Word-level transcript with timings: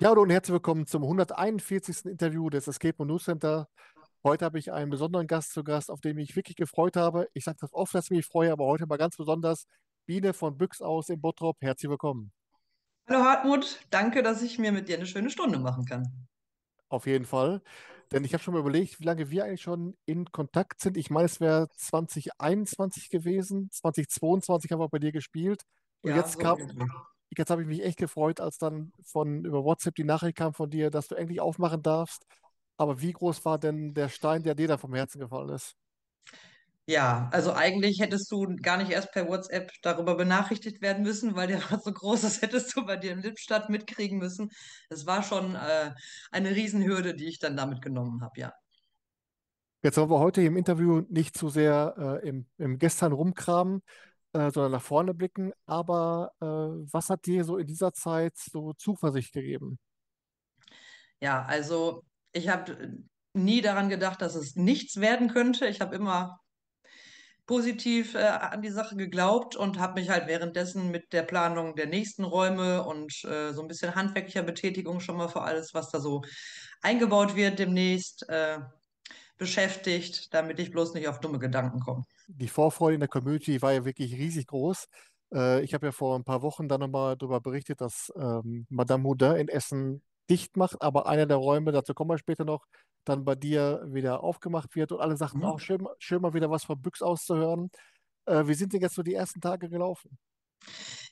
Ja, 0.00 0.10
hallo 0.10 0.22
und 0.22 0.30
herzlich 0.30 0.52
willkommen 0.52 0.86
zum 0.86 1.02
141. 1.02 2.06
Interview 2.06 2.48
des 2.50 2.68
Escape 2.68 3.04
News 3.04 3.24
Center. 3.24 3.68
Heute 4.22 4.44
habe 4.44 4.56
ich 4.60 4.70
einen 4.70 4.92
besonderen 4.92 5.26
Gast 5.26 5.52
zu 5.52 5.64
Gast, 5.64 5.90
auf 5.90 6.00
den 6.00 6.12
ich 6.12 6.28
mich 6.28 6.36
wirklich 6.36 6.54
gefreut 6.54 6.94
habe. 6.94 7.28
Ich 7.34 7.42
sage 7.42 7.56
das 7.60 7.74
oft, 7.74 7.92
dass 7.96 8.04
ich 8.04 8.10
mich 8.12 8.24
freue, 8.24 8.52
aber 8.52 8.64
heute 8.66 8.86
mal 8.86 8.96
ganz 8.96 9.16
besonders. 9.16 9.66
Biene 10.06 10.34
von 10.34 10.56
Büchs 10.56 10.82
aus 10.82 11.08
in 11.08 11.20
Bottrop. 11.20 11.56
Herzlich 11.60 11.90
willkommen. 11.90 12.30
Hallo 13.08 13.24
Hartmut, 13.24 13.80
danke, 13.90 14.22
dass 14.22 14.40
ich 14.40 14.60
mir 14.60 14.70
mit 14.70 14.88
dir 14.88 14.98
eine 14.98 15.06
schöne 15.06 15.30
Stunde 15.30 15.58
machen 15.58 15.84
kann. 15.84 16.28
Auf 16.88 17.08
jeden 17.08 17.26
Fall. 17.26 17.60
Denn 18.12 18.22
ich 18.22 18.32
habe 18.34 18.42
schon 18.42 18.54
mal 18.54 18.60
überlegt, 18.60 19.00
wie 19.00 19.04
lange 19.04 19.30
wir 19.30 19.46
eigentlich 19.46 19.62
schon 19.62 19.96
in 20.06 20.30
Kontakt 20.30 20.80
sind. 20.80 20.96
Ich 20.96 21.10
meine, 21.10 21.26
es 21.26 21.40
wäre 21.40 21.68
2021 21.76 23.10
gewesen. 23.10 23.68
2022 23.72 24.70
haben 24.70 24.80
wir 24.80 24.88
bei 24.88 25.00
dir 25.00 25.10
gespielt. 25.10 25.64
Und 26.02 26.10
Ja, 26.10 26.18
jetzt 26.18 26.34
so 26.34 26.38
kam. 26.38 26.58
Jetzt 27.36 27.50
habe 27.50 27.62
ich 27.62 27.68
mich 27.68 27.82
echt 27.82 27.98
gefreut, 27.98 28.40
als 28.40 28.58
dann 28.58 28.92
von 29.02 29.44
über 29.44 29.64
WhatsApp 29.64 29.94
die 29.94 30.04
Nachricht 30.04 30.36
kam 30.36 30.54
von 30.54 30.70
dir, 30.70 30.90
dass 30.90 31.08
du 31.08 31.14
endlich 31.14 31.40
aufmachen 31.40 31.82
darfst. 31.82 32.26
Aber 32.76 33.00
wie 33.00 33.12
groß 33.12 33.44
war 33.44 33.58
denn 33.58 33.92
der 33.94 34.08
Stein, 34.08 34.42
der 34.42 34.54
dir 34.54 34.68
da 34.68 34.78
vom 34.78 34.94
Herzen 34.94 35.18
gefallen 35.18 35.50
ist? 35.50 35.76
Ja, 36.86 37.28
also 37.32 37.52
eigentlich 37.52 38.00
hättest 38.00 38.32
du 38.32 38.56
gar 38.62 38.78
nicht 38.78 38.90
erst 38.90 39.12
per 39.12 39.28
WhatsApp 39.28 39.70
darüber 39.82 40.16
benachrichtigt 40.16 40.80
werden 40.80 41.02
müssen, 41.02 41.36
weil 41.36 41.46
der 41.46 41.60
war 41.70 41.80
so 41.80 41.92
groß, 41.92 42.22
das 42.22 42.40
hättest 42.40 42.74
du 42.74 42.86
bei 42.86 42.96
dir 42.96 43.12
in 43.12 43.20
Lippstadt 43.20 43.68
mitkriegen 43.68 44.18
müssen. 44.18 44.48
Es 44.88 45.04
war 45.04 45.22
schon 45.22 45.54
äh, 45.54 45.92
eine 46.30 46.54
Riesenhürde, 46.54 47.14
die 47.14 47.28
ich 47.28 47.40
dann 47.40 47.58
damit 47.58 47.82
genommen 47.82 48.22
habe, 48.22 48.40
ja. 48.40 48.52
Jetzt 49.82 49.98
wollen 49.98 50.10
wir 50.10 50.18
heute 50.18 50.40
im 50.40 50.56
Interview 50.56 51.02
nicht 51.10 51.36
zu 51.36 51.50
sehr 51.50 52.20
äh, 52.22 52.28
im, 52.28 52.46
im 52.56 52.78
Gestern 52.78 53.12
rumkramen, 53.12 53.82
äh, 54.32 54.50
sondern 54.50 54.72
nach 54.72 54.82
vorne 54.82 55.14
blicken. 55.14 55.52
Aber 55.66 56.32
äh, 56.40 56.46
was 56.46 57.10
hat 57.10 57.26
dir 57.26 57.44
so 57.44 57.56
in 57.56 57.66
dieser 57.66 57.92
Zeit 57.92 58.36
so 58.36 58.72
Zuversicht 58.74 59.32
gegeben? 59.32 59.78
Ja, 61.20 61.44
also 61.44 62.04
ich 62.32 62.48
habe 62.48 63.02
nie 63.32 63.60
daran 63.60 63.88
gedacht, 63.88 64.22
dass 64.22 64.34
es 64.34 64.56
nichts 64.56 65.00
werden 65.00 65.28
könnte. 65.28 65.66
Ich 65.66 65.80
habe 65.80 65.96
immer 65.96 66.40
positiv 67.46 68.14
äh, 68.14 68.18
an 68.18 68.62
die 68.62 68.70
Sache 68.70 68.94
geglaubt 68.94 69.56
und 69.56 69.78
habe 69.78 70.00
mich 70.00 70.10
halt 70.10 70.28
währenddessen 70.28 70.90
mit 70.90 71.12
der 71.12 71.22
Planung 71.22 71.74
der 71.74 71.86
nächsten 71.86 72.24
Räume 72.24 72.84
und 72.84 73.24
äh, 73.24 73.52
so 73.52 73.62
ein 73.62 73.68
bisschen 73.68 73.94
handwerklicher 73.94 74.42
Betätigung 74.42 75.00
schon 75.00 75.16
mal 75.16 75.28
für 75.28 75.40
alles, 75.40 75.72
was 75.72 75.90
da 75.90 75.98
so 75.98 76.22
eingebaut 76.82 77.34
wird 77.34 77.58
demnächst, 77.58 78.28
äh, 78.28 78.58
beschäftigt, 79.38 80.32
damit 80.34 80.58
ich 80.58 80.70
bloß 80.70 80.94
nicht 80.94 81.08
auf 81.08 81.20
dumme 81.20 81.38
Gedanken 81.38 81.80
komme. 81.80 82.04
Die 82.26 82.48
Vorfreude 82.48 82.94
in 82.94 83.00
der 83.00 83.08
Community 83.08 83.60
war 83.62 83.72
ja 83.72 83.84
wirklich 83.84 84.12
riesig 84.14 84.46
groß. 84.48 84.86
Äh, 85.34 85.62
ich 85.62 85.72
habe 85.74 85.86
ja 85.86 85.92
vor 85.92 86.16
ein 86.18 86.24
paar 86.24 86.42
Wochen 86.42 86.68
dann 86.68 86.80
nochmal 86.80 87.16
darüber 87.16 87.40
berichtet, 87.40 87.80
dass 87.80 88.12
ähm, 88.16 88.66
Madame 88.68 89.04
Houdin 89.04 89.36
in 89.36 89.48
Essen 89.48 90.02
dicht 90.30 90.56
macht, 90.56 90.82
aber 90.82 91.06
einer 91.06 91.26
der 91.26 91.38
Räume, 91.38 91.72
dazu 91.72 91.94
kommen 91.94 92.10
wir 92.10 92.18
später 92.18 92.44
noch, 92.44 92.66
dann 93.04 93.24
bei 93.24 93.34
dir 93.34 93.82
wieder 93.86 94.22
aufgemacht 94.22 94.74
wird 94.76 94.92
und 94.92 95.00
alle 95.00 95.16
sagten 95.16 95.44
auch, 95.44 95.56
Mhm. 95.56 95.60
schön, 95.60 95.86
schön 95.98 96.20
mal 96.20 96.34
wieder 96.34 96.50
was 96.50 96.64
von 96.64 96.80
Büchs 96.82 97.00
auszuhören. 97.00 97.70
Äh, 98.26 98.46
wie 98.46 98.54
sind 98.54 98.72
denn 98.74 98.82
jetzt 98.82 98.94
so 98.96 99.02
die 99.02 99.14
ersten 99.14 99.40
Tage 99.40 99.70
gelaufen? 99.70 100.18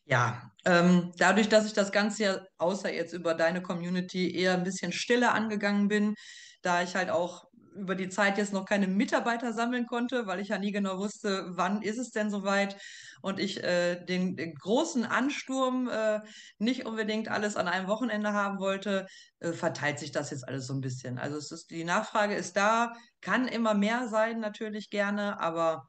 Ja, 0.04 0.52
ähm, 0.64 1.12
dadurch, 1.18 1.48
dass 1.48 1.66
ich 1.66 1.72
das 1.72 1.90
Ganze 1.92 2.22
ja 2.24 2.40
außer 2.58 2.92
jetzt 2.92 3.12
über 3.12 3.34
deine 3.34 3.62
Community 3.62 4.34
eher 4.34 4.54
ein 4.54 4.62
bisschen 4.64 4.92
stiller 4.92 5.34
angegangen 5.34 5.88
bin, 5.88 6.14
da 6.62 6.82
ich 6.82 6.94
halt 6.94 7.10
auch 7.10 7.45
über 7.76 7.94
die 7.94 8.08
Zeit 8.08 8.38
jetzt 8.38 8.52
noch 8.52 8.64
keine 8.64 8.86
Mitarbeiter 8.88 9.52
sammeln 9.52 9.86
konnte, 9.86 10.26
weil 10.26 10.40
ich 10.40 10.48
ja 10.48 10.58
nie 10.58 10.72
genau 10.72 10.98
wusste, 10.98 11.44
wann 11.48 11.82
ist 11.82 11.98
es 11.98 12.10
denn 12.10 12.30
soweit 12.30 12.76
und 13.22 13.38
ich 13.38 13.62
äh, 13.62 14.04
den, 14.04 14.36
den 14.36 14.54
großen 14.54 15.04
Ansturm 15.04 15.88
äh, 15.88 16.20
nicht 16.58 16.86
unbedingt 16.86 17.28
alles 17.28 17.56
an 17.56 17.68
einem 17.68 17.88
Wochenende 17.88 18.32
haben 18.32 18.58
wollte, 18.58 19.06
äh, 19.40 19.52
verteilt 19.52 19.98
sich 19.98 20.12
das 20.12 20.30
jetzt 20.30 20.46
alles 20.46 20.66
so 20.66 20.74
ein 20.74 20.80
bisschen. 20.80 21.18
Also 21.18 21.36
es 21.36 21.52
ist, 21.52 21.70
die 21.70 21.84
Nachfrage 21.84 22.34
ist 22.34 22.56
da, 22.56 22.92
kann 23.20 23.48
immer 23.48 23.74
mehr 23.74 24.08
sein, 24.08 24.40
natürlich 24.40 24.90
gerne, 24.90 25.40
aber 25.40 25.88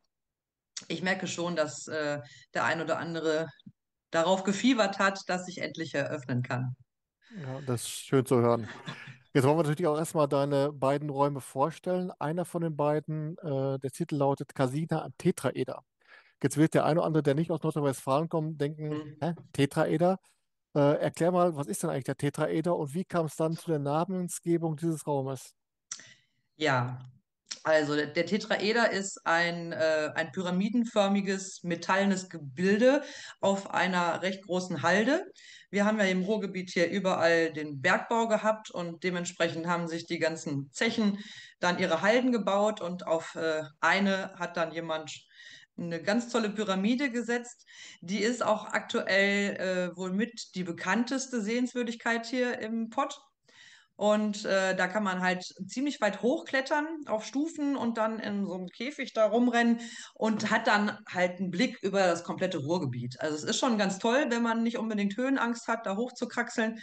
ich 0.87 1.01
merke 1.01 1.27
schon, 1.27 1.55
dass 1.55 1.87
äh, 1.87 2.21
der 2.53 2.65
ein 2.65 2.81
oder 2.81 2.99
andere 2.99 3.47
darauf 4.11 4.43
gefiebert 4.43 4.99
hat, 4.99 5.21
dass 5.27 5.47
ich 5.47 5.59
endlich 5.59 5.93
eröffnen 5.93 6.43
kann. 6.43 6.75
Ja, 7.41 7.59
das 7.65 7.81
ist 7.81 8.05
schön 8.05 8.25
zu 8.25 8.37
hören. 8.37 8.67
Jetzt 9.37 9.45
wollen 9.45 9.59
wir 9.59 9.63
natürlich 9.65 9.85
auch 9.85 9.99
erstmal 9.99 10.27
deine 10.27 10.73
beiden 10.73 11.11
Räume 11.11 11.41
vorstellen. 11.41 12.09
Einer 12.17 12.43
von 12.43 12.63
den 12.63 12.75
beiden, 12.75 13.37
äh, 13.37 13.77
der 13.77 13.91
Titel 13.91 14.15
lautet 14.15 14.55
Casina 14.55 15.03
am 15.03 15.13
Tetraeder. 15.15 15.83
Jetzt 16.41 16.57
wird 16.57 16.73
der 16.73 16.85
eine 16.85 17.01
oder 17.01 17.05
andere, 17.05 17.21
der 17.21 17.35
nicht 17.35 17.51
aus 17.51 17.61
Nordrhein-Westfalen 17.61 18.29
kommt, 18.29 18.59
denken, 18.59 18.89
Hm. 18.89 19.17
hä, 19.21 19.35
Tetraeder? 19.53 20.17
Äh, 20.75 20.99
erklär 21.01 21.31
mal, 21.31 21.55
was 21.55 21.67
ist 21.67 21.83
denn 21.83 21.91
eigentlich 21.91 22.05
der 22.05 22.17
Tetraeder 22.17 22.75
und 22.75 22.95
wie 22.95 23.05
kam 23.05 23.27
es 23.27 23.35
dann 23.35 23.55
zu 23.55 23.69
der 23.69 23.77
Namensgebung 23.77 24.75
dieses 24.75 25.05
Raumes? 25.05 25.53
Ja, 26.55 26.97
also 27.63 27.95
der, 27.95 28.07
der 28.07 28.25
Tetraeder 28.25 28.91
ist 28.91 29.25
ein, 29.25 29.71
äh, 29.71 30.11
ein 30.15 30.31
pyramidenförmiges 30.31 31.63
metallenes 31.63 32.29
Gebilde 32.29 33.03
auf 33.41 33.71
einer 33.71 34.21
recht 34.21 34.43
großen 34.43 34.81
Halde. 34.83 35.25
Wir 35.69 35.85
haben 35.85 35.99
ja 35.99 36.05
im 36.05 36.23
Ruhrgebiet 36.23 36.69
hier 36.69 36.89
überall 36.89 37.51
den 37.51 37.81
Bergbau 37.81 38.27
gehabt 38.27 38.71
und 38.71 39.03
dementsprechend 39.03 39.67
haben 39.67 39.87
sich 39.87 40.05
die 40.05 40.19
ganzen 40.19 40.71
Zechen 40.71 41.19
dann 41.59 41.79
ihre 41.79 42.01
Halden 42.01 42.31
gebaut 42.31 42.79
und 42.79 43.05
auf 43.05 43.35
äh, 43.35 43.63
eine 43.81 44.33
hat 44.35 44.55
dann 44.55 44.71
jemand 44.71 45.11
eine 45.77 46.01
ganz 46.01 46.29
tolle 46.29 46.49
Pyramide 46.49 47.11
gesetzt. 47.11 47.65
Die 48.01 48.19
ist 48.19 48.43
auch 48.43 48.65
aktuell 48.65 49.57
äh, 49.57 49.97
wohl 49.97 50.11
mit 50.11 50.55
die 50.55 50.63
bekannteste 50.63 51.41
Sehenswürdigkeit 51.41 52.25
hier 52.25 52.59
im 52.59 52.89
Pott. 52.89 53.19
Und 53.97 54.45
äh, 54.45 54.75
da 54.75 54.87
kann 54.87 55.03
man 55.03 55.21
halt 55.21 55.43
ziemlich 55.65 55.99
weit 56.01 56.21
hochklettern 56.21 56.85
auf 57.07 57.25
Stufen 57.25 57.75
und 57.75 57.97
dann 57.97 58.19
in 58.19 58.45
so 58.45 58.53
einem 58.53 58.67
Käfig 58.67 59.11
da 59.11 59.25
rumrennen 59.25 59.81
und 60.13 60.51
hat 60.51 60.67
dann 60.67 60.99
halt 61.09 61.39
einen 61.39 61.49
Blick 61.49 61.81
über 61.81 61.99
das 62.01 62.23
komplette 62.23 62.59
Ruhrgebiet. 62.59 63.19
Also 63.19 63.35
es 63.35 63.43
ist 63.43 63.57
schon 63.57 63.79
ganz 63.79 63.97
toll, 63.97 64.27
wenn 64.29 64.43
man 64.43 64.61
nicht 64.61 64.77
unbedingt 64.77 65.17
Höhenangst 65.17 65.67
hat, 65.67 65.87
da 65.87 65.97
hochzukraxeln. 65.97 66.79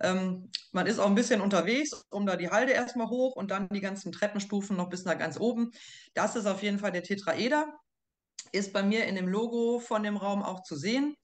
Ähm, 0.00 0.50
man 0.70 0.86
ist 0.86 1.00
auch 1.00 1.06
ein 1.06 1.16
bisschen 1.16 1.40
unterwegs, 1.40 2.04
um 2.10 2.24
da 2.24 2.36
die 2.36 2.50
Halde 2.50 2.72
erstmal 2.72 3.08
hoch 3.08 3.34
und 3.34 3.50
dann 3.50 3.68
die 3.68 3.80
ganzen 3.80 4.12
Treppenstufen 4.12 4.76
noch 4.76 4.88
bis 4.88 5.04
nach 5.04 5.18
ganz 5.18 5.38
oben. 5.38 5.72
Das 6.14 6.36
ist 6.36 6.46
auf 6.46 6.62
jeden 6.62 6.78
Fall 6.78 6.92
der 6.92 7.02
Tetraeder. 7.02 7.66
Ist 8.52 8.72
bei 8.72 8.84
mir 8.84 9.06
in 9.06 9.16
dem 9.16 9.26
Logo 9.26 9.80
von 9.80 10.04
dem 10.04 10.16
Raum 10.16 10.44
auch 10.44 10.62
zu 10.62 10.76
sehen. 10.76 11.16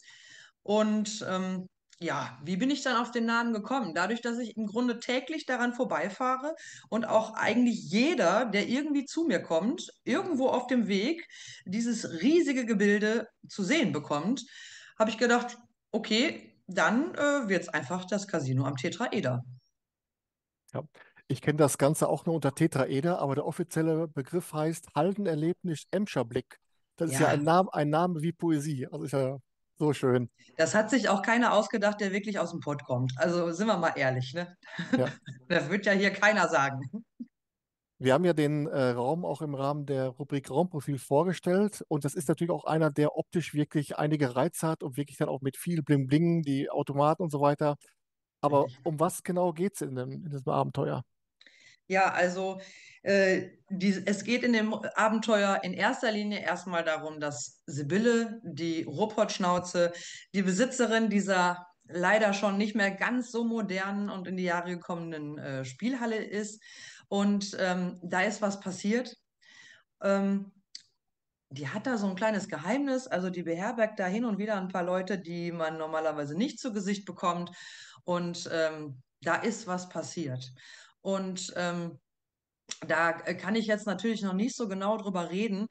Und 0.64 1.24
ähm, 1.28 1.68
ja, 2.02 2.38
wie 2.44 2.56
bin 2.56 2.70
ich 2.70 2.82
dann 2.82 2.96
auf 2.96 3.10
den 3.10 3.26
Namen 3.26 3.52
gekommen? 3.52 3.94
Dadurch, 3.94 4.22
dass 4.22 4.38
ich 4.38 4.56
im 4.56 4.66
Grunde 4.66 4.98
täglich 5.00 5.44
daran 5.46 5.74
vorbeifahre 5.74 6.54
und 6.88 7.04
auch 7.06 7.34
eigentlich 7.34 7.90
jeder, 7.90 8.46
der 8.46 8.68
irgendwie 8.68 9.04
zu 9.04 9.24
mir 9.24 9.40
kommt, 9.42 9.90
irgendwo 10.04 10.48
auf 10.48 10.66
dem 10.66 10.88
Weg 10.88 11.26
dieses 11.66 12.22
riesige 12.22 12.64
Gebilde 12.64 13.28
zu 13.48 13.62
sehen 13.62 13.92
bekommt, 13.92 14.44
habe 14.98 15.10
ich 15.10 15.18
gedacht, 15.18 15.58
okay, 15.92 16.58
dann 16.66 17.14
äh, 17.14 17.48
wird 17.48 17.62
es 17.62 17.68
einfach 17.68 18.06
das 18.06 18.26
Casino 18.26 18.64
am 18.64 18.76
Tetraeder. 18.76 19.42
Ja. 20.72 20.82
Ich 21.28 21.40
kenne 21.42 21.58
das 21.58 21.78
Ganze 21.78 22.08
auch 22.08 22.26
nur 22.26 22.34
unter 22.34 22.54
Tetraeder, 22.54 23.20
aber 23.20 23.34
der 23.36 23.46
offizielle 23.46 24.08
Begriff 24.08 24.52
heißt 24.52 24.94
Haldenerlebnis 24.96 25.84
Emscher 25.92 26.24
Blick. 26.24 26.58
Das 26.96 27.12
ist 27.12 27.18
ja 27.20 27.28
ein 27.28 27.42
Ja, 27.42 27.44
Name, 27.44 27.72
ein 27.72 27.88
Name 27.88 28.20
wie 28.22 28.32
Poesie. 28.32 28.86
Also 28.88 29.04
ist 29.04 29.12
ja 29.12 29.38
so 29.80 29.92
schön. 29.94 30.30
das 30.58 30.74
hat 30.74 30.90
sich 30.90 31.08
auch 31.08 31.22
keiner 31.22 31.54
ausgedacht, 31.54 32.00
der 32.00 32.12
wirklich 32.12 32.38
aus 32.38 32.50
dem 32.50 32.60
Pott 32.60 32.84
kommt. 32.84 33.14
Also 33.16 33.50
sind 33.50 33.66
wir 33.66 33.78
mal 33.78 33.94
ehrlich, 33.96 34.34
ne? 34.34 34.56
Ja. 34.96 35.06
Das 35.48 35.68
wird 35.68 35.84
ja 35.86 35.92
hier 35.92 36.10
keiner 36.12 36.46
sagen. 36.48 36.88
Wir 37.98 38.14
haben 38.14 38.24
ja 38.24 38.32
den 38.32 38.66
äh, 38.66 38.90
Raum 38.90 39.24
auch 39.24 39.42
im 39.42 39.54
Rahmen 39.54 39.84
der 39.84 40.08
Rubrik 40.08 40.48
Raumprofil 40.50 40.98
vorgestellt 40.98 41.84
und 41.88 42.04
das 42.04 42.14
ist 42.14 42.28
natürlich 42.28 42.52
auch 42.52 42.64
einer, 42.64 42.90
der 42.90 43.16
optisch 43.16 43.52
wirklich 43.52 43.96
einige 43.96 44.36
Reize 44.36 44.68
hat 44.68 44.82
und 44.82 44.96
wirklich 44.96 45.16
dann 45.16 45.28
auch 45.28 45.40
mit 45.40 45.56
viel 45.56 45.82
Bling 45.82 46.06
Bling, 46.06 46.42
die 46.42 46.70
Automaten 46.70 47.22
und 47.22 47.30
so 47.30 47.40
weiter. 47.40 47.76
Aber 48.42 48.66
um 48.84 49.00
was 49.00 49.22
genau 49.22 49.52
geht 49.52 49.74
es 49.74 49.80
in, 49.80 49.96
in 49.96 50.30
diesem 50.30 50.52
Abenteuer? 50.52 51.02
Ja, 51.90 52.12
also 52.12 52.60
äh, 53.02 53.48
die, 53.68 54.00
es 54.06 54.22
geht 54.22 54.44
in 54.44 54.52
dem 54.52 54.72
Abenteuer 54.94 55.58
in 55.64 55.72
erster 55.72 56.12
Linie 56.12 56.38
erstmal 56.38 56.84
darum, 56.84 57.18
dass 57.18 57.64
Sibylle, 57.66 58.40
die 58.44 58.84
Ruhrpottschnauze, 58.84 59.92
die 60.32 60.42
Besitzerin 60.42 61.10
dieser 61.10 61.66
leider 61.88 62.32
schon 62.32 62.58
nicht 62.58 62.76
mehr 62.76 62.92
ganz 62.92 63.32
so 63.32 63.42
modernen 63.42 64.08
und 64.08 64.28
in 64.28 64.36
die 64.36 64.44
Jahre 64.44 64.70
gekommenen 64.70 65.36
äh, 65.38 65.64
Spielhalle 65.64 66.24
ist. 66.24 66.62
Und 67.08 67.56
ähm, 67.58 67.98
da 68.04 68.20
ist 68.20 68.40
was 68.40 68.60
passiert. 68.60 69.16
Ähm, 70.00 70.52
die 71.48 71.66
hat 71.66 71.88
da 71.88 71.98
so 71.98 72.06
ein 72.06 72.14
kleines 72.14 72.48
Geheimnis, 72.48 73.08
also 73.08 73.30
die 73.30 73.42
beherbergt 73.42 73.98
da 73.98 74.06
hin 74.06 74.24
und 74.24 74.38
wieder 74.38 74.54
ein 74.54 74.68
paar 74.68 74.84
Leute, 74.84 75.18
die 75.18 75.50
man 75.50 75.76
normalerweise 75.76 76.36
nicht 76.36 76.60
zu 76.60 76.72
Gesicht 76.72 77.04
bekommt. 77.04 77.50
Und 78.04 78.48
ähm, 78.52 79.02
da 79.22 79.34
ist 79.34 79.66
was 79.66 79.88
passiert. 79.88 80.52
Und 81.00 81.52
ähm, 81.56 81.98
da 82.86 83.10
äh, 83.10 83.34
kann 83.34 83.54
ich 83.54 83.66
jetzt 83.66 83.86
natürlich 83.86 84.22
noch 84.22 84.32
nicht 84.32 84.56
so 84.56 84.68
genau 84.68 84.96
drüber 84.96 85.30
reden. 85.30 85.66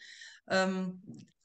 Ähm, 0.50 1.02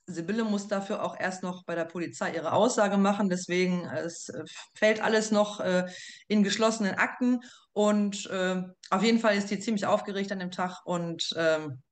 Sibylle 0.07 0.45
muss 0.45 0.69
dafür 0.69 1.03
auch 1.03 1.19
erst 1.19 1.43
noch 1.43 1.65
bei 1.65 1.75
der 1.75 1.87
Polizei 1.87 2.35
ihre 2.35 2.53
Aussage 2.53 2.99
machen. 2.99 3.29
Deswegen 3.31 3.87
es 3.87 4.29
äh, 4.29 4.45
fällt 4.75 5.03
alles 5.03 5.31
noch 5.31 5.61
äh, 5.61 5.87
in 6.29 6.43
geschlossenen 6.43 6.95
Akten. 6.97 7.41
Und 7.73 8.27
äh, 8.27 8.63
auf 8.91 9.03
jeden 9.03 9.19
Fall 9.19 9.37
ist 9.37 9.51
die 9.51 9.61
ziemlich 9.61 9.87
aufgeregt 9.87 10.31
an 10.33 10.41
dem 10.41 10.51
Tag. 10.51 10.85
Und 10.85 11.35
ähm, 11.37 11.83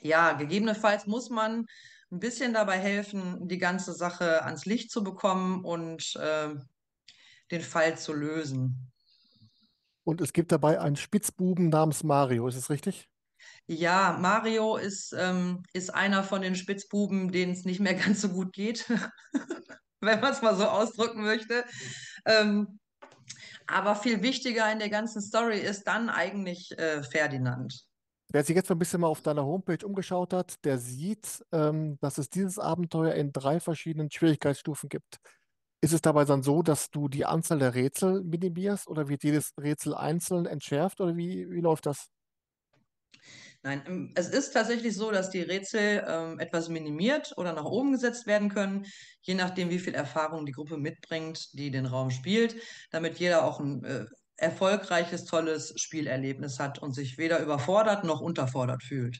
ja, 0.00 0.32
gegebenenfalls 0.32 1.06
muss 1.06 1.30
man 1.30 1.66
ein 2.10 2.20
bisschen 2.20 2.52
dabei 2.52 2.78
helfen, 2.78 3.48
die 3.48 3.58
ganze 3.58 3.94
Sache 3.94 4.44
ans 4.44 4.66
Licht 4.66 4.90
zu 4.90 5.02
bekommen 5.02 5.64
und 5.64 6.14
äh, 6.16 6.50
den 7.50 7.62
Fall 7.62 7.96
zu 7.96 8.12
lösen. 8.12 8.91
Und 10.04 10.20
es 10.20 10.32
gibt 10.32 10.52
dabei 10.52 10.80
einen 10.80 10.96
Spitzbuben 10.96 11.68
namens 11.68 12.02
Mario, 12.02 12.48
ist 12.48 12.56
es 12.56 12.70
richtig? 12.70 13.08
Ja, 13.66 14.16
Mario 14.20 14.76
ist, 14.76 15.12
ähm, 15.16 15.62
ist 15.72 15.94
einer 15.94 16.24
von 16.24 16.42
den 16.42 16.54
Spitzbuben, 16.54 17.30
denen 17.32 17.52
es 17.52 17.64
nicht 17.64 17.80
mehr 17.80 17.94
ganz 17.94 18.20
so 18.20 18.28
gut 18.28 18.52
geht, 18.52 18.88
wenn 20.00 20.20
man 20.20 20.32
es 20.32 20.42
mal 20.42 20.56
so 20.56 20.64
ausdrücken 20.64 21.22
möchte. 21.22 21.64
Ähm, 22.26 22.78
aber 23.66 23.94
viel 23.94 24.22
wichtiger 24.22 24.70
in 24.72 24.80
der 24.80 24.90
ganzen 24.90 25.22
Story 25.22 25.58
ist 25.58 25.84
dann 25.84 26.10
eigentlich 26.10 26.76
äh, 26.78 27.02
Ferdinand. 27.02 27.86
Wer 28.28 28.44
sich 28.44 28.56
jetzt 28.56 28.70
ein 28.70 28.78
bisschen 28.78 29.02
mal 29.02 29.08
auf 29.08 29.20
deiner 29.20 29.44
Homepage 29.44 29.86
umgeschaut 29.86 30.32
hat, 30.32 30.64
der 30.64 30.78
sieht, 30.78 31.44
ähm, 31.52 31.98
dass 32.00 32.18
es 32.18 32.30
dieses 32.30 32.58
Abenteuer 32.58 33.14
in 33.14 33.32
drei 33.32 33.60
verschiedenen 33.60 34.10
Schwierigkeitsstufen 34.10 34.88
gibt. 34.88 35.18
Ist 35.84 35.92
es 35.92 36.00
dabei 36.00 36.24
dann 36.24 36.44
so, 36.44 36.62
dass 36.62 36.90
du 36.90 37.08
die 37.08 37.26
Anzahl 37.26 37.58
der 37.58 37.74
Rätsel 37.74 38.22
minimierst 38.22 38.86
oder 38.86 39.08
wird 39.08 39.24
jedes 39.24 39.52
Rätsel 39.60 39.94
einzeln 39.94 40.46
entschärft 40.46 41.00
oder 41.00 41.16
wie, 41.16 41.50
wie 41.50 41.60
läuft 41.60 41.86
das? 41.86 42.08
Nein, 43.64 43.82
ähm, 43.86 44.12
es 44.14 44.28
ist 44.28 44.52
tatsächlich 44.52 44.94
so, 44.94 45.10
dass 45.10 45.30
die 45.30 45.40
Rätsel 45.40 46.04
ähm, 46.06 46.38
etwas 46.38 46.68
minimiert 46.68 47.32
oder 47.36 47.52
nach 47.52 47.64
oben 47.64 47.90
gesetzt 47.90 48.28
werden 48.28 48.48
können, 48.48 48.86
je 49.22 49.34
nachdem, 49.34 49.70
wie 49.70 49.80
viel 49.80 49.94
Erfahrung 49.94 50.46
die 50.46 50.52
Gruppe 50.52 50.76
mitbringt, 50.76 51.48
die 51.52 51.72
den 51.72 51.86
Raum 51.86 52.10
spielt, 52.10 52.54
damit 52.92 53.18
jeder 53.18 53.44
auch 53.44 53.58
ein 53.58 53.82
äh, 53.84 54.06
erfolgreiches, 54.36 55.24
tolles 55.24 55.74
Spielerlebnis 55.76 56.60
hat 56.60 56.78
und 56.78 56.92
sich 56.92 57.18
weder 57.18 57.40
überfordert 57.40 58.04
noch 58.04 58.20
unterfordert 58.20 58.84
fühlt. 58.84 59.18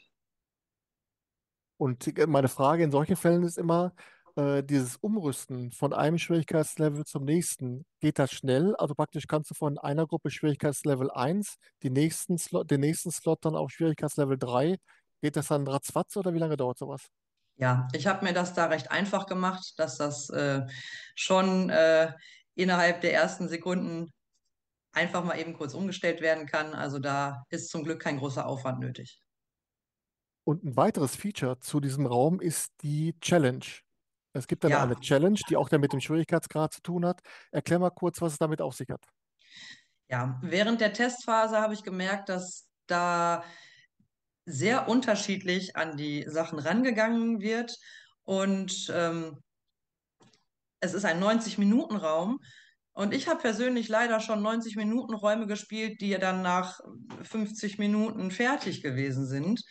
Und 1.77 2.07
meine 2.29 2.49
Frage 2.49 2.85
in 2.85 2.93
solchen 2.93 3.17
Fällen 3.17 3.43
ist 3.43 3.59
immer, 3.59 3.95
äh, 4.37 4.63
dieses 4.63 4.97
Umrüsten 4.97 5.73
von 5.73 5.93
einem 5.93 6.19
Schwierigkeitslevel 6.19 7.05
zum 7.05 7.25
nächsten, 7.25 7.85
geht 8.01 8.19
das 8.19 8.33
schnell? 8.33 8.75
Also 8.77 8.95
praktisch 8.95 9.27
kannst 9.27 9.51
du 9.51 9.55
von 9.55 9.79
einer 9.79 10.07
Gruppe 10.07 10.31
Schwierigkeitslevel 10.31 11.11
1 11.11 11.57
die 11.83 11.91
nächsten 11.91 12.39
Slot, 12.39 12.71
den 12.71 12.81
nächsten 12.81 13.11
Slot 13.11 13.45
dann 13.45 13.57
auf 13.57 13.71
Schwierigkeitslevel 13.71 14.39
3. 14.39 14.77
Geht 15.21 15.37
das 15.37 15.49
dann 15.49 15.67
ratzfatz 15.67 16.17
oder 16.17 16.35
wie 16.35 16.39
lange 16.39 16.57
dauert 16.57 16.79
sowas? 16.79 17.09
Ja, 17.57 17.89
ich 17.93 18.07
habe 18.07 18.25
mir 18.25 18.33
das 18.33 18.55
da 18.55 18.67
recht 18.67 18.91
einfach 18.91 19.27
gemacht, 19.27 19.75
dass 19.77 19.99
das 19.99 20.31
äh, 20.31 20.67
schon 21.15 21.71
äh, 21.71 22.13
innerhalb 22.55 23.01
der 23.03 23.15
ersten 23.15 23.49
Sekunden 23.49 24.11
einfach 24.93 25.25
mal 25.25 25.39
eben 25.39 25.55
kurz 25.55 25.75
umgestellt 25.75 26.21
werden 26.21 26.47
kann. 26.47 26.75
Also 26.75 26.99
da 26.99 27.45
ist 27.51 27.71
zum 27.71 27.85
Glück 27.85 28.01
kein 28.01 28.19
großer 28.19 28.47
Aufwand 28.47 28.81
nötig. 28.81 29.21
Und 30.45 30.65
ein 30.65 30.77
weiteres 30.77 31.15
Feature 31.15 31.61
zu 31.61 31.81
diesem 31.81 32.07
Raum 32.07 32.41
ist 32.41 32.73
die 32.83 33.15
Challenge. 33.21 33.65
Es 34.35 34.47
gibt 34.47 34.65
dann 34.65 34.75
eine 34.75 34.95
Ja, 34.95 35.01
Challenge, 35.01 35.41
die 35.49 35.57
auch 35.57 35.69
dann 35.69 35.81
mit 35.81 35.93
dem 35.93 36.01
Schwierigkeitsgrad 36.01 36.73
zu 36.73 36.81
tun 36.83 37.05
hat. 37.07 37.21
Erklär 37.51 37.79
mal 37.79 37.91
kurz, 37.91 38.21
was 38.21 38.33
es 38.33 38.39
damit 38.39 38.61
auf 38.61 38.75
sich 38.75 38.89
hat. 38.91 39.05
ja. 40.09 40.39
Während 40.43 40.81
der 40.81 40.93
Testphase 40.93 41.59
habe 41.61 41.75
ich 41.75 41.83
gemerkt, 41.83 42.29
dass 42.29 42.69
da 42.87 43.45
sehr 44.45 44.89
unterschiedlich 44.89 45.77
an 45.77 45.97
die 45.97 46.25
Sachen 46.29 46.59
rangegangen 46.59 47.41
wird. 47.41 47.77
Und 48.25 48.91
ähm, 48.95 49.39
es 50.81 50.95
ist 50.95 51.05
ein 51.05 51.23
90-Minuten-Raum. 51.23 52.39
Und 52.95 53.15
ich 53.15 53.29
habe 53.29 53.41
persönlich 53.41 53.89
leider 53.89 54.21
schon 54.21 54.43
90-Minuten-Räume 54.43 55.47
gespielt, 55.47 56.01
die 56.01 56.11
ja 56.11 56.19
dann 56.19 56.43
nach 56.43 56.81
50 57.23 57.79
Minuten 57.79 58.31
fertig 58.31 58.83
gewesen 58.83 59.27
sind. 59.27 59.63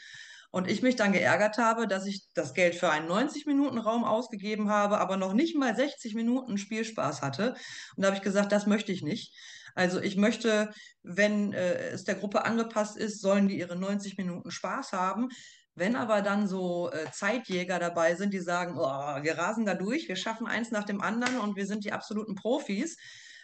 Und 0.52 0.70
ich 0.70 0.82
mich 0.82 0.98
dann 0.98 1.14
geärgert 1.14 1.58
habe, 1.58 1.88
dass 1.88 2.06
ich 2.06 2.28
das 2.34 2.54
Geld 2.54 2.76
für 2.76 2.90
einen 2.90 3.10
90-Minuten-Raum 3.10 4.04
ausgegeben 4.04 4.70
habe, 4.70 5.00
aber 5.00 5.16
noch 5.16 5.34
nicht 5.34 5.56
mal 5.56 5.76
60 5.76 6.14
Minuten 6.14 6.58
Spielspaß 6.58 7.22
hatte. 7.22 7.56
Und 7.96 8.04
da 8.04 8.08
habe 8.08 8.18
ich 8.18 8.24
gesagt, 8.24 8.52
das 8.52 8.68
möchte 8.68 8.92
ich 8.92 9.02
nicht. 9.02 9.34
Also 9.76 10.02
ich 10.02 10.18
möchte, 10.18 10.72
wenn 11.04 11.54
äh, 11.54 11.92
es 11.92 12.04
der 12.04 12.16
Gruppe 12.16 12.44
angepasst 12.44 12.98
ist, 12.98 13.22
sollen 13.22 13.48
die 13.48 13.58
ihre 13.58 13.78
90 13.78 14.18
Minuten 14.18 14.52
Spaß 14.52 14.92
haben. 14.92 15.30
Wenn 15.74 15.96
aber 15.96 16.22
dann 16.22 16.48
so 16.48 16.92
äh, 16.92 17.10
Zeitjäger 17.12 17.80
dabei 17.80 18.16
sind, 18.16 18.34
die 18.34 18.40
sagen, 18.40 18.76
oh, 18.78 19.24
wir 19.24 19.38
rasen 19.38 19.66
da 19.66 19.74
durch, 19.74 20.10
wir 20.10 20.18
schaffen 20.18 20.48
eins 20.48 20.72
nach 20.72 20.84
dem 20.84 21.02
anderen 21.02 21.40
und 21.40 21.56
wir 21.56 21.66
sind 21.66 21.86
die 21.86 21.94
absoluten 21.94 22.36
Profis, 22.36 22.98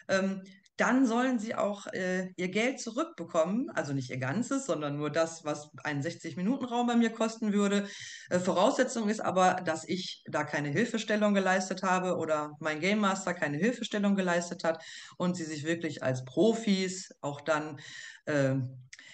ähm, 0.10 0.44
dann 0.78 1.08
sollen 1.08 1.40
sie 1.40 1.56
auch 1.56 1.88
äh, 1.88 2.32
ihr 2.38 2.50
Geld 2.50 2.80
zurückbekommen. 2.80 3.70
Also 3.72 3.94
nicht 3.94 4.12
ihr 4.12 4.18
ganzes, 4.18 4.68
sondern 4.68 4.96
nur 4.96 5.10
das, 5.10 5.44
was 5.44 5.72
ein 5.84 6.02
60-Minuten-Raum 6.02 6.88
bei 6.88 6.96
mir 6.96 7.10
kosten 7.10 7.52
würde. 7.52 7.88
Äh, 8.30 8.40
Voraussetzung 8.40 9.10
ist 9.10 9.20
aber, 9.20 9.56
dass 9.56 9.88
ich 9.88 10.24
da 10.28 10.44
keine 10.44 10.70
Hilfestellung 10.70 11.34
geleistet 11.34 11.82
habe 11.82 12.18
oder 12.18 12.56
mein 12.60 12.80
Game 12.80 13.00
Master 13.00 13.34
keine 13.34 13.58
Hilfestellung 13.58 14.16
geleistet 14.16 14.64
hat 14.64 14.84
und 15.18 15.36
sie 15.36 15.46
sich 15.46 15.64
wirklich 15.64 16.04
als 16.04 16.24
Profis 16.26 17.12
auch 17.22 17.42
dann 17.42 17.80
äh, 18.26 18.56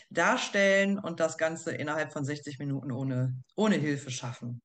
darstellen 0.09 0.99
und 0.99 1.21
das 1.21 1.37
Ganze 1.37 1.71
innerhalb 1.71 2.11
von 2.11 2.25
60 2.25 2.59
Minuten 2.59 2.91
ohne, 2.91 3.41
ohne 3.55 3.75
Hilfe 3.75 4.11
schaffen. 4.11 4.61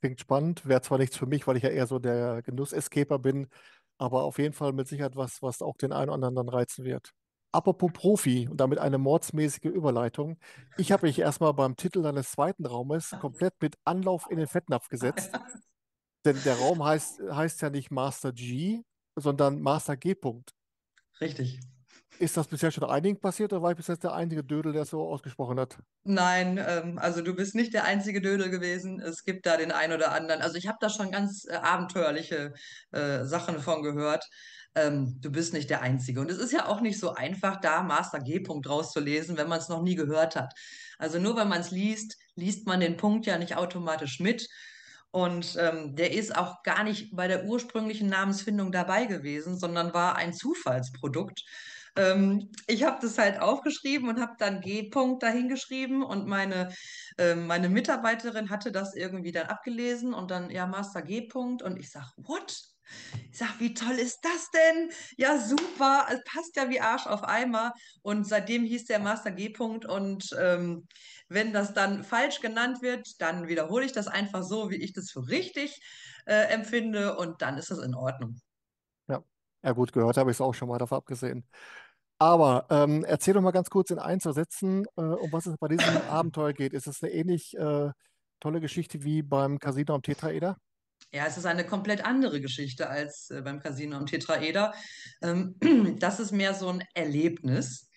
Klingt 0.00 0.20
spannend. 0.20 0.66
Wäre 0.66 0.80
zwar 0.80 0.98
nichts 0.98 1.16
für 1.16 1.26
mich, 1.26 1.46
weil 1.46 1.56
ich 1.56 1.64
ja 1.64 1.70
eher 1.70 1.86
so 1.86 1.98
der 1.98 2.42
Genuss-Escaper 2.42 3.18
bin, 3.18 3.48
aber 3.98 4.24
auf 4.24 4.38
jeden 4.38 4.54
Fall 4.54 4.72
mit 4.72 4.88
Sicherheit 4.88 5.16
was, 5.16 5.42
was 5.42 5.62
auch 5.62 5.76
den 5.76 5.92
einen 5.92 6.08
oder 6.10 6.14
anderen 6.14 6.36
dann 6.36 6.48
reizen 6.48 6.84
wird. 6.84 7.12
Apropos 7.50 7.90
Profi 7.92 8.46
und 8.48 8.58
damit 8.60 8.78
eine 8.78 8.98
mordsmäßige 8.98 9.64
Überleitung. 9.64 10.38
Ich 10.76 10.92
habe 10.92 11.06
mich 11.06 11.18
erstmal 11.18 11.54
beim 11.54 11.76
Titel 11.76 12.02
deines 12.02 12.30
zweiten 12.32 12.66
Raumes 12.66 13.16
komplett 13.20 13.54
mit 13.60 13.76
Anlauf 13.84 14.30
in 14.30 14.36
den 14.38 14.46
Fettnapf 14.46 14.88
gesetzt. 14.88 15.30
Denn 16.24 16.36
der 16.44 16.56
Raum 16.56 16.84
heißt, 16.84 17.22
heißt 17.30 17.62
ja 17.62 17.70
nicht 17.70 17.90
Master 17.90 18.32
G, 18.32 18.82
sondern 19.16 19.60
Master 19.60 19.96
G. 19.96 20.12
-Punkt. 20.12 20.50
Richtig. 21.20 21.60
Ist 22.18 22.36
das 22.36 22.48
bisher 22.48 22.70
schon 22.72 22.84
einigen 22.84 23.20
passiert 23.20 23.52
oder 23.52 23.62
war 23.62 23.70
ich 23.70 23.76
bis 23.76 23.86
jetzt 23.86 24.02
der 24.02 24.12
einzige 24.12 24.42
Dödel, 24.42 24.72
der 24.72 24.84
so 24.84 25.06
ausgesprochen 25.08 25.60
hat? 25.60 25.78
Nein, 26.02 26.58
ähm, 26.66 26.98
also 26.98 27.22
du 27.22 27.34
bist 27.34 27.54
nicht 27.54 27.72
der 27.74 27.84
einzige 27.84 28.20
Dödel 28.20 28.50
gewesen. 28.50 29.00
Es 29.00 29.24
gibt 29.24 29.46
da 29.46 29.56
den 29.56 29.70
einen 29.70 29.92
oder 29.92 30.12
anderen. 30.12 30.42
Also 30.42 30.56
ich 30.56 30.66
habe 30.66 30.78
da 30.80 30.90
schon 30.90 31.12
ganz 31.12 31.46
äh, 31.48 31.54
abenteuerliche 31.54 32.54
äh, 32.90 33.24
Sachen 33.24 33.60
von 33.60 33.82
gehört. 33.82 34.24
Ähm, 34.74 35.16
du 35.20 35.30
bist 35.30 35.52
nicht 35.52 35.70
der 35.70 35.82
Einzige. 35.82 36.20
Und 36.20 36.30
es 36.30 36.38
ist 36.38 36.52
ja 36.52 36.66
auch 36.66 36.80
nicht 36.80 36.98
so 36.98 37.14
einfach, 37.14 37.60
da 37.60 37.82
Master 37.82 38.18
G-Punkt 38.18 38.68
rauszulesen, 38.68 39.36
wenn 39.36 39.48
man 39.48 39.60
es 39.60 39.68
noch 39.68 39.82
nie 39.82 39.94
gehört 39.94 40.34
hat. 40.34 40.52
Also 40.98 41.20
nur 41.20 41.36
wenn 41.36 41.48
man 41.48 41.60
es 41.60 41.70
liest, 41.70 42.16
liest 42.34 42.66
man 42.66 42.80
den 42.80 42.96
Punkt 42.96 43.26
ja 43.26 43.38
nicht 43.38 43.56
automatisch 43.56 44.18
mit. 44.18 44.48
Und 45.10 45.56
ähm, 45.58 45.94
der 45.94 46.12
ist 46.12 46.36
auch 46.36 46.62
gar 46.64 46.84
nicht 46.84 47.14
bei 47.14 47.28
der 47.28 47.44
ursprünglichen 47.44 48.08
Namensfindung 48.08 48.72
dabei 48.72 49.06
gewesen, 49.06 49.58
sondern 49.58 49.94
war 49.94 50.16
ein 50.16 50.34
Zufallsprodukt. 50.34 51.44
Ähm, 51.98 52.50
ich 52.66 52.84
habe 52.84 52.98
das 53.02 53.18
halt 53.18 53.40
aufgeschrieben 53.40 54.08
und 54.08 54.20
habe 54.20 54.34
dann 54.38 54.60
G-Punkt 54.60 55.22
dahingeschrieben 55.22 56.02
und 56.02 56.26
meine, 56.26 56.72
äh, 57.18 57.34
meine 57.34 57.68
Mitarbeiterin 57.68 58.50
hatte 58.50 58.70
das 58.70 58.94
irgendwie 58.94 59.32
dann 59.32 59.46
abgelesen 59.46 60.14
und 60.14 60.30
dann, 60.30 60.50
ja, 60.50 60.66
Master 60.66 61.02
G-Punkt 61.02 61.62
und 61.62 61.76
ich 61.76 61.90
sage, 61.90 62.08
what? 62.16 62.56
Ich 63.30 63.38
sage, 63.38 63.52
wie 63.58 63.74
toll 63.74 63.96
ist 63.96 64.20
das 64.22 64.50
denn? 64.50 64.90
Ja, 65.16 65.38
super, 65.38 66.06
es 66.10 66.22
passt 66.24 66.56
ja 66.56 66.70
wie 66.70 66.80
Arsch 66.80 67.06
auf 67.06 67.22
Eimer 67.22 67.72
und 68.02 68.26
seitdem 68.26 68.64
hieß 68.64 68.86
der 68.86 68.98
Master 68.98 69.30
G-Punkt 69.30 69.84
und 69.84 70.30
ähm, 70.38 70.86
wenn 71.28 71.52
das 71.52 71.74
dann 71.74 72.04
falsch 72.04 72.40
genannt 72.40 72.80
wird, 72.80 73.20
dann 73.20 73.48
wiederhole 73.48 73.84
ich 73.84 73.92
das 73.92 74.08
einfach 74.08 74.42
so, 74.42 74.70
wie 74.70 74.76
ich 74.76 74.92
das 74.92 75.10
für 75.10 75.28
richtig 75.28 75.78
äh, 76.26 76.52
empfinde 76.52 77.16
und 77.16 77.42
dann 77.42 77.58
ist 77.58 77.70
das 77.70 77.78
in 77.78 77.94
Ordnung. 77.94 78.40
Ja, 79.08 79.22
ja 79.62 79.72
gut, 79.72 79.92
gehört 79.92 80.16
habe 80.16 80.30
ich 80.30 80.36
es 80.36 80.40
auch 80.40 80.54
schon 80.54 80.68
mal, 80.68 80.78
davon 80.78 80.98
abgesehen. 80.98 81.44
Aber 82.18 82.66
ähm, 82.70 83.04
erzähl 83.04 83.34
doch 83.34 83.42
mal 83.42 83.52
ganz 83.52 83.70
kurz 83.70 83.90
in 83.90 83.98
ein, 83.98 84.20
zwei 84.20 84.32
Sätzen, 84.32 84.84
äh, 84.96 85.00
um 85.02 85.32
was 85.32 85.46
es 85.46 85.56
bei 85.56 85.68
diesem 85.68 85.84
Abenteuer 86.08 86.52
geht. 86.52 86.72
Ist 86.72 86.86
es 86.86 87.02
eine 87.02 87.12
ähnlich 87.12 87.56
äh, 87.56 87.90
tolle 88.40 88.60
Geschichte 88.60 89.04
wie 89.04 89.22
beim 89.22 89.58
Casino 89.58 89.94
am 89.94 90.02
Tetraeder? 90.02 90.56
Ja, 91.12 91.26
es 91.26 91.38
ist 91.38 91.46
eine 91.46 91.64
komplett 91.64 92.04
andere 92.04 92.40
Geschichte 92.40 92.88
als 92.90 93.30
äh, 93.30 93.40
beim 93.42 93.60
Casino 93.60 93.96
am 93.96 94.06
Tetraeder. 94.06 94.74
Ähm, 95.22 95.56
das 96.00 96.18
ist 96.20 96.32
mehr 96.32 96.54
so 96.54 96.68
ein 96.68 96.84
Erlebnis. 96.94 97.88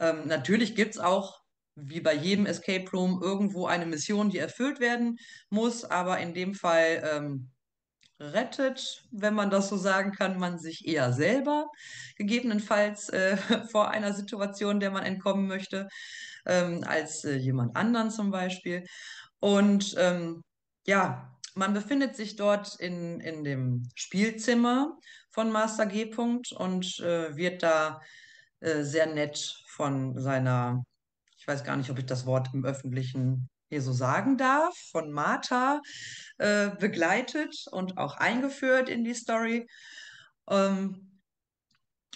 Ähm, 0.00 0.26
natürlich 0.26 0.74
gibt 0.74 0.94
es 0.94 1.00
auch, 1.00 1.40
wie 1.76 2.00
bei 2.00 2.14
jedem 2.14 2.46
Escape 2.46 2.90
Room, 2.90 3.20
irgendwo 3.22 3.66
eine 3.66 3.86
Mission, 3.86 4.30
die 4.30 4.38
erfüllt 4.38 4.80
werden 4.80 5.18
muss, 5.48 5.84
aber 5.84 6.18
in 6.18 6.34
dem 6.34 6.54
Fall 6.54 7.02
ähm, 7.04 7.50
rettet, 8.20 9.02
wenn 9.10 9.34
man 9.34 9.50
das 9.50 9.68
so 9.68 9.76
sagen 9.76 10.12
kann, 10.12 10.38
man 10.38 10.58
sich 10.58 10.86
eher 10.86 11.12
selber, 11.12 11.70
gegebenenfalls 12.16 13.08
äh, 13.08 13.36
vor 13.70 13.90
einer 13.90 14.12
Situation, 14.12 14.78
der 14.78 14.90
man 14.90 15.04
entkommen 15.04 15.46
möchte, 15.48 15.88
ähm, 16.46 16.84
als 16.86 17.24
äh, 17.24 17.36
jemand 17.36 17.76
anderen 17.76 18.10
zum 18.10 18.30
Beispiel. 18.30 18.84
Und 19.40 19.94
ähm, 19.98 20.42
ja, 20.86 21.36
man 21.54 21.74
befindet 21.74 22.14
sich 22.14 22.36
dort 22.36 22.78
in, 22.78 23.20
in 23.20 23.42
dem 23.42 23.88
Spielzimmer 23.94 24.98
von 25.30 25.50
Master 25.50 25.86
G. 25.86 26.14
und 26.14 27.00
äh, 27.00 27.36
wird 27.36 27.62
da 27.62 28.00
äh, 28.60 28.82
sehr 28.82 29.06
nett 29.06 29.56
von 29.66 30.18
seiner, 30.20 30.84
ich 31.38 31.46
weiß 31.48 31.64
gar 31.64 31.76
nicht, 31.76 31.90
ob 31.90 31.98
ich 31.98 32.06
das 32.06 32.26
Wort 32.26 32.50
im 32.52 32.64
Öffentlichen 32.64 33.48
hier 33.70 33.80
so 33.80 33.92
sagen 33.92 34.36
darf, 34.36 34.76
von 34.90 35.12
Martha 35.12 35.80
äh, 36.38 36.70
begleitet 36.70 37.66
und 37.70 37.96
auch 37.96 38.16
eingeführt 38.16 38.88
in 38.88 39.04
die 39.04 39.14
Story. 39.14 39.68
Ähm, 40.48 41.20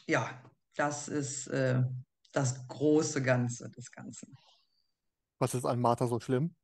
ja, 0.07 0.43
das 0.75 1.09
ist 1.09 1.47
äh, 1.47 1.83
das 2.33 2.67
große 2.67 3.23
Ganze 3.23 3.71
des 3.71 3.91
Ganzen. 3.93 4.35
Was 5.39 5.55
ist 5.55 5.65
an 5.65 5.81
Martha 5.81 6.09
so 6.09 6.19
schlimm? 6.19 6.55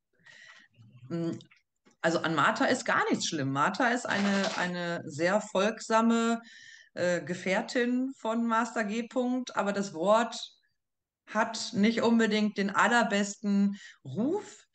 Mm, 1.08 1.38
also 2.02 2.18
an 2.18 2.34
Martha 2.34 2.64
ist 2.64 2.84
gar 2.84 3.08
nichts 3.10 3.28
schlimm. 3.28 3.52
Martha 3.52 3.88
ist 3.90 4.06
eine, 4.06 4.56
eine 4.56 5.02
sehr 5.04 5.40
folgsame 5.40 6.42
äh, 6.94 7.22
Gefährtin 7.22 8.12
von 8.16 8.44
Master 8.44 8.82
G. 8.82 9.02
-Punkt, 9.02 9.54
aber 9.54 9.72
das 9.72 9.94
Wort 9.94 10.36
hat 11.26 11.74
nicht 11.74 12.02
unbedingt 12.02 12.58
den 12.58 12.70
allerbesten 12.70 13.78
Ruf 14.04 14.66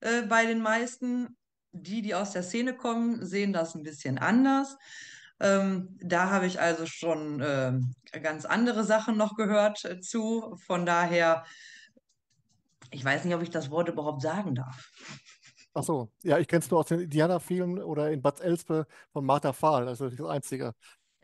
äh, 0.00 0.22
bei 0.22 0.46
den 0.46 0.60
meisten. 0.60 1.36
Die, 1.72 2.00
die 2.00 2.14
aus 2.14 2.32
der 2.32 2.42
Szene 2.42 2.74
kommen, 2.74 3.24
sehen 3.24 3.52
das 3.52 3.74
ein 3.74 3.82
bisschen 3.82 4.18
anders. 4.18 4.78
Ähm, 5.38 5.96
da 6.00 6.30
habe 6.30 6.46
ich 6.46 6.60
also 6.60 6.86
schon 6.86 7.40
äh, 7.40 7.78
ganz 8.20 8.44
andere 8.44 8.84
Sachen 8.84 9.16
noch 9.16 9.36
gehört 9.36 9.84
äh, 9.84 10.00
zu. 10.00 10.56
Von 10.66 10.86
daher, 10.86 11.44
ich 12.90 13.04
weiß 13.04 13.24
nicht, 13.24 13.34
ob 13.34 13.42
ich 13.42 13.50
das 13.50 13.70
Wort 13.70 13.88
überhaupt 13.88 14.22
sagen 14.22 14.54
darf. 14.54 14.90
Ach 15.74 15.84
so, 15.84 16.10
ja, 16.24 16.38
ich 16.38 16.48
kenne 16.48 16.64
es 16.64 16.70
nur 16.70 16.80
aus 16.80 16.86
den 16.86 17.00
Indianerfilmen 17.00 17.82
oder 17.82 18.10
in 18.10 18.20
Bad 18.20 18.40
Elspe 18.40 18.86
von 19.12 19.24
Martha 19.24 19.52
Fahl, 19.52 19.86
also 19.86 20.08
das 20.08 20.26
Einzige. 20.26 20.74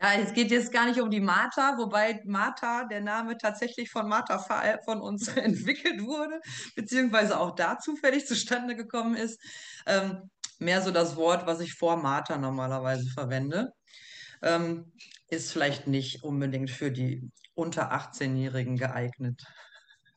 Ja, 0.01 0.13
es 0.15 0.33
geht 0.33 0.51
jetzt 0.51 0.73
gar 0.73 0.87
nicht 0.87 0.99
um 0.99 1.09
die 1.09 1.21
Martha, 1.21 1.77
wobei 1.77 2.21
Martha, 2.25 2.83
der 2.85 3.01
Name 3.01 3.37
tatsächlich 3.37 3.89
von 3.89 4.09
Martha 4.09 4.39
Fahl 4.39 4.79
von 4.83 4.99
uns 4.99 5.27
entwickelt 5.37 6.01
wurde, 6.03 6.41
beziehungsweise 6.75 7.39
auch 7.39 7.55
da 7.55 7.79
zufällig 7.79 8.25
zustande 8.25 8.75
gekommen 8.75 9.15
ist. 9.15 9.39
Ähm, 9.85 10.29
mehr 10.59 10.81
so 10.81 10.91
das 10.91 11.15
Wort, 11.15 11.47
was 11.47 11.61
ich 11.61 11.73
vor 11.73 11.97
Martha 11.97 12.37
normalerweise 12.37 13.09
verwende. 13.09 13.71
Ähm, 14.41 14.91
ist 15.29 15.51
vielleicht 15.51 15.87
nicht 15.87 16.23
unbedingt 16.23 16.69
für 16.69 16.91
die 16.91 17.31
unter 17.53 17.93
18-Jährigen 17.93 18.77
geeignet. 18.77 19.43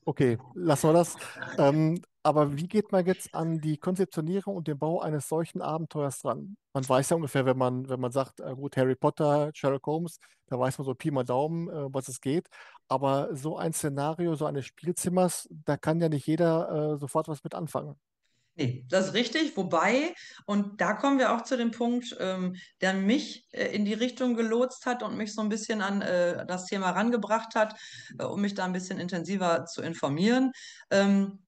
Okay, 0.05 0.39
lassen 0.55 0.89
wir 0.89 0.93
das. 0.95 1.17
Ähm, 1.57 2.03
aber 2.23 2.57
wie 2.57 2.69
geht 2.69 2.93
man 2.93 3.07
jetzt 3.07 3.35
an 3.35 3.61
die 3.61 3.79
Konzeptionierung 3.79 4.57
und 4.57 4.69
den 4.69 4.79
Bau 4.79 5.01
eines 5.01 5.29
solchen 5.29 5.63
Abenteuers 5.63 6.21
dran? 6.21 6.57
Man 6.73 6.89
weiß 6.89 7.11
ja 7.11 7.17
ungefähr, 7.17 7.47
wenn 7.47 7.59
man, 7.59 7.89
wenn 7.89 8.01
man 8.01 8.13
sagt, 8.13 8.41
äh, 8.41 8.55
gut, 8.55 8.77
Harry 8.77 8.97
Potter, 8.97 9.51
Sherlock 9.55 9.87
Holmes, 9.87 10.19
da 10.47 10.59
weiß 10.59 10.79
man 10.79 10.85
so 10.85 10.95
Pi 10.95 11.11
mal 11.11 11.25
Daumen, 11.25 11.69
äh, 11.69 11.93
was 11.93 12.09
es 12.09 12.21
geht. 12.21 12.49
Aber 12.89 13.35
so 13.35 13.57
ein 13.57 13.73
Szenario, 13.73 14.35
so 14.35 14.47
eines 14.47 14.67
Spielzimmers, 14.67 15.49
da 15.51 15.77
kann 15.77 16.01
ja 16.01 16.09
nicht 16.09 16.27
jeder 16.27 16.95
äh, 16.95 16.99
sofort 16.99 17.29
was 17.29 17.45
mit 17.45 17.55
anfangen. 17.55 17.97
Nee, 18.59 18.85
das 18.89 19.07
ist 19.07 19.15
richtig. 19.15 19.57
Wobei, 19.57 20.15
und 20.45 20.81
da 20.81 20.95
kommen 20.95 21.21
wir 21.21 21.33
auch 21.33 21.43
zu 21.43 21.57
dem 21.57 21.71
Punkt, 21.71 22.17
ähm, 22.19 22.57
der 22.81 22.93
mich 22.93 23.47
äh, 23.53 23.67
in 23.69 23.85
die 23.85 23.95
Richtung 23.95 24.35
gelotst 24.35 24.85
hat 24.85 25.05
und 25.05 25.17
mich 25.17 25.33
so 25.33 25.43
ein 25.43 25.49
bisschen 25.49 25.81
an 25.81 26.03
äh, 26.03 26.45
das 26.45 26.67
Thema 26.67 26.91
rangebracht 26.91 27.55
hat, 27.55 27.79
äh, 28.19 28.25
um 28.25 28.41
mich 28.41 28.55
da 28.55 28.65
ein 28.65 28.73
bisschen 28.73 28.99
intensiver 28.99 29.65
zu 29.67 29.81
informieren. 29.81 30.51
Ähm, 30.91 31.39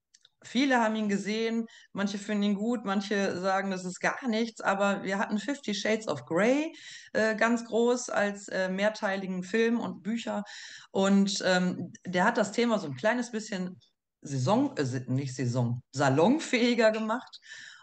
viele 0.42 0.80
haben 0.80 0.97
ihn 0.97 1.09
gesehen, 1.09 1.66
manche 1.92 2.18
finden 2.18 2.44
ihn 2.44 2.54
gut, 2.54 2.85
manche 2.85 3.38
sagen, 3.40 3.70
das 3.70 3.85
ist 3.85 4.00
gar 4.00 4.26
nichts, 4.28 4.61
aber 4.61 5.02
wir 5.02 5.18
hatten 5.18 5.38
Fifty 5.38 5.75
Shades 5.75 6.09
of 6.09 6.25
Grey 6.26 6.75
äh, 7.12 7.37
ganz 7.37 7.64
groß 7.64 8.11
als 8.11 8.49
äh, 8.49 8.68
mehrteiligen 8.68 9.42
Film 9.42 9.80
und 9.80 10.02
Bücher. 10.02 10.44
Und 10.90 11.42
ähm, 11.47 11.92
der 12.06 12.25
hat 12.25 12.38
das 12.38 12.52
Thema 12.52 12.78
so 12.78 12.87
ein 12.87 12.97
kleines 12.97 13.30
bisschen 13.30 13.80
Saison, 14.23 14.76
äh, 14.76 14.85
nicht 15.09 15.35
Saison, 15.35 15.82
salonfähiger 15.92 16.90
gemacht. 16.90 17.40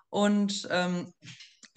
Und 0.09 0.67
ähm, 0.71 1.13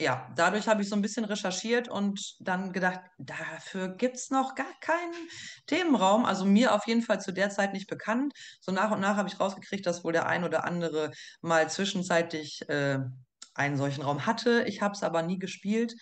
ja, 0.00 0.32
dadurch 0.34 0.66
habe 0.66 0.82
ich 0.82 0.88
so 0.88 0.96
ein 0.96 1.02
bisschen 1.02 1.26
recherchiert 1.26 1.88
und 1.88 2.36
dann 2.40 2.72
gedacht, 2.72 3.00
dafür 3.18 3.88
gibt 3.88 4.16
es 4.16 4.30
noch 4.30 4.54
gar 4.54 4.72
keinen 4.80 5.28
Themenraum. 5.66 6.24
Also 6.24 6.46
mir 6.46 6.74
auf 6.74 6.86
jeden 6.86 7.02
Fall 7.02 7.20
zu 7.20 7.32
der 7.32 7.50
Zeit 7.50 7.74
nicht 7.74 7.86
bekannt. 7.86 8.32
So 8.60 8.72
nach 8.72 8.90
und 8.90 9.00
nach 9.00 9.16
habe 9.16 9.28
ich 9.28 9.38
rausgekriegt, 9.38 9.84
dass 9.84 10.02
wohl 10.02 10.12
der 10.12 10.26
ein 10.26 10.44
oder 10.44 10.64
andere 10.64 11.12
mal 11.42 11.68
zwischenzeitlich 11.68 12.66
äh, 12.68 12.98
einen 13.54 13.76
solchen 13.76 14.02
Raum 14.02 14.24
hatte. 14.24 14.64
Ich 14.66 14.80
habe 14.80 14.94
es 14.94 15.02
aber 15.02 15.22
nie 15.22 15.38
gespielt. 15.38 15.94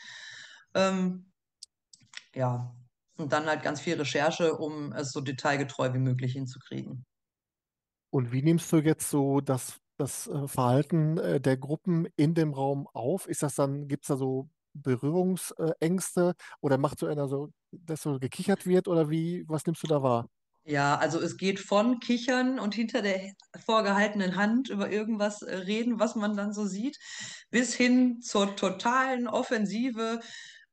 Ähm, 0.75 1.33
ja, 2.35 2.73
und 3.17 3.33
dann 3.33 3.47
halt 3.47 3.65
ganz 3.65 3.81
viel 3.81 3.97
Recherche, 3.97 4.55
um 4.55 4.93
es 4.93 5.11
so 5.11 5.21
detailgetreu 5.21 5.93
wie 5.93 5.99
möglich 5.99 6.35
hinzukriegen. 6.35 7.05
Und 8.11 8.31
wie 8.31 8.43
nimmst 8.43 8.73
du 8.73 8.77
jetzt 8.79 9.11
so 9.11 9.41
das, 9.41 9.81
das 9.99 10.27
äh, 10.29 10.49
Verhalten 10.49 11.19
äh, 11.19 11.41
der 11.41 11.57
Gruppen 11.57 12.07
in 12.17 12.35
dem 12.35 12.55
Raum 12.55 12.87
auf? 12.93 13.29
Ist 13.29 13.43
das 13.43 13.55
dann, 13.55 13.89
gibt 13.89 14.05
es 14.05 14.09
da 14.09 14.17
so 14.17 14.49
Berührungsängste 14.75 16.35
oder 16.61 16.79
macht 16.79 16.99
so 16.99 17.07
einer 17.07 17.29
so, 17.29 17.51
dass 17.73 18.03
so 18.03 18.19
gekichert 18.19 18.67
wird 18.67 18.89
oder 18.89 19.11
wie, 19.11 19.45
was 19.49 19.67
nimmst 19.67 19.83
du 19.83 19.87
da 19.87 20.03
wahr? 20.03 20.29
Ja, 20.65 20.97
also 20.99 21.19
es 21.19 21.39
geht 21.39 21.61
von 21.61 21.99
Kichern 21.99 22.59
und 22.59 22.75
hinter 22.75 23.01
der 23.01 23.33
vorgehaltenen 23.65 24.37
Hand 24.37 24.69
über 24.69 24.91
irgendwas 24.91 25.41
äh, 25.41 25.57
reden, 25.57 25.99
was 25.99 26.15
man 26.15 26.37
dann 26.37 26.53
so 26.53 26.67
sieht, 26.67 26.99
bis 27.51 27.75
hin 27.75 28.21
zur 28.21 28.55
totalen 28.55 29.29
Offensive. 29.29 30.21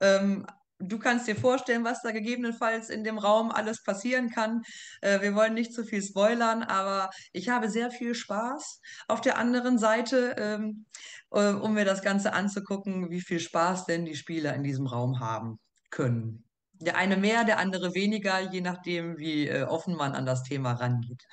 Ähm, 0.01 0.45
du 0.79 0.99
kannst 0.99 1.27
dir 1.27 1.35
vorstellen, 1.35 1.83
was 1.83 2.01
da 2.01 2.11
gegebenenfalls 2.11 2.89
in 2.89 3.03
dem 3.03 3.17
Raum 3.17 3.51
alles 3.51 3.83
passieren 3.83 4.29
kann. 4.29 4.61
Äh, 5.01 5.21
wir 5.21 5.35
wollen 5.35 5.53
nicht 5.53 5.73
zu 5.73 5.83
viel 5.83 6.01
spoilern, 6.01 6.63
aber 6.63 7.09
ich 7.33 7.49
habe 7.49 7.69
sehr 7.69 7.91
viel 7.91 8.15
Spaß 8.15 8.81
auf 9.07 9.21
der 9.21 9.37
anderen 9.37 9.77
Seite, 9.77 10.35
ähm, 10.37 10.85
äh, 11.31 11.51
um 11.51 11.73
mir 11.73 11.85
das 11.85 12.01
Ganze 12.01 12.33
anzugucken, 12.33 13.09
wie 13.09 13.21
viel 13.21 13.39
Spaß 13.39 13.85
denn 13.85 14.05
die 14.05 14.15
Spieler 14.15 14.53
in 14.53 14.63
diesem 14.63 14.87
Raum 14.87 15.19
haben 15.19 15.59
können. 15.89 16.43
Der 16.73 16.97
eine 16.97 17.15
mehr, 17.15 17.45
der 17.45 17.59
andere 17.59 17.93
weniger, 17.93 18.39
je 18.51 18.61
nachdem, 18.61 19.17
wie 19.17 19.47
äh, 19.47 19.63
offen 19.63 19.95
man 19.95 20.13
an 20.13 20.25
das 20.25 20.43
Thema 20.43 20.73
rangeht. 20.73 21.25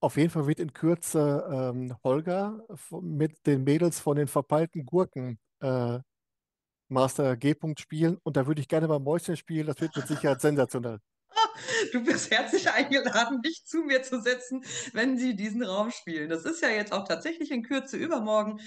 Auf 0.00 0.16
jeden 0.16 0.30
Fall 0.30 0.48
wird 0.48 0.58
in 0.58 0.72
Kürze 0.72 1.46
ähm, 1.52 1.94
Holger 2.02 2.66
mit 3.02 3.46
den 3.46 3.62
Mädels 3.62 4.00
von 4.00 4.16
den 4.16 4.26
verpeilten 4.26 4.84
Gurken 4.84 5.38
äh, 5.60 6.00
Master 6.92 7.36
G-Punkt 7.36 7.80
spielen 7.80 8.18
und 8.22 8.36
da 8.36 8.46
würde 8.46 8.60
ich 8.60 8.68
gerne 8.68 8.88
mal 8.88 8.98
Mäuschen 8.98 9.36
spielen. 9.36 9.66
Das 9.66 9.80
wird 9.80 9.96
mit 9.96 10.06
Sicherheit 10.06 10.40
sensationell. 10.40 10.98
Du 11.92 12.04
bist 12.04 12.30
herzlich 12.30 12.70
eingeladen, 12.70 13.42
dich 13.42 13.64
zu 13.64 13.78
mir 13.78 14.02
zu 14.02 14.20
setzen, 14.20 14.64
wenn 14.92 15.18
sie 15.18 15.34
diesen 15.34 15.62
Raum 15.62 15.90
spielen. 15.90 16.28
Das 16.28 16.44
ist 16.44 16.62
ja 16.62 16.68
jetzt 16.68 16.92
auch 16.92 17.06
tatsächlich 17.06 17.50
in 17.50 17.62
Kürze 17.62 17.96
übermorgen. 17.96 18.60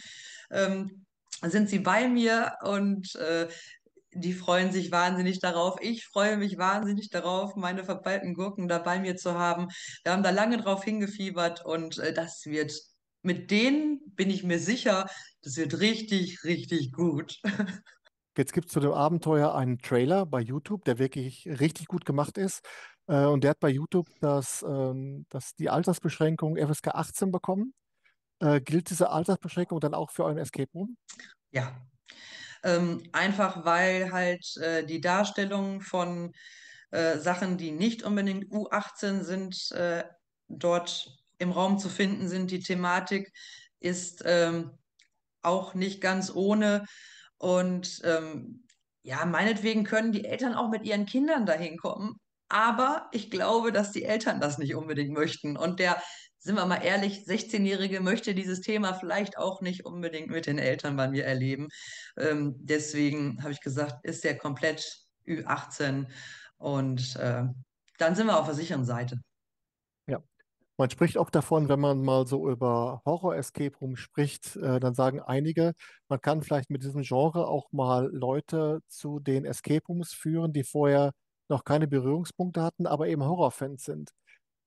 Ähm, 0.51 1.05
sind 1.41 1.69
sie 1.69 1.79
bei 1.79 2.07
mir 2.07 2.57
und 2.63 3.15
äh, 3.15 3.47
die 4.13 4.33
freuen 4.33 4.71
sich 4.71 4.91
wahnsinnig 4.91 5.39
darauf. 5.39 5.77
Ich 5.81 6.05
freue 6.05 6.37
mich 6.37 6.57
wahnsinnig 6.57 7.09
darauf, 7.09 7.55
meine 7.55 7.83
verpeilten 7.83 8.33
Gurken 8.33 8.67
da 8.67 8.79
bei 8.79 8.99
mir 8.99 9.15
zu 9.17 9.37
haben. 9.37 9.67
Wir 10.03 10.13
haben 10.13 10.23
da 10.23 10.29
lange 10.29 10.57
drauf 10.57 10.83
hingefiebert 10.83 11.65
und 11.65 11.97
äh, 11.99 12.13
das 12.13 12.45
wird, 12.45 12.73
mit 13.21 13.51
denen 13.51 13.99
bin 14.15 14.29
ich 14.29 14.43
mir 14.43 14.59
sicher, 14.59 15.09
das 15.41 15.57
wird 15.57 15.79
richtig, 15.79 16.43
richtig 16.43 16.91
gut. 16.93 17.39
Jetzt 18.37 18.53
gibt 18.53 18.67
es 18.67 18.73
zu 18.73 18.79
dem 18.79 18.91
Abenteuer 18.91 19.55
einen 19.55 19.79
Trailer 19.79 20.25
bei 20.25 20.41
YouTube, 20.41 20.83
der 20.85 20.99
wirklich 20.99 21.47
richtig 21.47 21.87
gut 21.87 22.05
gemacht 22.05 22.37
ist. 22.37 22.65
Äh, 23.07 23.25
und 23.25 23.43
der 23.43 23.51
hat 23.51 23.59
bei 23.59 23.69
YouTube 23.69 24.09
das, 24.19 24.63
ähm, 24.67 25.25
das, 25.29 25.55
die 25.55 25.69
Altersbeschränkung 25.69 26.57
FSK 26.57 26.89
18 26.89 27.31
bekommen. 27.31 27.73
Äh, 28.39 28.59
gilt 28.61 28.89
diese 28.89 29.09
Altersbeschränkung 29.09 29.79
dann 29.79 29.93
auch 29.93 30.11
für 30.11 30.25
euren 30.25 30.37
Escape 30.37 30.69
Room? 30.73 30.97
Ja, 31.51 31.75
ähm, 32.63 33.03
einfach 33.13 33.63
weil 33.63 34.11
halt 34.11 34.57
äh, 34.57 34.85
die 34.85 34.99
Darstellung 34.99 35.81
von 35.81 36.33
äh, 36.91 37.17
Sachen, 37.17 37.57
die 37.57 37.71
nicht 37.71 38.03
unbedingt 38.03 38.51
U18 38.51 39.23
sind, 39.23 39.71
äh, 39.71 40.03
dort 40.47 41.07
im 41.37 41.51
Raum 41.51 41.79
zu 41.79 41.89
finden 41.89 42.27
sind. 42.27 42.51
Die 42.51 42.59
Thematik 42.59 43.31
ist 43.79 44.23
ähm, 44.25 44.71
auch 45.41 45.73
nicht 45.73 46.01
ganz 46.01 46.33
ohne. 46.33 46.85
Und 47.37 48.01
ähm, 48.03 48.63
ja, 49.03 49.25
meinetwegen 49.25 49.83
können 49.83 50.11
die 50.11 50.25
Eltern 50.25 50.55
auch 50.55 50.69
mit 50.69 50.83
ihren 50.83 51.05
Kindern 51.05 51.45
dahin 51.45 51.77
kommen. 51.77 52.15
Aber 52.49 53.09
ich 53.11 53.31
glaube, 53.31 53.71
dass 53.71 53.91
die 53.91 54.03
Eltern 54.03 54.39
das 54.39 54.57
nicht 54.57 54.75
unbedingt 54.75 55.11
möchten. 55.11 55.57
Und 55.57 55.79
der, 55.79 56.01
sind 56.39 56.55
wir 56.55 56.65
mal 56.65 56.83
ehrlich, 56.83 57.25
16-Jährige 57.27 58.01
möchte 58.01 58.35
dieses 58.35 58.61
Thema 58.61 58.93
vielleicht 58.93 59.37
auch 59.37 59.61
nicht 59.61 59.85
unbedingt 59.85 60.29
mit 60.29 60.45
den 60.45 60.59
Eltern 60.59 60.95
bei 60.95 61.07
mir 61.07 61.25
erleben. 61.25 61.69
Ähm, 62.17 62.55
deswegen 62.59 63.41
habe 63.41 63.51
ich 63.51 63.61
gesagt, 63.61 64.05
ist 64.05 64.23
der 64.23 64.37
komplett 64.37 65.05
Ü18. 65.27 66.07
Und 66.57 67.15
äh, 67.15 67.43
dann 67.97 68.15
sind 68.15 68.27
wir 68.27 68.39
auf 68.39 68.45
der 68.45 68.55
sicheren 68.55 68.85
Seite. 68.85 69.19
Man 70.77 70.89
spricht 70.89 71.17
auch 71.17 71.29
davon, 71.29 71.69
wenn 71.69 71.79
man 71.79 72.03
mal 72.03 72.27
so 72.27 72.49
über 72.49 73.01
Horror-Escape 73.05 73.77
Room 73.79 73.95
spricht, 73.95 74.57
äh, 74.57 74.79
dann 74.79 74.93
sagen 74.93 75.21
einige, 75.21 75.73
man 76.09 76.19
kann 76.21 76.41
vielleicht 76.43 76.69
mit 76.69 76.83
diesem 76.83 77.01
Genre 77.03 77.47
auch 77.47 77.71
mal 77.71 78.09
Leute 78.11 78.81
zu 78.87 79.19
den 79.19 79.45
Escape 79.45 79.85
Rooms 79.87 80.13
führen, 80.13 80.51
die 80.53 80.63
vorher 80.63 81.11
noch 81.49 81.63
keine 81.63 81.87
Berührungspunkte 81.87 82.61
hatten, 82.61 82.87
aber 82.87 83.07
eben 83.07 83.23
Horrorfans 83.23 83.83
sind. 83.85 84.11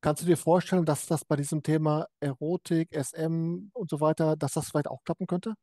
Kannst 0.02 0.22
du 0.22 0.26
dir 0.26 0.36
vorstellen, 0.38 0.86
dass 0.86 1.06
das 1.06 1.24
bei 1.24 1.36
diesem 1.36 1.62
Thema 1.62 2.06
Erotik, 2.20 2.94
SM 2.94 3.70
und 3.74 3.90
so 3.90 4.00
weiter, 4.00 4.36
dass 4.36 4.52
das 4.54 4.68
vielleicht 4.70 4.88
auch 4.88 5.04
klappen 5.04 5.26
könnte? 5.26 5.54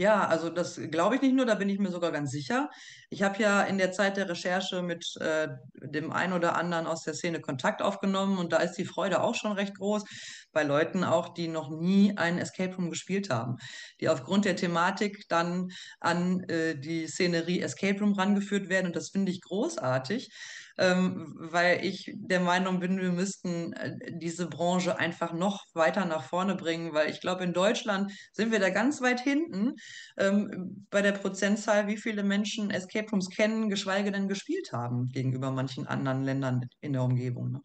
Ja, 0.00 0.28
also 0.28 0.48
das 0.48 0.80
glaube 0.92 1.16
ich 1.16 1.22
nicht 1.22 1.34
nur, 1.34 1.44
da 1.44 1.56
bin 1.56 1.68
ich 1.68 1.80
mir 1.80 1.90
sogar 1.90 2.12
ganz 2.12 2.30
sicher. 2.30 2.70
Ich 3.10 3.24
habe 3.24 3.42
ja 3.42 3.62
in 3.62 3.78
der 3.78 3.90
Zeit 3.90 4.16
der 4.16 4.28
Recherche 4.28 4.80
mit 4.80 5.04
äh, 5.18 5.48
dem 5.74 6.12
einen 6.12 6.34
oder 6.34 6.54
anderen 6.54 6.86
aus 6.86 7.02
der 7.02 7.14
Szene 7.14 7.40
Kontakt 7.40 7.82
aufgenommen 7.82 8.38
und 8.38 8.52
da 8.52 8.58
ist 8.58 8.74
die 8.74 8.84
Freude 8.84 9.20
auch 9.20 9.34
schon 9.34 9.50
recht 9.50 9.74
groß 9.76 10.04
bei 10.52 10.62
Leuten 10.62 11.02
auch, 11.02 11.30
die 11.34 11.48
noch 11.48 11.68
nie 11.70 12.16
einen 12.16 12.38
Escape 12.38 12.76
Room 12.76 12.90
gespielt 12.90 13.28
haben, 13.28 13.56
die 14.00 14.08
aufgrund 14.08 14.44
der 14.44 14.54
Thematik 14.54 15.24
dann 15.28 15.66
an 15.98 16.44
äh, 16.44 16.78
die 16.78 17.08
Szenerie 17.08 17.60
Escape 17.60 17.98
Room 17.98 18.12
rangeführt 18.12 18.68
werden 18.68 18.86
und 18.86 18.94
das 18.96 19.10
finde 19.10 19.32
ich 19.32 19.40
großartig 19.40 20.30
ähm, 20.78 21.34
weil 21.38 21.84
ich 21.84 22.12
der 22.14 22.40
Meinung 22.40 22.80
bin, 22.80 23.00
wir 23.00 23.12
müssten 23.12 23.72
äh, 23.72 23.96
diese 24.12 24.46
Branche 24.46 24.98
einfach 24.98 25.32
noch 25.32 25.64
weiter 25.74 26.04
nach 26.04 26.22
vorne 26.22 26.54
bringen, 26.54 26.94
weil 26.94 27.10
ich 27.10 27.20
glaube, 27.20 27.44
in 27.44 27.52
Deutschland 27.52 28.12
sind 28.32 28.52
wir 28.52 28.60
da 28.60 28.70
ganz 28.70 29.02
weit 29.02 29.20
hinten 29.20 29.74
ähm, 30.16 30.86
bei 30.90 31.02
der 31.02 31.12
Prozentzahl, 31.12 31.88
wie 31.88 31.96
viele 31.96 32.22
Menschen 32.22 32.70
Escape 32.70 33.10
Rooms 33.10 33.28
kennen, 33.28 33.68
geschweige 33.68 34.12
denn 34.12 34.28
gespielt 34.28 34.72
haben 34.72 35.08
gegenüber 35.08 35.50
manchen 35.50 35.86
anderen 35.86 36.24
Ländern 36.24 36.68
in 36.80 36.92
der 36.92 37.02
Umgebung. 37.02 37.50
Ne? 37.50 37.60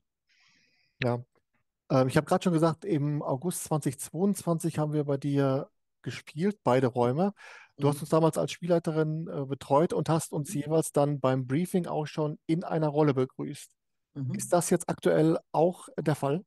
Ja, 1.03 1.23
ähm, 1.89 2.07
ich 2.07 2.17
habe 2.17 2.25
gerade 2.25 2.43
schon 2.43 2.53
gesagt, 2.53 2.85
im 2.85 3.21
August 3.21 3.65
2022 3.65 4.79
haben 4.79 4.93
wir 4.93 5.03
bei 5.03 5.17
dir 5.17 5.69
gespielt, 6.01 6.59
beide 6.63 6.87
Räume. 6.87 7.33
Du 7.77 7.87
hast 7.87 7.95
Mhm. 7.97 8.01
uns 8.01 8.09
damals 8.09 8.37
als 8.37 8.51
Spielleiterin 8.51 9.27
äh, 9.27 9.45
betreut 9.45 9.93
und 9.93 10.09
hast 10.09 10.31
uns 10.31 10.53
jeweils 10.53 10.91
dann 10.91 11.19
beim 11.19 11.47
Briefing 11.47 11.87
auch 11.87 12.05
schon 12.05 12.37
in 12.45 12.63
einer 12.63 12.87
Rolle 12.87 13.13
begrüßt. 13.13 13.71
Ist 14.33 14.47
Mhm. 14.47 14.49
das 14.51 14.69
jetzt 14.69 14.89
aktuell 14.89 15.37
auch 15.51 15.87
der 15.99 16.15
Fall? 16.15 16.43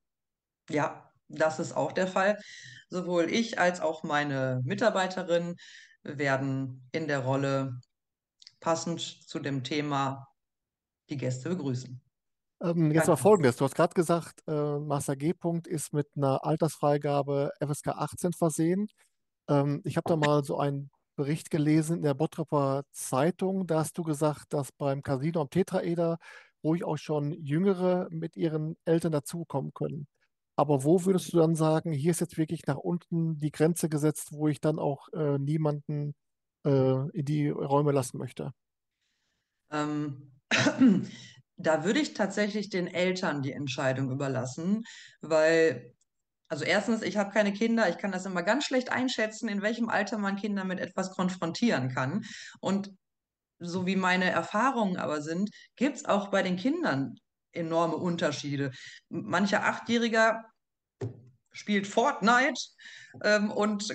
Ja, 0.71 1.11
das 1.29 1.59
ist 1.59 1.73
auch 1.77 1.93
der 1.93 2.07
Fall. 2.07 2.39
Sowohl 2.89 3.25
ich 3.31 3.59
als 3.59 3.81
auch 3.81 4.03
meine 4.05 4.61
Mitarbeiterin 4.65 5.57
werden 6.05 6.89
in 6.93 7.09
der 7.09 7.21
Rolle 7.21 7.81
passend 8.61 9.01
zu 9.01 9.39
dem 9.41 9.65
Thema 9.65 10.27
die 11.11 11.17
Gäste 11.17 11.49
begrüßen. 11.49 12.01
Ähm, 12.63 12.91
jetzt 12.93 13.09
mal. 13.09 13.17
Folgendes. 13.17 13.57
Du 13.57 13.65
hast 13.65 13.75
gerade 13.75 13.95
gesagt, 13.95 14.41
äh, 14.47 14.79
Master 14.79 15.17
G-Punkt 15.17 15.67
ist 15.67 15.93
mit 15.93 16.09
einer 16.17 16.45
Altersfreigabe 16.45 17.51
FSK 17.61 17.89
18 17.89 18.33
versehen. 18.33 18.89
Ähm, 19.49 19.83
ich 19.85 19.97
habe 19.97 20.09
da 20.09 20.17
mal 20.17 20.45
so 20.45 20.59
einen 20.59 20.91
Bericht 21.17 21.51
gelesen 21.51 21.97
in 21.97 22.03
der 22.03 22.15
Bottroper 22.15 22.85
Zeitung. 22.93 23.67
Da 23.67 23.81
hast 23.81 23.99
du 23.99 24.03
gesagt, 24.05 24.53
dass 24.53 24.73
beim 24.73 25.03
Casino 25.03 25.41
am 25.41 25.51
Tetraeder 25.51 26.19
ruhig 26.63 26.85
auch 26.85 26.99
schon 26.99 27.33
Jüngere 27.33 28.09
mit 28.11 28.37
ihren 28.37 28.77
Eltern 28.85 29.13
dazukommen 29.13 29.73
können. 29.75 30.07
Aber 30.57 30.85
wo 30.85 31.05
würdest 31.05 31.33
du 31.33 31.39
dann 31.39 31.55
sagen, 31.55 31.93
hier 31.93 32.11
ist 32.11 32.21
jetzt 32.21 32.39
wirklich 32.39 32.67
nach 32.67 32.79
unten 32.79 33.39
die 33.39 33.51
Grenze 33.51 33.89
gesetzt, 33.89 34.33
wo 34.33 34.49
ich 34.49 34.61
dann 34.61 34.79
auch 34.79 35.09
äh, 35.13 35.39
niemanden 35.39 36.15
äh, 36.65 37.09
in 37.11 37.25
die 37.25 37.49
Räume 37.51 37.93
lassen 37.93 38.17
möchte? 38.19 38.53
Ähm, 39.71 40.33
da 41.57 41.85
würde 41.85 42.01
ich 42.01 42.15
tatsächlich 42.15 42.71
den 42.71 42.87
Eltern 42.87 43.43
die 43.43 43.53
Entscheidung 43.53 44.11
überlassen, 44.11 44.85
weil, 45.21 45.95
also 46.49 46.65
erstens, 46.65 47.03
ich 47.03 47.17
habe 47.17 47.33
keine 47.33 47.53
Kinder, 47.53 47.89
ich 47.89 47.99
kann 47.99 48.13
das 48.13 48.27
immer 48.27 48.43
ganz 48.43 48.65
schlecht 48.65 48.91
einschätzen, 48.91 49.49
in 49.49 49.63
welchem 49.63 49.89
Alter 49.89 50.19
man 50.19 50.37
Kinder 50.37 50.65
mit 50.65 50.81
etwas 50.81 51.11
konfrontieren 51.11 51.89
kann. 51.93 52.25
Und 52.61 52.93
so 53.59 53.87
wie 53.87 53.97
meine 53.97 54.31
Erfahrungen 54.31 54.97
aber 54.97 55.23
sind, 55.23 55.51
gibt 55.77 55.97
es 55.97 56.05
auch 56.05 56.29
bei 56.29 56.43
den 56.43 56.57
Kindern 56.57 57.17
enorme 57.53 57.97
Unterschiede. 57.97 58.71
Mancher 59.09 59.65
Achtjähriger 59.65 60.45
spielt 61.57 61.87
Fortnite 61.87 62.61
ähm, 63.25 63.51
und 63.51 63.89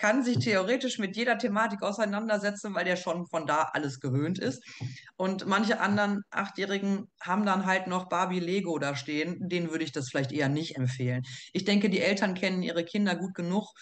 kann 0.00 0.24
sich 0.24 0.38
theoretisch 0.38 0.98
mit 0.98 1.16
jeder 1.16 1.38
Thematik 1.38 1.82
auseinandersetzen, 1.82 2.74
weil 2.74 2.84
der 2.84 2.96
schon 2.96 3.26
von 3.26 3.46
da 3.46 3.70
alles 3.72 4.00
gewöhnt 4.00 4.38
ist. 4.38 4.62
Und 5.16 5.46
manche 5.46 5.80
anderen 5.80 6.22
Achtjährigen 6.30 7.08
haben 7.20 7.46
dann 7.46 7.66
halt 7.66 7.86
noch 7.86 8.08
Barbie 8.08 8.40
Lego 8.40 8.78
da 8.78 8.96
stehen. 8.96 9.48
Denen 9.48 9.70
würde 9.70 9.84
ich 9.84 9.92
das 9.92 10.08
vielleicht 10.10 10.32
eher 10.32 10.48
nicht 10.48 10.76
empfehlen. 10.76 11.22
Ich 11.52 11.64
denke, 11.64 11.88
die 11.88 12.00
Eltern 12.00 12.34
kennen 12.34 12.62
ihre 12.62 12.84
Kinder 12.84 13.14
gut 13.14 13.34
genug. 13.34 13.72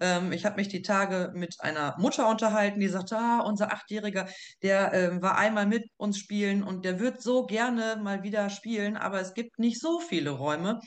Ähm, 0.00 0.32
ich 0.32 0.44
habe 0.44 0.56
mich 0.56 0.68
die 0.68 0.82
Tage 0.82 1.30
mit 1.34 1.56
einer 1.60 1.94
Mutter 1.98 2.28
unterhalten, 2.28 2.80
die 2.80 2.88
sagte, 2.88 3.16
ah, 3.16 3.40
unser 3.40 3.72
Achtjähriger, 3.72 4.28
der 4.62 4.92
ähm, 4.92 5.22
war 5.22 5.38
einmal 5.38 5.66
mit 5.66 5.84
uns 5.96 6.18
spielen 6.18 6.64
und 6.64 6.84
der 6.84 6.98
wird 6.98 7.22
so 7.22 7.46
gerne 7.46 8.00
mal 8.02 8.22
wieder 8.22 8.50
spielen, 8.50 8.96
aber 8.96 9.20
es 9.20 9.34
gibt 9.34 9.58
nicht 9.58 9.80
so 9.80 10.00
viele 10.00 10.30
Räume 10.30 10.80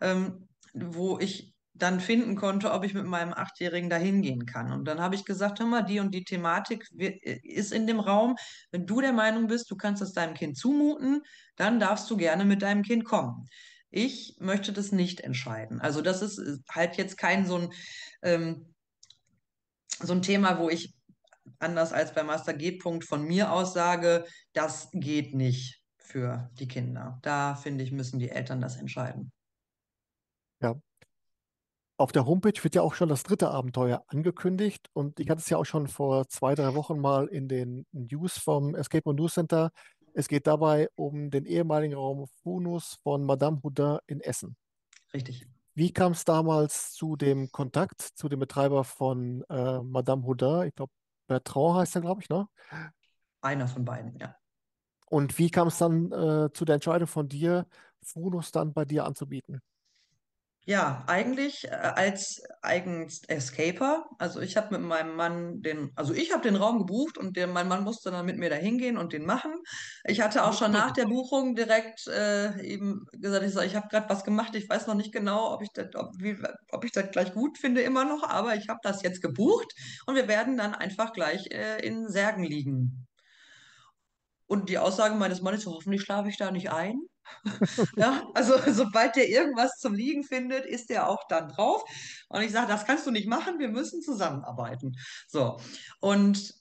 ähm, 0.00 0.48
wo 0.74 1.18
ich 1.18 1.54
dann 1.76 1.98
finden 1.98 2.36
konnte, 2.36 2.72
ob 2.72 2.84
ich 2.84 2.94
mit 2.94 3.04
meinem 3.04 3.32
Achtjährigen 3.32 3.90
da 3.90 3.96
hingehen 3.96 4.46
kann. 4.46 4.72
Und 4.72 4.84
dann 4.86 5.00
habe 5.00 5.16
ich 5.16 5.24
gesagt, 5.24 5.58
hör 5.58 5.66
mal, 5.66 5.82
die 5.82 5.98
und 5.98 6.14
die 6.14 6.24
Thematik 6.24 6.88
ist 6.92 7.72
in 7.72 7.86
dem 7.86 7.98
Raum. 7.98 8.36
Wenn 8.70 8.86
du 8.86 9.00
der 9.00 9.12
Meinung 9.12 9.48
bist, 9.48 9.70
du 9.70 9.76
kannst 9.76 10.00
es 10.00 10.12
deinem 10.12 10.34
Kind 10.34 10.56
zumuten, 10.56 11.22
dann 11.56 11.80
darfst 11.80 12.08
du 12.10 12.16
gerne 12.16 12.44
mit 12.44 12.62
deinem 12.62 12.82
Kind 12.82 13.04
kommen. 13.04 13.48
Ich 13.90 14.36
möchte 14.38 14.72
das 14.72 14.92
nicht 14.92 15.20
entscheiden. 15.20 15.80
Also 15.80 16.00
das 16.00 16.22
ist 16.22 16.38
äh, 16.38 16.58
halt 16.68 16.96
jetzt 16.96 17.16
kein 17.16 17.46
so 17.46 17.58
ein, 17.58 17.72
ähm, 18.22 18.74
so 20.00 20.12
ein 20.12 20.22
Thema, 20.22 20.58
wo 20.58 20.68
ich 20.68 20.94
anders 21.58 21.92
als 21.92 22.14
bei 22.14 22.22
Master 22.22 22.54
G. 22.54 22.72
Punkt 22.72 23.04
von 23.04 23.24
mir 23.24 23.52
aus 23.52 23.72
sage, 23.72 24.24
das 24.52 24.88
geht 24.92 25.34
nicht 25.34 25.80
für 25.96 26.50
die 26.54 26.68
Kinder. 26.68 27.18
Da 27.22 27.54
finde 27.54 27.84
ich, 27.84 27.92
müssen 27.92 28.18
die 28.18 28.30
Eltern 28.30 28.60
das 28.60 28.76
entscheiden. 28.76 29.32
Ja. 30.60 30.74
Auf 31.96 32.10
der 32.10 32.26
Homepage 32.26 32.62
wird 32.62 32.74
ja 32.74 32.82
auch 32.82 32.94
schon 32.94 33.08
das 33.08 33.22
dritte 33.22 33.50
Abenteuer 33.50 34.02
angekündigt 34.08 34.88
und 34.94 35.20
ich 35.20 35.30
hatte 35.30 35.40
es 35.40 35.48
ja 35.48 35.58
auch 35.58 35.64
schon 35.64 35.86
vor 35.86 36.26
zwei, 36.28 36.56
drei 36.56 36.74
Wochen 36.74 36.98
mal 36.98 37.28
in 37.28 37.46
den 37.46 37.86
News 37.92 38.36
vom 38.36 38.74
Escape 38.74 39.04
Room 39.04 39.16
News 39.16 39.34
Center. 39.34 39.70
Es 40.12 40.26
geht 40.26 40.46
dabei 40.46 40.88
um 40.96 41.30
den 41.30 41.44
ehemaligen 41.44 41.94
Raum 41.94 42.26
Funus 42.42 42.98
von 43.02 43.24
Madame 43.24 43.60
Houdin 43.62 43.98
in 44.06 44.20
Essen. 44.20 44.56
Richtig. 45.12 45.46
Wie 45.74 45.92
kam 45.92 46.12
es 46.12 46.24
damals 46.24 46.92
zu 46.92 47.16
dem 47.16 47.50
Kontakt 47.50 48.00
zu 48.00 48.28
dem 48.28 48.38
Betreiber 48.40 48.84
von 48.84 49.44
äh, 49.48 49.80
Madame 49.82 50.24
Houdin? 50.24 50.68
Ich 50.68 50.74
glaube, 50.74 50.92
Bertrand 51.26 51.78
heißt 51.78 51.96
er, 51.96 52.00
glaube 52.00 52.22
ich, 52.22 52.28
ne? 52.28 52.48
Einer 53.40 53.66
von 53.66 53.84
beiden, 53.84 54.16
ja. 54.18 54.36
Und 55.06 55.38
wie 55.38 55.50
kam 55.50 55.68
es 55.68 55.78
dann 55.78 56.10
äh, 56.12 56.52
zu 56.52 56.64
der 56.64 56.74
Entscheidung 56.74 57.08
von 57.08 57.28
dir, 57.28 57.66
Funus 58.02 58.52
dann 58.52 58.72
bei 58.72 58.84
dir 58.84 59.04
anzubieten? 59.04 59.60
Ja, 60.66 61.04
eigentlich 61.08 61.64
äh, 61.64 61.68
als 61.72 62.42
eigens 62.62 63.22
Escaper. 63.28 64.06
Also 64.18 64.40
ich 64.40 64.56
habe 64.56 64.78
mit 64.78 64.86
meinem 64.86 65.14
Mann 65.14 65.60
den, 65.60 65.90
also 65.94 66.14
ich 66.14 66.32
habe 66.32 66.42
den 66.42 66.56
Raum 66.56 66.78
gebucht 66.78 67.18
und 67.18 67.36
der, 67.36 67.46
mein 67.46 67.68
Mann 67.68 67.84
musste 67.84 68.10
dann 68.10 68.24
mit 68.24 68.38
mir 68.38 68.48
da 68.48 68.56
hingehen 68.56 68.96
und 68.96 69.12
den 69.12 69.26
machen. 69.26 69.52
Ich 70.04 70.22
hatte 70.22 70.42
auch 70.44 70.56
schon 70.56 70.72
nach 70.72 70.92
der 70.92 71.04
Buchung 71.04 71.54
direkt 71.54 72.06
äh, 72.06 72.58
eben 72.62 73.04
gesagt, 73.12 73.44
ich 73.44 73.52
sag, 73.52 73.66
ich 73.66 73.76
habe 73.76 73.88
gerade 73.88 74.08
was 74.08 74.24
gemacht, 74.24 74.54
ich 74.54 74.66
weiß 74.66 74.86
noch 74.86 74.94
nicht 74.94 75.12
genau, 75.12 75.52
ob 75.52 75.60
ich 75.62 75.68
das, 75.74 75.94
ob, 75.96 76.12
wie, 76.18 76.36
ob 76.70 76.84
ich 76.84 76.92
das 76.92 77.10
gleich 77.10 77.34
gut 77.34 77.58
finde 77.58 77.82
immer 77.82 78.06
noch, 78.06 78.22
aber 78.26 78.54
ich 78.56 78.68
habe 78.70 78.80
das 78.82 79.02
jetzt 79.02 79.20
gebucht 79.20 79.70
und 80.06 80.14
wir 80.14 80.28
werden 80.28 80.56
dann 80.56 80.74
einfach 80.74 81.12
gleich 81.12 81.46
äh, 81.50 81.86
in 81.86 82.08
Särgen 82.08 82.42
liegen. 82.44 83.06
Und 84.46 84.70
die 84.70 84.78
Aussage 84.78 85.14
meines 85.14 85.42
Mannes, 85.42 85.62
so, 85.64 85.74
hoffentlich 85.74 86.02
schlafe 86.02 86.28
ich 86.30 86.38
da 86.38 86.50
nicht 86.50 86.70
ein. 86.72 87.00
Ja, 87.96 88.28
also 88.34 88.54
sobald 88.72 89.16
der 89.16 89.28
irgendwas 89.28 89.78
zum 89.78 89.94
Liegen 89.94 90.24
findet, 90.24 90.66
ist 90.66 90.90
der 90.90 91.08
auch 91.08 91.26
dann 91.28 91.48
drauf. 91.48 91.84
Und 92.28 92.42
ich 92.42 92.52
sage, 92.52 92.68
das 92.68 92.84
kannst 92.84 93.06
du 93.06 93.10
nicht 93.10 93.28
machen, 93.28 93.58
wir 93.58 93.68
müssen 93.68 94.02
zusammenarbeiten. 94.02 94.96
So. 95.28 95.58
Und 96.00 96.54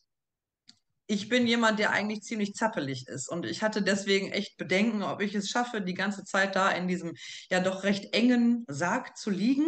ich 1.05 1.27
bin 1.27 1.47
jemand, 1.47 1.79
der 1.79 1.91
eigentlich 1.91 2.21
ziemlich 2.21 2.53
zappelig 2.53 3.07
ist. 3.07 3.29
Und 3.29 3.45
ich 3.45 3.61
hatte 3.61 3.81
deswegen 3.81 4.31
echt 4.31 4.57
Bedenken, 4.57 5.03
ob 5.03 5.21
ich 5.21 5.35
es 5.35 5.49
schaffe, 5.49 5.81
die 5.81 5.93
ganze 5.93 6.23
Zeit 6.23 6.55
da 6.55 6.71
in 6.71 6.87
diesem 6.87 7.13
ja 7.49 7.59
doch 7.59 7.83
recht 7.83 8.13
engen 8.15 8.63
Sarg 8.67 9.17
zu 9.17 9.29
liegen. 9.29 9.67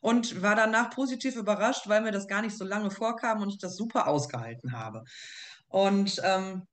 Und 0.00 0.42
war 0.42 0.54
danach 0.54 0.90
positiv 0.90 1.36
überrascht, 1.36 1.88
weil 1.88 2.02
mir 2.02 2.10
das 2.12 2.26
gar 2.26 2.42
nicht 2.42 2.56
so 2.56 2.64
lange 2.64 2.90
vorkam 2.90 3.40
und 3.40 3.48
ich 3.48 3.58
das 3.58 3.76
super 3.76 4.06
ausgehalten 4.08 4.72
habe. 4.72 5.04
Und 5.68 6.20
ähm, 6.22 6.66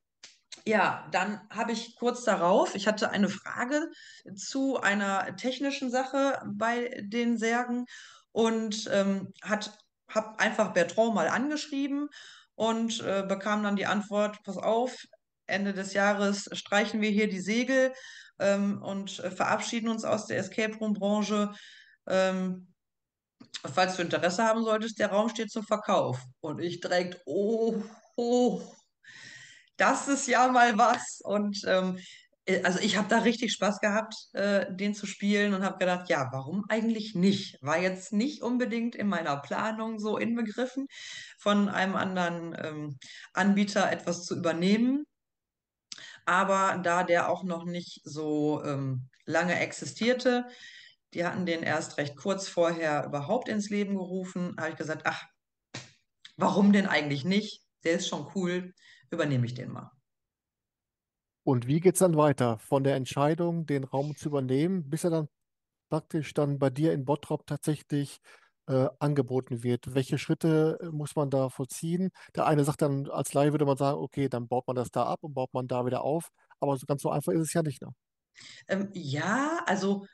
ja, 0.66 1.08
dann 1.12 1.42
habe 1.50 1.72
ich 1.72 1.96
kurz 1.96 2.24
darauf, 2.24 2.76
ich 2.76 2.88
hatte 2.88 3.10
eine 3.12 3.30
Frage 3.30 3.90
zu 4.36 4.80
einer 4.80 5.36
technischen 5.36 5.90
Sache 5.90 6.42
bei 6.46 7.02
den 7.02 7.38
Särgen 7.38 7.86
und 8.32 8.90
ähm, 8.92 9.34
habe 9.44 10.40
einfach 10.40 10.74
Bertrand 10.74 11.16
mal 11.16 11.28
angeschrieben 11.28 12.10
und 12.56 13.02
äh, 13.02 13.24
bekam 13.28 13.64
dann 13.64 13.76
die 13.76 13.88
Antwort, 13.88 14.44
pass 14.44 14.58
auf, 14.58 14.96
Ende 15.48 15.74
des 15.74 15.94
Jahres 15.94 16.50
streichen 16.54 17.02
wir 17.02 17.10
hier 17.10 17.30
die 17.30 17.42
Segel 17.42 17.94
ähm, 18.40 18.82
und 18.82 19.20
äh, 19.20 19.32
verabschieden 19.32 19.90
uns 19.90 20.06
aus 20.06 20.26
der 20.26 20.38
Escape 20.38 20.76
Room 20.78 20.94
Branche. 20.94 21.52
Ähm, 22.08 22.74
falls 23.74 23.96
du 23.96 24.02
Interesse 24.02 24.44
haben 24.44 24.64
solltest, 24.64 25.00
der 25.00 25.12
Raum 25.12 25.30
steht 25.30 25.52
zum 25.52 25.64
Verkauf. 25.64 26.20
Und 26.40 26.60
ich 26.60 26.80
direkt, 26.80 27.22
oh, 27.26 27.82
oh, 28.16 28.62
das 29.82 30.08
ist 30.08 30.28
ja 30.28 30.48
mal 30.48 30.78
was. 30.78 31.22
Und 31.24 31.64
ähm, 31.66 31.98
äh, 32.46 32.62
also 32.64 32.80
ich 32.80 32.98
habe 32.98 33.08
da 33.08 33.20
richtig 33.20 33.52
Spaß 33.52 33.80
gehabt, 33.80 34.16
äh, 34.34 34.68
den 34.74 34.94
zu 34.94 35.08
spielen 35.08 35.54
und 35.56 35.64
habe 35.64 35.80
gedacht, 35.80 36.08
ja, 36.08 36.30
warum 36.32 36.66
eigentlich 36.70 37.16
nicht? 37.16 37.58
War 37.62 37.80
jetzt 37.80 38.14
nicht 38.14 38.44
unbedingt 38.44 38.96
in 38.96 39.08
meiner 39.08 39.38
Planung 39.38 40.00
so 40.00 40.18
inbegriffen, 40.18 40.86
von 41.40 41.68
einem 41.68 41.96
anderen 41.96 42.56
ähm, 42.64 43.00
Anbieter 43.34 43.92
etwas 43.92 44.24
zu 44.24 44.38
übernehmen. 44.38 45.06
Aber 46.26 46.80
da 46.84 47.04
der 47.04 47.30
auch 47.30 47.44
noch 47.44 47.66
nicht 47.66 48.02
so 48.04 48.64
ähm, 48.64 49.10
lange 49.26 49.60
existierte, 49.60 50.48
die 51.16 51.26
hatten 51.26 51.48
den 51.48 51.64
erst 51.64 51.98
recht 51.98 52.16
kurz 52.16 52.48
vorher 52.48 53.06
überhaupt 53.06 53.50
ins 53.50 53.70
Leben 53.70 53.96
gerufen, 53.96 54.56
habe 54.60 54.70
ich 54.70 54.78
gesagt, 54.78 55.02
ach, 55.06 55.24
warum 56.38 56.72
denn 56.72 56.86
eigentlich 56.86 57.26
nicht? 57.26 57.64
Der 57.84 57.94
ist 57.94 58.08
schon 58.08 58.30
cool, 58.36 58.74
übernehme 59.12 59.46
ich 59.46 59.54
den 59.54 59.72
mal. 59.72 59.92
Und 61.44 61.68
wie 61.68 61.80
geht 61.80 61.96
es 61.96 62.00
dann 62.00 62.16
weiter? 62.16 62.60
Von 62.60 62.84
der 62.84 62.96
Entscheidung, 62.96 63.66
den 63.66 63.84
Raum 63.84 64.16
zu 64.16 64.30
übernehmen, 64.30 64.90
bis 64.90 65.04
er 65.04 65.10
dann 65.10 65.28
praktisch 65.90 66.34
dann 66.34 66.60
bei 66.60 66.70
dir 66.70 66.94
in 66.94 67.06
Bottrop 67.06 67.46
tatsächlich 67.46 68.20
äh, 68.68 68.88
angeboten 69.00 69.64
wird. 69.64 69.94
Welche 69.94 70.18
Schritte 70.18 70.80
äh, 70.82 70.86
muss 70.88 71.16
man 71.16 71.30
da 71.30 71.50
vollziehen? 71.50 72.12
Der 72.36 72.46
eine 72.46 72.64
sagt 72.64 72.82
dann, 72.82 73.10
als 73.10 73.34
Laie 73.34 73.52
würde 73.52 73.66
man 73.66 73.78
sagen, 73.78 74.00
okay, 74.00 74.30
dann 74.30 74.48
baut 74.48 74.68
man 74.68 74.76
das 74.76 74.92
da 74.92 75.04
ab 75.06 75.20
und 75.24 75.34
baut 75.34 75.54
man 75.54 75.68
da 75.68 75.86
wieder 75.86 76.02
auf. 76.04 76.30
Aber 76.60 76.78
so 76.78 76.86
ganz 76.86 77.02
so 77.02 77.10
einfach 77.10 77.34
ist 77.34 77.42
es 77.42 77.54
ja 77.54 77.64
nicht. 77.64 77.82
Ne? 77.82 77.90
Ähm, 78.68 78.90
ja, 78.94 79.62
also 79.66 80.06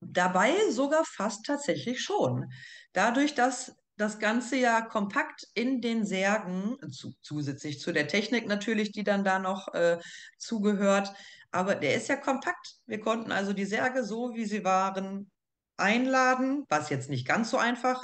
dabei 0.00 0.52
sogar 0.70 1.04
fast 1.04 1.46
tatsächlich 1.46 2.00
schon. 2.00 2.52
Dadurch, 2.92 3.34
dass 3.34 3.74
das 3.98 4.18
Ganze 4.18 4.56
ja 4.56 4.80
kompakt 4.80 5.46
in 5.54 5.80
den 5.80 6.06
Särgen, 6.06 6.76
zu, 6.90 7.14
zusätzlich 7.20 7.80
zu 7.80 7.92
der 7.92 8.08
Technik 8.08 8.46
natürlich, 8.46 8.92
die 8.92 9.04
dann 9.04 9.24
da 9.24 9.38
noch 9.38 9.74
äh, 9.74 9.98
zugehört, 10.38 11.12
aber 11.50 11.74
der 11.74 11.94
ist 11.94 12.08
ja 12.08 12.16
kompakt. 12.16 12.76
Wir 12.86 13.00
konnten 13.00 13.32
also 13.32 13.52
die 13.52 13.64
Särge 13.64 14.04
so, 14.04 14.34
wie 14.34 14.44
sie 14.44 14.64
waren, 14.64 15.30
einladen, 15.76 16.64
was 16.68 16.90
jetzt 16.90 17.10
nicht 17.10 17.26
ganz 17.26 17.50
so 17.50 17.58
einfach 17.58 18.02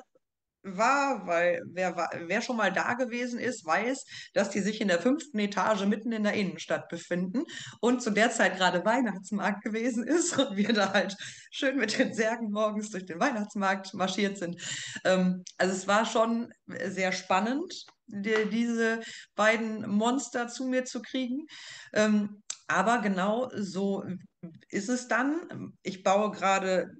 war, 0.65 1.27
weil 1.27 1.63
wer, 1.67 1.95
wer 2.27 2.43
schon 2.43 2.57
mal 2.57 2.73
da 2.73 2.95
gewesen 2.95 3.39
ist, 3.39 3.65
weiß, 3.65 4.05
dass 4.33 4.51
die 4.51 4.61
sich 4.61 4.81
in 4.81 4.89
der 4.89 5.01
fünften 5.01 5.39
Etage 5.39 5.85
mitten 5.85 6.13
in 6.13 6.25
der 6.25 6.35
Innenstadt 6.35 6.89
befinden 6.89 7.45
und 7.81 8.03
zu 8.03 8.11
der 8.11 8.31
Zeit 8.31 8.57
gerade 8.57 8.85
Weihnachtsmarkt 8.85 9.63
gewesen 9.63 10.05
ist 10.07 10.37
und 10.39 10.57
wir 10.57 10.73
da 10.73 10.93
halt 10.93 11.17
schön 11.51 11.77
mit 11.77 11.99
den 11.99 12.15
Särgen 12.15 12.51
morgens 12.51 12.91
durch 12.91 13.07
den 13.07 13.21
Weihnachtsmarkt 13.21 13.95
marschiert 13.95 14.39
sind. 14.39 14.61
Ähm, 15.05 15.45
also 15.59 15.75
es 15.75 15.87
war 15.87 16.07
schon 16.07 16.53
sehr 16.69 17.13
spannend, 17.13 17.85
die, 18.07 18.49
diese 18.51 19.01
beiden 19.35 19.89
Monster 19.89 20.49
zu 20.49 20.65
mir 20.65 20.85
zu 20.85 21.03
kriegen. 21.03 21.47
Ähm, 21.93 22.43
aber 22.67 23.01
genau 23.01 23.51
so 23.55 24.05
ist 24.69 24.89
es 24.89 25.09
dann. 25.09 25.75
Ich 25.83 26.03
baue 26.03 26.31
gerade 26.31 26.91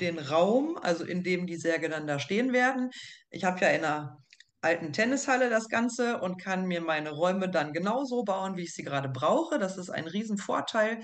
den 0.00 0.18
Raum, 0.18 0.76
also 0.82 1.04
in 1.04 1.22
dem 1.22 1.46
die 1.46 1.56
Särge 1.56 1.88
dann 1.88 2.06
da 2.06 2.18
stehen 2.18 2.52
werden. 2.52 2.90
Ich 3.30 3.44
habe 3.44 3.60
ja 3.60 3.68
in 3.68 3.84
einer 3.84 4.18
alten 4.60 4.92
Tennishalle 4.92 5.50
das 5.50 5.68
Ganze 5.68 6.20
und 6.20 6.40
kann 6.40 6.66
mir 6.66 6.80
meine 6.80 7.10
Räume 7.10 7.48
dann 7.48 7.72
genauso 7.72 8.24
bauen, 8.24 8.56
wie 8.56 8.62
ich 8.62 8.74
sie 8.74 8.82
gerade 8.82 9.08
brauche. 9.08 9.58
Das 9.58 9.76
ist 9.76 9.90
ein 9.90 10.06
Riesenvorteil. 10.06 11.00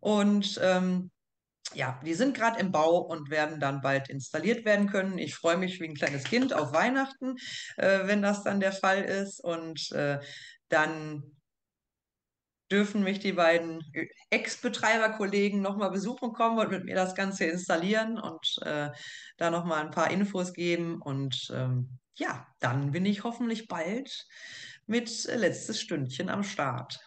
Und 0.00 0.60
ähm, 0.62 1.10
ja, 1.72 1.98
die 2.04 2.14
sind 2.14 2.36
gerade 2.36 2.60
im 2.60 2.70
Bau 2.70 2.98
und 2.98 3.30
werden 3.30 3.58
dann 3.58 3.80
bald 3.80 4.10
installiert 4.10 4.66
werden 4.66 4.88
können. 4.88 5.18
Ich 5.18 5.34
freue 5.34 5.56
mich 5.56 5.80
wie 5.80 5.88
ein 5.88 5.94
kleines 5.94 6.24
Kind 6.24 6.52
auf 6.52 6.72
Weihnachten, 6.74 7.36
äh, 7.76 8.06
wenn 8.06 8.20
das 8.20 8.42
dann 8.42 8.60
der 8.60 8.72
Fall 8.72 9.02
ist. 9.02 9.42
Und 9.42 9.90
äh, 9.92 10.20
dann 10.68 11.22
dürfen 12.70 13.02
mich 13.02 13.18
die 13.20 13.32
beiden 13.32 13.82
Ex-Betreiberkollegen 14.30 15.60
nochmal 15.60 15.90
besuchen 15.90 16.32
kommen 16.32 16.58
und 16.58 16.70
mit 16.70 16.84
mir 16.84 16.94
das 16.94 17.14
Ganze 17.14 17.44
installieren 17.44 18.18
und 18.18 18.58
äh, 18.62 18.90
da 19.36 19.50
nochmal 19.50 19.84
ein 19.84 19.90
paar 19.90 20.10
Infos 20.10 20.52
geben. 20.52 21.00
Und 21.00 21.50
ähm, 21.54 21.98
ja, 22.14 22.46
dann 22.60 22.92
bin 22.92 23.04
ich 23.04 23.24
hoffentlich 23.24 23.68
bald 23.68 24.26
mit 24.86 25.26
äh, 25.26 25.36
letztes 25.36 25.80
Stündchen 25.80 26.28
am 26.28 26.42
Start. 26.42 26.98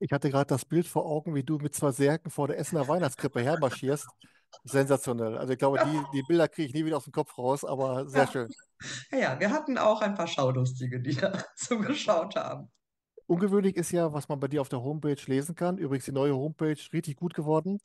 Ich 0.00 0.12
hatte 0.12 0.30
gerade 0.30 0.46
das 0.46 0.64
Bild 0.64 0.86
vor 0.86 1.06
Augen, 1.06 1.34
wie 1.34 1.42
du 1.42 1.58
mit 1.58 1.74
zwei 1.74 1.90
Särgen 1.90 2.30
vor 2.30 2.48
der 2.48 2.58
Essener 2.58 2.86
Weihnachtskrippe 2.86 3.42
hermarschierst. 3.42 4.06
Sensationell. 4.64 5.36
Also 5.36 5.52
ich 5.52 5.58
glaube, 5.58 5.78
die, 5.84 6.02
die 6.18 6.22
Bilder 6.26 6.48
kriege 6.48 6.68
ich 6.68 6.74
nie 6.74 6.84
wieder 6.84 6.96
aus 6.96 7.04
dem 7.04 7.12
Kopf 7.12 7.36
raus, 7.36 7.64
aber 7.64 8.08
sehr 8.08 8.24
ja. 8.24 8.30
schön. 8.30 8.48
Ja, 9.10 9.40
wir 9.40 9.50
hatten 9.50 9.76
auch 9.76 10.00
ein 10.00 10.14
paar 10.14 10.28
Schaulustige, 10.28 11.00
die 11.00 11.16
da 11.16 11.32
zugeschaut 11.56 12.36
haben. 12.36 12.70
Ungewöhnlich 13.28 13.76
ist 13.76 13.92
ja, 13.92 14.12
was 14.12 14.28
man 14.28 14.40
bei 14.40 14.48
dir 14.48 14.62
auf 14.62 14.70
der 14.70 14.82
Homepage 14.82 15.20
lesen 15.26 15.54
kann. 15.54 15.76
Übrigens 15.76 16.06
die 16.06 16.12
neue 16.12 16.34
Homepage 16.34 16.78
richtig 16.92 17.16
gut 17.16 17.34
geworden. 17.34 17.78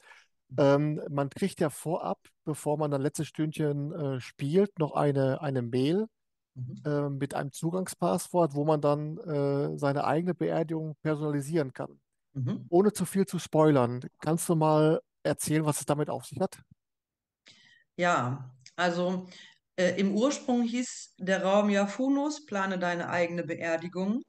Ähm, 0.57 1.01
man 1.09 1.29
kriegt 1.29 1.59
ja 1.59 1.69
vorab, 1.69 2.19
bevor 2.45 2.77
man 2.77 2.91
dann 2.91 3.01
letztes 3.01 3.27
Stündchen 3.27 3.91
äh, 3.91 4.19
spielt, 4.19 4.79
noch 4.79 4.93
eine, 4.93 5.41
eine 5.41 5.61
Mail 5.61 6.07
mhm. 6.53 6.81
äh, 6.85 7.09
mit 7.09 7.33
einem 7.33 7.51
Zugangspasswort, 7.51 8.53
wo 8.53 8.63
man 8.63 8.79
dann 8.79 9.17
äh, 9.17 9.77
seine 9.77 10.05
eigene 10.05 10.33
Beerdigung 10.33 10.95
personalisieren 11.01 11.73
kann. 11.73 11.99
Mhm. 12.33 12.65
Ohne 12.69 12.93
zu 12.93 13.05
viel 13.05 13.25
zu 13.25 13.37
spoilern, 13.37 14.01
kannst 14.19 14.47
du 14.47 14.55
mal 14.55 15.01
erzählen, 15.23 15.65
was 15.65 15.79
es 15.79 15.85
damit 15.85 16.09
auf 16.09 16.25
sich 16.25 16.39
hat? 16.39 16.61
Ja, 17.95 18.49
also 18.75 19.27
äh, 19.75 19.99
im 19.99 20.15
Ursprung 20.15 20.63
hieß 20.63 21.15
der 21.17 21.43
Raum 21.43 21.69
ja 21.69 21.85
Funus, 21.87 22.45
plane 22.45 22.79
deine 22.79 23.09
eigene 23.09 23.43
Beerdigung. 23.43 24.23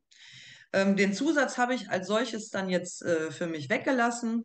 Ähm, 0.75 0.97
den 0.97 1.15
Zusatz 1.15 1.57
habe 1.57 1.75
ich 1.75 1.89
als 1.89 2.09
solches 2.09 2.51
dann 2.51 2.69
jetzt 2.69 3.03
äh, 3.03 3.31
für 3.31 3.47
mich 3.47 3.71
weggelassen, 3.71 4.45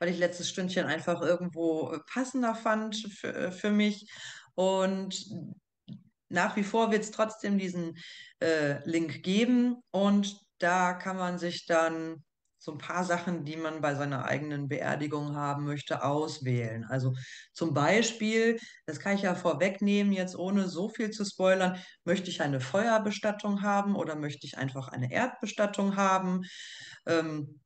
weil 0.00 0.08
ich 0.08 0.18
letztes 0.18 0.48
Stündchen 0.48 0.86
einfach 0.86 1.22
irgendwo 1.22 1.92
äh, 1.92 2.00
passender 2.12 2.56
fand 2.56 2.96
für, 2.96 3.32
äh, 3.32 3.52
für 3.52 3.70
mich. 3.70 4.10
Und 4.56 5.24
nach 6.28 6.56
wie 6.56 6.64
vor 6.64 6.90
wird 6.90 7.04
es 7.04 7.12
trotzdem 7.12 7.56
diesen 7.56 7.96
äh, 8.40 8.82
Link 8.84 9.22
geben 9.22 9.76
und 9.92 10.40
da 10.58 10.92
kann 10.92 11.16
man 11.16 11.38
sich 11.38 11.66
dann 11.66 12.24
so 12.62 12.70
ein 12.70 12.78
paar 12.78 13.02
Sachen, 13.02 13.44
die 13.44 13.56
man 13.56 13.80
bei 13.80 13.96
seiner 13.96 14.24
eigenen 14.24 14.68
Beerdigung 14.68 15.34
haben 15.34 15.64
möchte, 15.64 16.04
auswählen. 16.04 16.84
Also 16.84 17.12
zum 17.52 17.74
Beispiel, 17.74 18.56
das 18.86 19.00
kann 19.00 19.16
ich 19.16 19.22
ja 19.22 19.34
vorwegnehmen, 19.34 20.12
jetzt 20.12 20.36
ohne 20.36 20.68
so 20.68 20.88
viel 20.88 21.10
zu 21.10 21.24
spoilern, 21.24 21.82
möchte 22.04 22.30
ich 22.30 22.40
eine 22.40 22.60
Feuerbestattung 22.60 23.62
haben 23.62 23.96
oder 23.96 24.14
möchte 24.14 24.46
ich 24.46 24.58
einfach 24.58 24.86
eine 24.86 25.12
Erdbestattung 25.12 25.96
haben? 25.96 26.42
Ähm, 27.04 27.58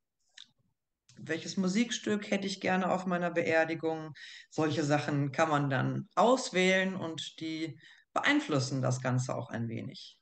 welches 1.18 1.58
Musikstück 1.58 2.30
hätte 2.30 2.46
ich 2.46 2.62
gerne 2.62 2.90
auf 2.90 3.04
meiner 3.04 3.30
Beerdigung? 3.30 4.14
Solche 4.48 4.82
Sachen 4.82 5.30
kann 5.30 5.50
man 5.50 5.68
dann 5.68 6.08
auswählen 6.14 6.96
und 6.96 7.38
die 7.40 7.78
beeinflussen 8.14 8.80
das 8.80 9.02
Ganze 9.02 9.36
auch 9.36 9.50
ein 9.50 9.68
wenig. 9.68 10.15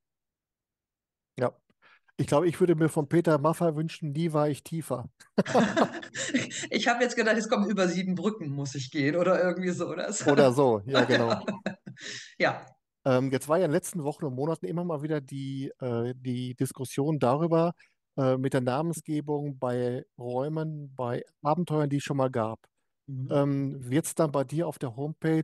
Ich 2.17 2.29
glaube, 2.29 2.47
ich 2.47 2.61
würde 2.61 2.77
mir 2.77 2.89
von 2.89 3.09
Peter 3.09 3.39
Maffay 3.39 3.75
wünschen, 3.75 4.13
nie 4.13 4.33
war 4.33 4.49
ich 4.49 4.63
tiefer. 4.63 5.09
ich 6.71 6.87
habe 6.87 7.03
jetzt 7.03 7.17
gedacht, 7.17 7.37
es 7.37 7.49
kommen 7.49 7.69
über 7.69 7.89
sieben 7.89 8.15
Brücken, 8.15 8.51
muss 8.51 8.77
ich 8.77 8.91
gehen 8.93 9.17
oder 9.17 9.43
irgendwie 9.43 9.71
so. 9.71 9.89
Oder 9.89 10.13
so, 10.13 10.31
oder 10.31 10.53
so. 10.53 10.81
ja, 10.87 11.05
genau. 11.05 11.45
ja. 12.39 12.65
Ähm, 13.05 13.33
jetzt 13.33 13.49
war 13.49 13.59
ja 13.59 13.65
in 13.65 13.71
den 13.71 13.75
letzten 13.75 14.05
Wochen 14.05 14.25
und 14.25 14.35
Monaten 14.35 14.67
immer 14.67 14.85
mal 14.85 15.03
wieder 15.03 15.21
die, 15.21 15.73
äh, 15.81 16.15
die 16.17 16.55
Diskussion 16.55 17.19
darüber, 17.19 17.73
äh, 18.17 18.37
mit 18.37 18.55
der 18.55 18.61
Namensgebung 18.61 19.59
bei 19.59 20.05
Räumen, 20.17 20.95
bei 20.95 21.25
Abenteuern, 21.43 21.91
die 21.91 21.97
es 21.97 22.05
schon 22.05 22.17
mal 22.17 22.31
gab. 22.31 22.61
Mhm. 23.07 23.29
Ähm, 23.31 23.91
Wird 23.91 24.07
es 24.07 24.15
dann 24.15 24.31
bei 24.31 24.45
dir 24.45 24.69
auf 24.69 24.79
der 24.79 24.95
Homepage 24.95 25.43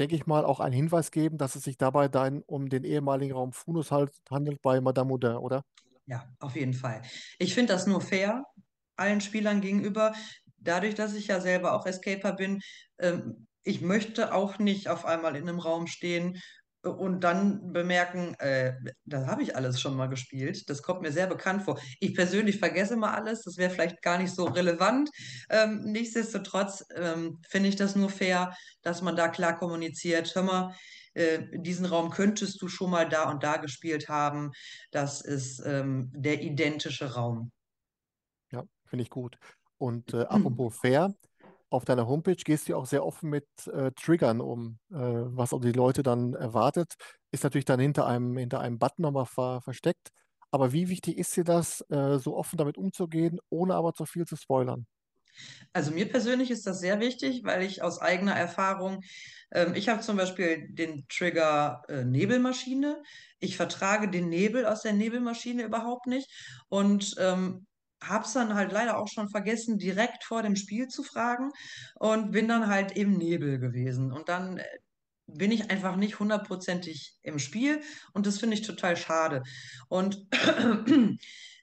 denke 0.00 0.16
ich 0.16 0.26
mal, 0.26 0.44
auch 0.44 0.60
einen 0.60 0.72
Hinweis 0.72 1.10
geben, 1.10 1.38
dass 1.38 1.54
es 1.54 1.62
sich 1.62 1.76
dabei 1.76 2.08
dann 2.08 2.42
um 2.46 2.68
den 2.68 2.84
ehemaligen 2.84 3.34
Raum 3.34 3.52
Funus 3.52 3.92
halt 3.92 4.10
handelt 4.30 4.62
bei 4.62 4.80
Madame 4.80 5.08
Moudin, 5.08 5.36
oder? 5.36 5.62
Ja, 6.06 6.26
auf 6.40 6.56
jeden 6.56 6.74
Fall. 6.74 7.02
Ich 7.38 7.54
finde 7.54 7.74
das 7.74 7.86
nur 7.86 8.00
fair 8.00 8.44
allen 8.96 9.20
Spielern 9.20 9.60
gegenüber. 9.60 10.14
Dadurch, 10.58 10.94
dass 10.94 11.14
ich 11.14 11.28
ja 11.28 11.40
selber 11.40 11.74
auch 11.74 11.86
Escaper 11.86 12.32
bin, 12.32 12.60
ähm, 12.98 13.46
ich 13.62 13.82
möchte 13.82 14.34
auch 14.34 14.58
nicht 14.58 14.88
auf 14.88 15.04
einmal 15.04 15.36
in 15.36 15.48
einem 15.48 15.60
Raum 15.60 15.86
stehen 15.86 16.40
und 16.82 17.20
dann 17.20 17.72
bemerken, 17.72 18.34
äh, 18.38 18.74
das 19.04 19.26
habe 19.26 19.42
ich 19.42 19.54
alles 19.54 19.80
schon 19.80 19.96
mal 19.96 20.08
gespielt. 20.08 20.68
Das 20.70 20.82
kommt 20.82 21.02
mir 21.02 21.12
sehr 21.12 21.26
bekannt 21.26 21.62
vor. 21.62 21.78
Ich 22.00 22.14
persönlich 22.14 22.58
vergesse 22.58 22.96
mal 22.96 23.14
alles, 23.14 23.42
das 23.42 23.56
wäre 23.56 23.70
vielleicht 23.70 24.00
gar 24.02 24.18
nicht 24.18 24.34
so 24.34 24.44
relevant. 24.44 25.10
Ähm, 25.50 25.82
nichtsdestotrotz 25.84 26.84
ähm, 26.94 27.38
finde 27.48 27.68
ich 27.68 27.76
das 27.76 27.96
nur 27.96 28.08
fair, 28.08 28.54
dass 28.82 29.02
man 29.02 29.16
da 29.16 29.28
klar 29.28 29.58
kommuniziert. 29.58 30.34
Hör 30.34 30.42
mal, 30.42 30.74
äh, 31.14 31.40
diesen 31.52 31.86
Raum 31.86 32.10
könntest 32.10 32.62
du 32.62 32.68
schon 32.68 32.90
mal 32.90 33.08
da 33.08 33.30
und 33.30 33.42
da 33.42 33.56
gespielt 33.58 34.08
haben. 34.08 34.52
Das 34.90 35.20
ist 35.20 35.62
ähm, 35.66 36.10
der 36.14 36.42
identische 36.42 37.14
Raum. 37.14 37.52
Ja, 38.52 38.64
finde 38.86 39.02
ich 39.02 39.10
gut. 39.10 39.38
Und 39.76 40.14
äh, 40.14 40.22
apropos 40.28 40.76
fair, 40.78 41.14
auf 41.70 41.84
deiner 41.84 42.06
Homepage 42.08 42.36
gehst 42.36 42.68
du 42.68 42.76
auch 42.76 42.86
sehr 42.86 43.04
offen 43.04 43.30
mit 43.30 43.46
äh, 43.66 43.92
Triggern 43.92 44.40
um, 44.40 44.78
äh, 44.90 44.96
was 44.96 45.52
also 45.52 45.60
die 45.60 45.72
Leute 45.72 46.02
dann 46.02 46.34
erwartet. 46.34 46.94
Ist 47.32 47.44
natürlich 47.44 47.64
dann 47.64 47.80
hinter 47.80 48.06
einem, 48.06 48.36
hinter 48.36 48.60
einem 48.60 48.78
Button 48.78 49.02
nochmal 49.02 49.26
ver 49.26 49.60
versteckt. 49.62 50.08
Aber 50.50 50.72
wie 50.72 50.88
wichtig 50.88 51.16
ist 51.18 51.36
dir 51.36 51.44
das, 51.44 51.82
äh, 51.90 52.18
so 52.18 52.36
offen 52.36 52.56
damit 52.56 52.76
umzugehen, 52.76 53.38
ohne 53.50 53.74
aber 53.74 53.94
zu 53.94 54.04
viel 54.04 54.26
zu 54.26 54.36
spoilern? 54.36 54.86
Also 55.72 55.92
mir 55.92 56.08
persönlich 56.08 56.50
ist 56.50 56.66
das 56.66 56.80
sehr 56.80 57.00
wichtig, 57.00 57.42
weil 57.44 57.62
ich 57.62 57.82
aus 57.82 58.00
eigener 58.00 58.34
Erfahrung, 58.34 59.02
ähm, 59.52 59.74
ich 59.74 59.88
habe 59.88 60.00
zum 60.00 60.16
Beispiel 60.16 60.68
den 60.70 61.06
Trigger 61.08 61.82
äh, 61.88 62.04
Nebelmaschine. 62.04 63.02
Ich 63.38 63.56
vertrage 63.56 64.08
den 64.10 64.28
Nebel 64.28 64.66
aus 64.66 64.82
der 64.82 64.92
Nebelmaschine 64.92 65.62
überhaupt 65.62 66.06
nicht 66.06 66.30
und 66.68 67.14
ähm, 67.18 67.66
habe 68.02 68.24
es 68.24 68.32
dann 68.32 68.54
halt 68.54 68.72
leider 68.72 68.98
auch 68.98 69.08
schon 69.08 69.28
vergessen, 69.28 69.78
direkt 69.78 70.24
vor 70.24 70.42
dem 70.42 70.56
Spiel 70.56 70.88
zu 70.88 71.02
fragen 71.02 71.50
und 71.96 72.30
bin 72.32 72.48
dann 72.48 72.66
halt 72.68 72.96
im 72.96 73.16
Nebel 73.16 73.58
gewesen. 73.58 74.12
Und 74.12 74.28
dann 74.28 74.58
äh, 74.58 74.64
bin 75.26 75.52
ich 75.52 75.70
einfach 75.70 75.96
nicht 75.96 76.18
hundertprozentig 76.18 77.14
im 77.22 77.38
Spiel 77.38 77.80
und 78.12 78.26
das 78.26 78.38
finde 78.38 78.54
ich 78.54 78.62
total 78.62 78.96
schade. 78.96 79.42
Und 79.88 80.26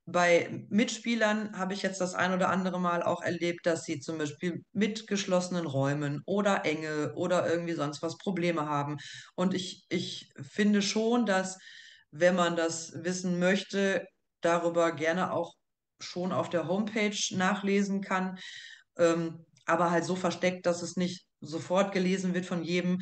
bei 0.05 0.65
Mitspielern 0.69 1.57
habe 1.57 1.73
ich 1.73 1.81
jetzt 1.81 1.99
das 1.99 2.15
ein 2.15 2.33
oder 2.33 2.49
andere 2.49 2.79
Mal 2.79 3.03
auch 3.03 3.21
erlebt, 3.21 3.65
dass 3.65 3.83
sie 3.83 3.99
zum 3.99 4.17
Beispiel 4.17 4.63
mit 4.71 5.05
geschlossenen 5.07 5.65
Räumen 5.65 6.21
oder 6.25 6.63
Enge 6.65 7.13
oder 7.15 7.49
irgendwie 7.49 7.73
sonst 7.73 8.01
was 8.01 8.17
Probleme 8.17 8.67
haben. 8.67 8.97
Und 9.35 9.53
ich, 9.53 9.85
ich 9.89 10.29
finde 10.41 10.81
schon, 10.81 11.25
dass 11.25 11.57
wenn 12.11 12.35
man 12.35 12.55
das 12.55 12.93
wissen 13.03 13.37
möchte, 13.37 14.07
darüber 14.41 14.93
gerne 14.93 15.33
auch 15.33 15.55
schon 15.99 16.31
auf 16.31 16.49
der 16.49 16.67
Homepage 16.67 17.17
nachlesen 17.31 18.01
kann, 18.01 18.37
ähm, 18.97 19.45
aber 19.65 19.91
halt 19.91 20.05
so 20.05 20.15
versteckt, 20.15 20.65
dass 20.65 20.81
es 20.81 20.95
nicht 20.95 21.27
sofort 21.39 21.91
gelesen 21.91 22.33
wird 22.33 22.45
von 22.45 22.63
jedem 22.63 22.99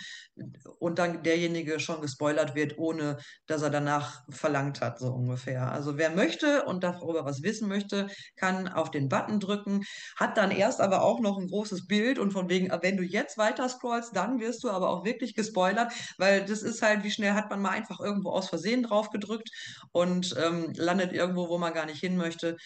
und 0.80 1.00
dann 1.00 1.24
derjenige 1.24 1.80
schon 1.80 2.02
gespoilert 2.02 2.54
wird, 2.56 2.78
ohne 2.78 3.18
dass 3.48 3.62
er 3.62 3.70
danach 3.70 4.24
verlangt 4.30 4.82
hat, 4.82 5.00
so 5.00 5.08
ungefähr. 5.08 5.72
Also 5.72 5.98
wer 5.98 6.10
möchte 6.10 6.66
und 6.66 6.84
darüber 6.84 7.24
was 7.24 7.44
wissen 7.44 7.70
möchte, 7.70 8.08
kann 8.36 8.68
auf 8.68 8.92
den 8.92 9.08
Button 9.08 9.40
drücken, 9.40 9.84
hat 10.18 10.38
dann 10.38 10.52
erst 10.52 10.82
aber 10.82 11.02
auch 11.04 11.20
noch 11.22 11.38
ein 11.38 11.48
großes 11.48 11.88
Bild 11.88 12.20
und 12.20 12.32
von 12.32 12.50
wegen, 12.50 12.70
wenn 12.82 12.98
du 12.98 13.04
jetzt 13.04 13.38
weiter 13.38 13.70
scrollst, 13.70 14.16
dann 14.16 14.40
wirst 14.40 14.64
du 14.64 14.70
aber 14.70 14.90
auch 14.90 15.06
wirklich 15.06 15.34
gespoilert, 15.34 15.94
weil 16.18 16.46
das 16.46 16.62
ist 16.62 16.82
halt, 16.82 17.04
wie 17.04 17.12
schnell 17.12 17.34
hat 17.34 17.50
man 17.50 17.62
mal 17.62 17.70
einfach 17.70 18.00
irgendwo 18.02 18.32
aus 18.32 18.50
Versehen 18.50 18.84
drauf 18.84 19.12
gedrückt 19.12 19.50
und 19.92 20.36
ähm, 20.38 20.74
landet 20.76 21.14
irgendwo, 21.14 21.48
wo 21.48 21.58
man 21.58 21.74
gar 21.74 21.86
nicht 21.86 22.00
hin 22.00 22.18
möchte. 22.18 22.58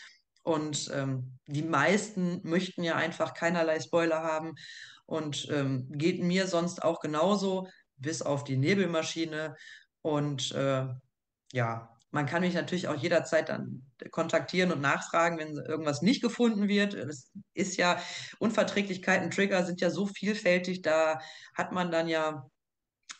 Und 0.49 0.89
ähm, 0.95 1.37
die 1.45 1.61
meisten 1.61 2.41
möchten 2.41 2.83
ja 2.83 2.95
einfach 2.95 3.35
keinerlei 3.35 3.79
Spoiler 3.79 4.23
haben. 4.23 4.55
Und 5.05 5.47
ähm, 5.51 5.87
geht 5.91 6.23
mir 6.23 6.47
sonst 6.47 6.81
auch 6.81 7.01
genauso, 7.01 7.67
bis 7.97 8.23
auf 8.23 8.45
die 8.45 8.57
Nebelmaschine. 8.57 9.55
Und 10.01 10.51
äh, 10.53 10.87
ja, 11.53 11.95
man 12.09 12.25
kann 12.25 12.41
mich 12.41 12.55
natürlich 12.55 12.87
auch 12.87 12.95
jederzeit 12.95 13.49
dann 13.49 13.85
kontaktieren 14.09 14.71
und 14.71 14.81
nachfragen, 14.81 15.37
wenn 15.37 15.55
irgendwas 15.55 16.01
nicht 16.01 16.23
gefunden 16.23 16.67
wird. 16.67 16.95
Es 16.95 17.31
ist 17.53 17.77
ja, 17.77 18.01
Unverträglichkeiten, 18.39 19.29
Trigger 19.29 19.63
sind 19.63 19.81
ja 19.81 19.91
so 19.91 20.07
vielfältig, 20.07 20.81
da 20.81 21.19
hat 21.53 21.73
man 21.73 21.91
dann 21.91 22.07
ja 22.07 22.49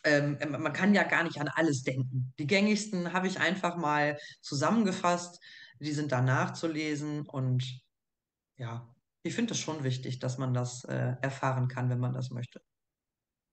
ähm, 0.03 0.37
man 0.49 0.73
kann 0.73 0.95
ja 0.95 1.03
gar 1.03 1.23
nicht 1.23 1.39
an 1.39 1.49
alles 1.53 1.83
denken. 1.83 2.33
Die 2.39 2.47
gängigsten 2.47 3.13
habe 3.13 3.27
ich 3.27 3.39
einfach 3.39 3.75
mal 3.75 4.17
zusammengefasst. 4.41 5.39
Die 5.79 5.91
sind 5.91 6.11
da 6.11 6.21
nachzulesen 6.21 7.25
und 7.25 7.81
ja, 8.57 8.93
ich 9.23 9.35
finde 9.35 9.53
es 9.53 9.59
schon 9.59 9.83
wichtig, 9.83 10.19
dass 10.19 10.37
man 10.37 10.53
das 10.53 10.83
äh, 10.85 11.15
erfahren 11.21 11.67
kann, 11.67 11.89
wenn 11.89 11.99
man 11.99 12.13
das 12.13 12.29
möchte. 12.29 12.61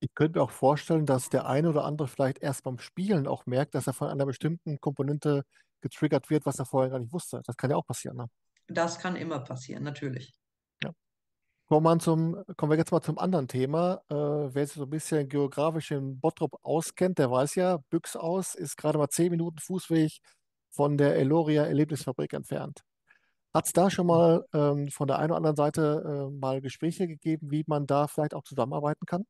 Ich 0.00 0.14
könnte 0.14 0.38
mir 0.38 0.44
auch 0.44 0.50
vorstellen, 0.50 1.06
dass 1.06 1.30
der 1.30 1.46
eine 1.46 1.70
oder 1.70 1.84
andere 1.84 2.08
vielleicht 2.08 2.38
erst 2.38 2.64
beim 2.64 2.78
Spielen 2.78 3.26
auch 3.26 3.46
merkt, 3.46 3.74
dass 3.74 3.86
er 3.86 3.92
von 3.92 4.08
einer 4.08 4.26
bestimmten 4.26 4.78
Komponente 4.80 5.44
getriggert 5.80 6.28
wird, 6.30 6.46
was 6.46 6.58
er 6.58 6.66
vorher 6.66 6.90
gar 6.90 6.98
nicht 6.98 7.12
wusste. 7.12 7.40
Das 7.44 7.56
kann 7.56 7.70
ja 7.70 7.76
auch 7.76 7.86
passieren, 7.86 8.16
ne? 8.16 8.26
Das 8.68 8.98
kann 8.98 9.16
immer 9.16 9.40
passieren, 9.40 9.84
natürlich. 9.84 10.34
Ja. 10.82 10.90
Kommen 11.66 11.84
wir, 11.84 11.98
zum, 11.98 12.42
kommen 12.56 12.72
wir 12.72 12.78
jetzt 12.78 12.90
mal 12.90 13.00
zum 13.00 13.18
anderen 13.18 13.48
Thema. 13.48 14.02
Äh, 14.08 14.14
wer 14.14 14.66
sich 14.66 14.76
so 14.76 14.82
ein 14.82 14.90
bisschen 14.90 15.28
geografisch 15.28 15.92
in 15.92 16.18
Bottrop 16.20 16.58
auskennt, 16.62 17.18
der 17.18 17.30
weiß 17.30 17.54
ja, 17.54 17.78
Büchsaus 17.90 18.54
ist 18.54 18.76
gerade 18.76 18.98
mal 18.98 19.08
zehn 19.08 19.30
Minuten 19.30 19.58
Fußweg 19.58 20.18
von 20.76 20.98
der 20.98 21.16
Eloria 21.16 21.64
Erlebnisfabrik 21.64 22.34
entfernt. 22.34 22.82
Hat 23.54 23.66
es 23.66 23.72
da 23.72 23.90
schon 23.90 24.06
mal 24.06 24.44
ähm, 24.52 24.88
von 24.90 25.08
der 25.08 25.18
einen 25.18 25.30
oder 25.30 25.38
anderen 25.38 25.56
Seite 25.56 26.28
äh, 26.30 26.38
mal 26.38 26.60
Gespräche 26.60 27.08
gegeben, 27.08 27.50
wie 27.50 27.64
man 27.66 27.86
da 27.86 28.06
vielleicht 28.06 28.34
auch 28.34 28.44
zusammenarbeiten 28.44 29.06
kann? 29.06 29.24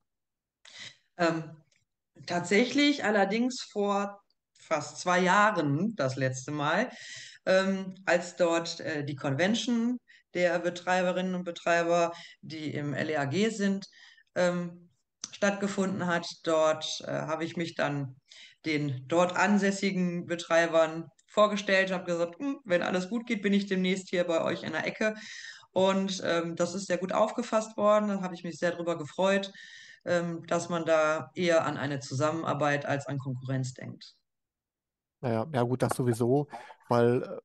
Ähm, 1.17 1.57
tatsächlich 2.27 3.05
allerdings 3.05 3.63
vor 3.63 4.21
fast 4.59 4.99
zwei 4.99 5.21
Jahren 5.21 5.95
das 5.95 6.17
letzte 6.17 6.51
Mal, 6.51 6.91
ähm, 7.47 7.95
als 8.05 8.35
dort 8.35 8.81
äh, 8.81 9.05
die 9.05 9.15
Convention 9.15 10.01
der 10.35 10.59
Betreiberinnen 10.59 11.37
und 11.37 11.45
Betreiber, 11.45 12.13
die 12.41 12.75
im 12.75 12.95
LEAG 12.95 13.51
sind, 13.51 13.87
ähm, 14.35 14.91
stattgefunden 15.31 16.07
hat. 16.07 16.27
Dort 16.43 17.01
äh, 17.05 17.13
habe 17.13 17.45
ich 17.45 17.57
mich 17.57 17.77
dann 17.77 18.17
den 18.65 19.05
dort 19.07 19.37
ansässigen 19.37 20.27
Betreibern 20.27 21.09
vorgestellt, 21.37 21.93
habe 21.93 22.05
gesagt, 22.05 22.39
hm, 22.39 22.61
wenn 22.65 22.83
alles 22.83 23.11
gut 23.11 23.27
geht, 23.27 23.43
bin 23.43 23.53
ich 23.53 23.67
demnächst 23.67 24.09
hier 24.09 24.25
bei 24.25 24.43
euch 24.43 24.63
in 24.63 24.73
der 24.73 24.87
Ecke. 24.87 25.15
Und 25.71 26.23
ähm, 26.25 26.57
das 26.57 26.75
ist 26.75 26.87
sehr 26.87 26.97
gut 26.97 27.13
aufgefasst 27.13 27.77
worden. 27.77 28.09
Da 28.09 28.23
habe 28.23 28.35
ich 28.35 28.43
mich 28.43 28.59
sehr 28.59 28.71
darüber 28.71 28.97
gefreut, 28.97 29.53
ähm, 30.07 30.47
dass 30.47 30.71
man 30.71 30.87
da 30.87 31.31
eher 31.35 31.67
an 31.67 31.77
eine 31.77 32.01
Zusammenarbeit 32.01 32.87
als 32.87 33.07
an 33.07 33.19
Konkurrenz 33.19 33.75
denkt. 33.75 34.15
Naja, 35.21 35.47
ja 35.53 35.63
gut, 35.63 35.83
das 35.83 35.95
sowieso, 35.95 36.49
weil 36.89 37.23
äh, 37.23 37.41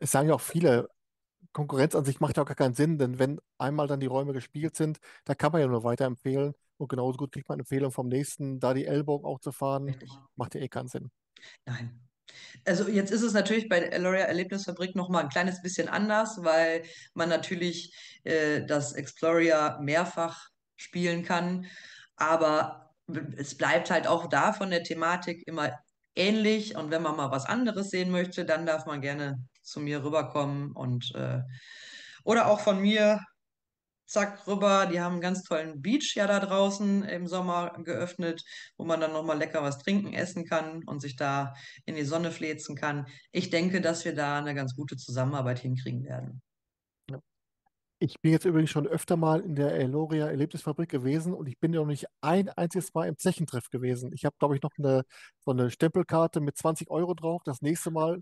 es 0.00 0.10
sagen 0.10 0.28
ja 0.28 0.34
auch 0.34 0.40
viele, 0.40 0.88
Konkurrenz 1.52 1.94
an 1.94 2.04
sich 2.04 2.18
macht 2.18 2.36
ja 2.36 2.42
auch 2.42 2.46
gar 2.46 2.56
keinen 2.56 2.74
Sinn, 2.74 2.98
denn 2.98 3.20
wenn 3.20 3.40
einmal 3.56 3.86
dann 3.86 4.00
die 4.00 4.06
Räume 4.06 4.32
gespielt 4.32 4.76
sind, 4.76 4.98
da 5.24 5.34
kann 5.34 5.52
man 5.52 5.60
ja 5.60 5.68
nur 5.68 5.84
weiterempfehlen 5.84 6.54
und 6.76 6.88
genauso 6.88 7.16
gut 7.16 7.32
kriegt 7.32 7.48
man 7.48 7.60
Empfehlung 7.60 7.92
vom 7.92 8.08
nächsten, 8.08 8.60
da 8.60 8.74
die 8.74 8.84
Ellbogen 8.84 9.24
auch 9.24 9.38
zu 9.38 9.52
fahren, 9.52 9.84
Richtig. 9.84 10.10
macht 10.34 10.54
ja 10.54 10.60
eh 10.60 10.68
keinen 10.68 10.88
Sinn. 10.88 11.10
Nein. 11.64 12.05
Also 12.64 12.88
jetzt 12.88 13.12
ist 13.12 13.22
es 13.22 13.32
natürlich 13.32 13.68
bei 13.68 13.80
der 13.80 13.92
Eloria 13.92 14.24
Erlebnisfabrik 14.24 14.96
noch 14.96 15.08
mal 15.08 15.20
ein 15.20 15.28
kleines 15.28 15.62
bisschen 15.62 15.88
anders, 15.88 16.38
weil 16.42 16.82
man 17.14 17.28
natürlich 17.28 17.94
äh, 18.24 18.64
das 18.66 18.92
Exploria 18.92 19.78
mehrfach 19.80 20.48
spielen 20.76 21.24
kann, 21.24 21.66
aber 22.16 22.94
es 23.36 23.56
bleibt 23.56 23.90
halt 23.90 24.06
auch 24.06 24.26
da 24.26 24.52
von 24.52 24.70
der 24.70 24.82
Thematik 24.82 25.46
immer 25.46 25.78
ähnlich. 26.16 26.76
Und 26.76 26.90
wenn 26.90 27.02
man 27.02 27.16
mal 27.16 27.30
was 27.30 27.46
anderes 27.46 27.90
sehen 27.90 28.10
möchte, 28.10 28.44
dann 28.44 28.66
darf 28.66 28.86
man 28.86 29.00
gerne 29.00 29.38
zu 29.62 29.80
mir 29.80 30.02
rüberkommen 30.02 30.72
und 30.72 31.14
äh, 31.14 31.40
oder 32.24 32.46
auch 32.48 32.60
von 32.60 32.80
mir 32.80 33.20
zack 34.06 34.46
rüber. 34.46 34.86
Die 34.86 35.00
haben 35.00 35.14
einen 35.14 35.20
ganz 35.20 35.42
tollen 35.42 35.82
Beach 35.82 36.14
ja 36.14 36.26
da 36.26 36.40
draußen 36.40 37.04
im 37.04 37.26
Sommer 37.26 37.76
geöffnet, 37.84 38.42
wo 38.76 38.84
man 38.84 39.00
dann 39.00 39.12
nochmal 39.12 39.38
lecker 39.38 39.62
was 39.62 39.78
trinken, 39.78 40.12
essen 40.12 40.44
kann 40.44 40.82
und 40.84 41.00
sich 41.00 41.16
da 41.16 41.54
in 41.84 41.96
die 41.96 42.04
Sonne 42.04 42.30
fläzen 42.30 42.76
kann. 42.76 43.06
Ich 43.32 43.50
denke, 43.50 43.80
dass 43.80 44.04
wir 44.04 44.14
da 44.14 44.38
eine 44.38 44.54
ganz 44.54 44.74
gute 44.74 44.96
Zusammenarbeit 44.96 45.58
hinkriegen 45.58 46.04
werden. 46.04 46.42
Ich 47.98 48.20
bin 48.20 48.32
jetzt 48.32 48.44
übrigens 48.44 48.70
schon 48.70 48.86
öfter 48.86 49.16
mal 49.16 49.40
in 49.40 49.54
der 49.54 49.72
Eloria 49.72 50.26
Erlebnisfabrik 50.26 50.90
gewesen 50.90 51.32
und 51.32 51.46
ich 51.46 51.58
bin 51.58 51.72
ja 51.72 51.80
noch 51.80 51.86
nicht 51.86 52.04
ein 52.20 52.50
einziges 52.50 52.92
Mal 52.92 53.08
im 53.08 53.16
Zechentreff 53.16 53.70
gewesen. 53.70 54.12
Ich 54.12 54.26
habe, 54.26 54.36
glaube 54.38 54.54
ich, 54.54 54.60
noch 54.60 54.72
eine, 54.76 55.04
so 55.38 55.52
eine 55.52 55.70
Stempelkarte 55.70 56.40
mit 56.40 56.58
20 56.58 56.90
Euro 56.90 57.14
drauf. 57.14 57.40
Das 57.44 57.62
nächste 57.62 57.90
Mal 57.90 58.20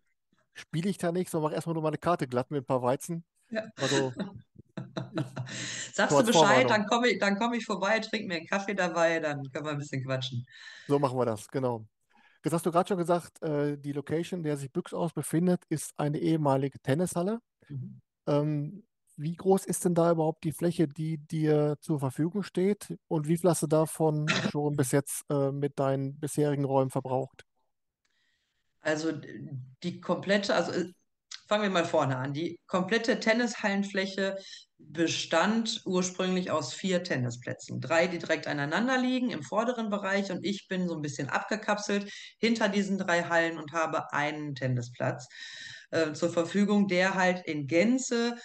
spiele 0.52 0.88
ich 0.88 0.98
da 0.98 1.10
nicht, 1.10 1.28
sondern 1.28 1.48
mache 1.48 1.56
erstmal 1.56 1.74
nur 1.74 1.82
meine 1.82 1.98
Karte 1.98 2.28
glatt 2.28 2.52
mit 2.52 2.62
ein 2.62 2.66
paar 2.66 2.82
Weizen. 2.82 3.24
Ja. 3.50 3.64
Also, 3.76 4.12
Sagst 5.92 6.18
du 6.18 6.24
Bescheid, 6.24 6.68
dann 6.68 6.86
komme 6.86 7.08
ich, 7.08 7.20
komm 7.20 7.54
ich 7.54 7.64
vorbei, 7.64 8.00
trinke 8.00 8.26
mir 8.26 8.36
einen 8.36 8.46
Kaffee 8.46 8.74
dabei, 8.74 9.20
dann 9.20 9.42
können 9.50 9.64
wir 9.64 9.72
ein 9.72 9.78
bisschen 9.78 10.04
quatschen. 10.04 10.44
So 10.88 10.98
machen 10.98 11.18
wir 11.18 11.26
das, 11.26 11.48
genau. 11.48 11.86
Jetzt 12.44 12.52
hast 12.52 12.66
du 12.66 12.70
gerade 12.70 12.88
schon 12.88 12.98
gesagt, 12.98 13.42
äh, 13.42 13.78
die 13.78 13.92
Location, 13.92 14.40
in 14.40 14.44
der 14.44 14.56
sich 14.56 14.70
Büchsaus 14.70 15.12
befindet, 15.12 15.62
ist 15.68 15.92
eine 15.96 16.18
ehemalige 16.18 16.78
Tennishalle. 16.80 17.38
Mhm. 17.68 18.00
Ähm, 18.26 18.84
wie 19.16 19.34
groß 19.34 19.64
ist 19.64 19.84
denn 19.84 19.94
da 19.94 20.10
überhaupt 20.10 20.44
die 20.44 20.52
Fläche, 20.52 20.88
die 20.88 21.18
dir 21.18 21.76
zur 21.80 22.00
Verfügung 22.00 22.42
steht? 22.42 22.98
Und 23.06 23.28
wie 23.28 23.38
viel 23.38 23.48
hast 23.48 23.62
du 23.62 23.66
davon 23.66 24.28
schon 24.50 24.76
bis 24.76 24.92
jetzt 24.92 25.22
äh, 25.30 25.52
mit 25.52 25.78
deinen 25.78 26.18
bisherigen 26.18 26.64
Räumen 26.64 26.90
verbraucht? 26.90 27.44
Also 28.80 29.12
die 29.82 30.00
komplette, 30.00 30.54
also 30.54 30.72
äh, 30.72 30.92
fangen 31.46 31.62
wir 31.62 31.70
mal 31.70 31.84
vorne 31.84 32.16
an. 32.16 32.32
Die 32.32 32.58
komplette 32.66 33.20
Tennishallenfläche 33.20 34.36
bestand 34.78 35.82
ursprünglich 35.84 36.50
aus 36.50 36.74
vier 36.74 37.02
Tennisplätzen. 37.02 37.80
Drei, 37.80 38.06
die 38.06 38.18
direkt 38.18 38.46
aneinander 38.46 38.98
liegen 38.98 39.30
im 39.30 39.42
vorderen 39.42 39.90
Bereich 39.90 40.30
und 40.30 40.44
ich 40.44 40.68
bin 40.68 40.88
so 40.88 40.94
ein 40.94 41.02
bisschen 41.02 41.28
abgekapselt 41.28 42.10
hinter 42.38 42.68
diesen 42.68 42.98
drei 42.98 43.24
Hallen 43.24 43.58
und 43.58 43.72
habe 43.72 44.12
einen 44.12 44.54
Tennisplatz 44.54 45.28
äh, 45.90 46.12
zur 46.12 46.30
Verfügung, 46.30 46.88
der 46.88 47.14
halt 47.14 47.46
in 47.46 47.66
Gänze 47.66 48.36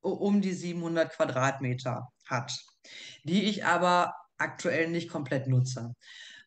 um 0.00 0.40
die 0.40 0.52
700 0.52 1.12
Quadratmeter 1.12 2.08
hat. 2.26 2.52
die 3.24 3.44
ich 3.44 3.64
aber 3.64 4.14
aktuell 4.38 4.88
nicht 4.90 5.10
komplett 5.10 5.46
nutze. 5.46 5.94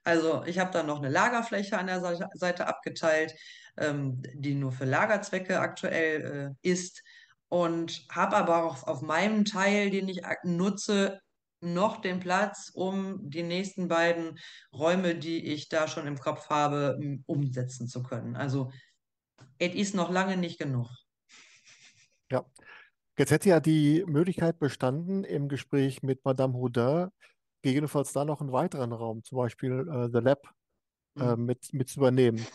Also 0.04 0.44
ich 0.46 0.60
habe 0.60 0.72
da 0.72 0.84
noch 0.84 1.00
eine 1.00 1.10
Lagerfläche 1.10 1.78
an 1.78 1.88
der 1.88 2.00
Seite, 2.02 2.28
Seite 2.34 2.68
abgeteilt, 2.68 3.34
ähm, 3.78 4.22
die 4.34 4.56
nur 4.56 4.72
für 4.72 4.86
Lagerzwecke 4.86 5.60
aktuell 5.60 6.56
äh, 6.64 6.70
ist 6.70 7.04
und 7.50 8.06
habe 8.12 8.36
aber 8.36 8.64
auch 8.64 8.84
auf 8.84 9.02
meinem 9.02 9.46
Teil, 9.46 9.90
den 9.90 10.08
ich 10.10 10.22
nutze, 10.44 11.20
noch 11.60 12.02
den 12.02 12.20
Platz, 12.20 12.70
um 12.74 13.30
die 13.30 13.44
nächsten 13.44 13.88
beiden 13.88 14.38
Räume, 14.72 15.16
die 15.16 15.44
ich 15.54 15.70
da 15.70 15.88
schon 15.88 16.06
im 16.06 16.20
Kopf 16.20 16.50
habe, 16.50 17.00
umsetzen 17.26 17.88
zu 17.88 18.04
können. 18.04 18.36
Also 18.36 18.72
es 19.58 19.74
ist 19.74 19.96
noch 19.96 20.12
lange 20.12 20.38
nicht 20.38 20.60
genug. 20.60 20.88
Ja, 22.30 22.46
jetzt 23.18 23.32
hätte 23.32 23.50
ja 23.50 23.60
die 23.60 24.04
Möglichkeit 24.06 24.60
bestanden, 24.60 25.24
im 25.24 25.50
Gespräch 25.50 26.04
mit 26.04 26.24
Madame 26.26 26.54
Houdin 26.54 27.10
gegebenenfalls 27.64 28.14
da 28.14 28.24
noch 28.24 28.42
einen 28.42 28.52
weiteren 28.52 28.94
Raum, 28.94 29.24
zum 29.24 29.38
Beispiel 29.38 29.88
äh, 29.90 30.10
The 30.12 30.20
Lab, 30.20 30.48
äh, 31.20 31.36
mhm. 31.36 31.46
mit, 31.46 31.74
mit 31.74 31.90
zu 31.90 32.00
übernehmen. 32.00 32.46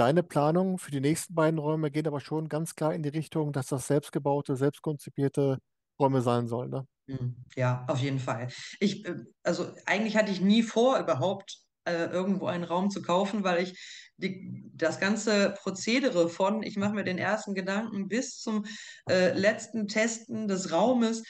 Deine 0.00 0.22
Planungen 0.22 0.78
für 0.78 0.90
die 0.90 1.02
nächsten 1.02 1.34
beiden 1.34 1.58
Räume 1.58 1.90
gehen 1.90 2.06
aber 2.06 2.20
schon 2.20 2.48
ganz 2.48 2.74
klar 2.74 2.94
in 2.94 3.02
die 3.02 3.10
Richtung, 3.10 3.52
dass 3.52 3.66
das 3.66 3.86
selbstgebaute, 3.86 4.56
selbstkonzipierte 4.56 5.58
Räume 6.00 6.22
sein 6.22 6.48
sollen. 6.48 6.70
Ne? 6.70 6.86
Mhm. 7.06 7.36
Ja, 7.54 7.84
auf 7.86 7.98
jeden 7.98 8.18
Fall. 8.18 8.48
Ich, 8.78 9.04
äh, 9.04 9.16
also 9.42 9.74
eigentlich 9.84 10.16
hatte 10.16 10.32
ich 10.32 10.40
nie 10.40 10.62
vor, 10.62 10.98
überhaupt 10.98 11.58
äh, 11.84 12.06
irgendwo 12.06 12.46
einen 12.46 12.64
Raum 12.64 12.88
zu 12.88 13.02
kaufen, 13.02 13.44
weil 13.44 13.62
ich 13.62 13.78
die, 14.16 14.70
das 14.72 15.00
ganze 15.00 15.50
Prozedere 15.50 16.30
von, 16.30 16.62
ich 16.62 16.78
mache 16.78 16.94
mir 16.94 17.04
den 17.04 17.18
ersten 17.18 17.52
Gedanken 17.52 18.08
bis 18.08 18.38
zum 18.38 18.64
äh, 19.06 19.38
letzten 19.38 19.86
Testen 19.86 20.48
des 20.48 20.72
Raumes, 20.72 21.24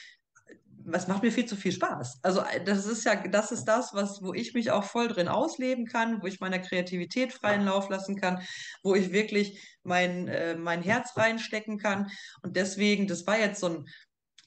was 0.85 1.07
macht 1.07 1.23
mir 1.23 1.31
viel 1.31 1.45
zu 1.45 1.55
viel 1.55 1.71
Spaß. 1.71 2.19
Also 2.21 2.41
äh, 2.41 2.63
das 2.63 2.85
ist 2.85 3.05
ja, 3.05 3.15
das 3.27 3.51
ist 3.51 3.65
das, 3.65 3.93
was, 3.93 4.21
wo 4.21 4.33
ich 4.33 4.53
mich 4.53 4.71
auch 4.71 4.83
voll 4.83 5.07
drin 5.07 5.27
ausleben 5.27 5.85
kann, 5.85 6.21
wo 6.21 6.27
ich 6.27 6.39
meiner 6.39 6.59
Kreativität 6.59 7.33
freien 7.33 7.65
Lauf 7.65 7.89
lassen 7.89 8.15
kann, 8.15 8.41
wo 8.83 8.95
ich 8.95 9.11
wirklich 9.11 9.59
mein, 9.83 10.27
äh, 10.27 10.55
mein 10.55 10.81
Herz 10.83 11.15
reinstecken 11.15 11.77
kann. 11.77 12.09
Und 12.41 12.55
deswegen, 12.55 13.07
das 13.07 13.25
war 13.27 13.39
jetzt 13.39 13.59
so 13.59 13.67
ein 13.67 13.85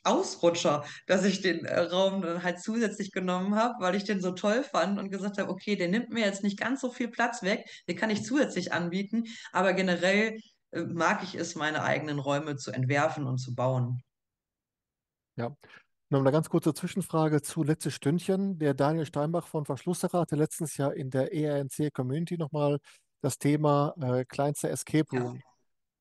Ausrutscher, 0.05 0.85
dass 1.07 1.25
ich 1.25 1.41
den 1.41 1.65
äh, 1.65 1.79
Raum 1.81 2.23
dann 2.23 2.43
halt 2.43 2.61
zusätzlich 2.61 3.11
genommen 3.11 3.55
habe, 3.57 3.75
weil 3.81 3.95
ich 3.95 4.05
den 4.05 4.21
so 4.21 4.33
toll 4.33 4.63
fand 4.63 4.99
und 4.99 5.11
gesagt 5.11 5.39
habe, 5.39 5.51
okay, 5.51 5.77
der 5.77 5.89
nimmt 5.89 6.11
mir 6.11 6.25
jetzt 6.25 6.43
nicht 6.43 6.59
ganz 6.59 6.81
so 6.81 6.91
viel 6.91 7.09
Platz 7.09 7.43
weg, 7.43 7.65
den 7.89 7.97
kann 7.97 8.11
ich 8.11 8.25
zusätzlich 8.25 8.73
anbieten, 8.73 9.25
aber 9.53 9.73
generell 9.73 10.39
äh, 10.73 10.83
mag 10.83 11.23
ich 11.23 11.35
es, 11.35 11.55
meine 11.55 11.83
eigenen 11.83 12.19
Räume 12.19 12.57
zu 12.57 12.71
entwerfen 12.71 13.25
und 13.27 13.39
zu 13.39 13.55
bauen. 13.55 14.03
Ja, 15.37 15.57
noch 16.11 16.21
eine 16.21 16.33
ganz 16.33 16.49
kurze 16.49 16.75
Zwischenfrage 16.75 17.43
zu 17.43 17.63
letztes 17.63 17.95
Stündchen. 17.95 18.59
Der 18.59 18.75
Daniel 18.75 19.07
Steinbach 19.07 19.47
von 19.47 19.65
Verschlusserrat 19.65 20.23
hatte 20.23 20.37
letztens 20.37 20.77
ja 20.77 20.91
in 20.91 21.11
der 21.11 21.33
ERNC 21.33 21.93
Community 21.93 22.37
nochmal 22.37 22.79
das 23.23 23.39
Thema 23.39 23.95
äh, 24.01 24.25
kleinster 24.25 24.71
Escape 24.71 25.11
Room. 25.17 25.37
Ja. 25.37 25.43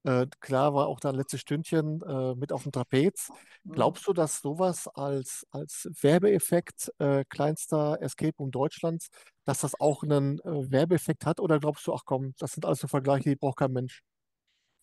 Äh, 0.05 0.27
klar 0.41 0.73
war 0.73 0.87
auch 0.87 0.99
da 0.99 1.11
letztes 1.11 1.39
Stündchen 1.39 2.01
äh, 2.01 2.35
mit 2.35 2.51
auf 2.51 2.63
dem 2.63 2.73
Trapez. 2.73 3.29
Mhm. 3.63 3.71
Glaubst 3.71 4.05
du, 4.05 4.13
dass 4.13 4.41
sowas 4.41 4.89
als, 4.89 5.47
als 5.51 5.89
Werbeeffekt 6.01 6.91
äh, 6.99 7.23
kleinster 7.29 7.97
Escape 8.01 8.35
Room 8.37 8.51
Deutschlands, 8.51 9.07
dass 9.45 9.61
das 9.61 9.79
auch 9.79 10.03
einen 10.03 10.39
äh, 10.39 10.71
Werbeeffekt 10.71 11.25
hat? 11.25 11.39
Oder 11.39 11.59
glaubst 11.59 11.87
du, 11.87 11.93
ach 11.93 12.03
komm, 12.05 12.33
das 12.37 12.51
sind 12.51 12.65
alles 12.65 12.79
so 12.79 12.87
Vergleiche, 12.87 13.29
die 13.29 13.35
braucht 13.37 13.59
kein 13.59 13.71
Mensch? 13.71 14.01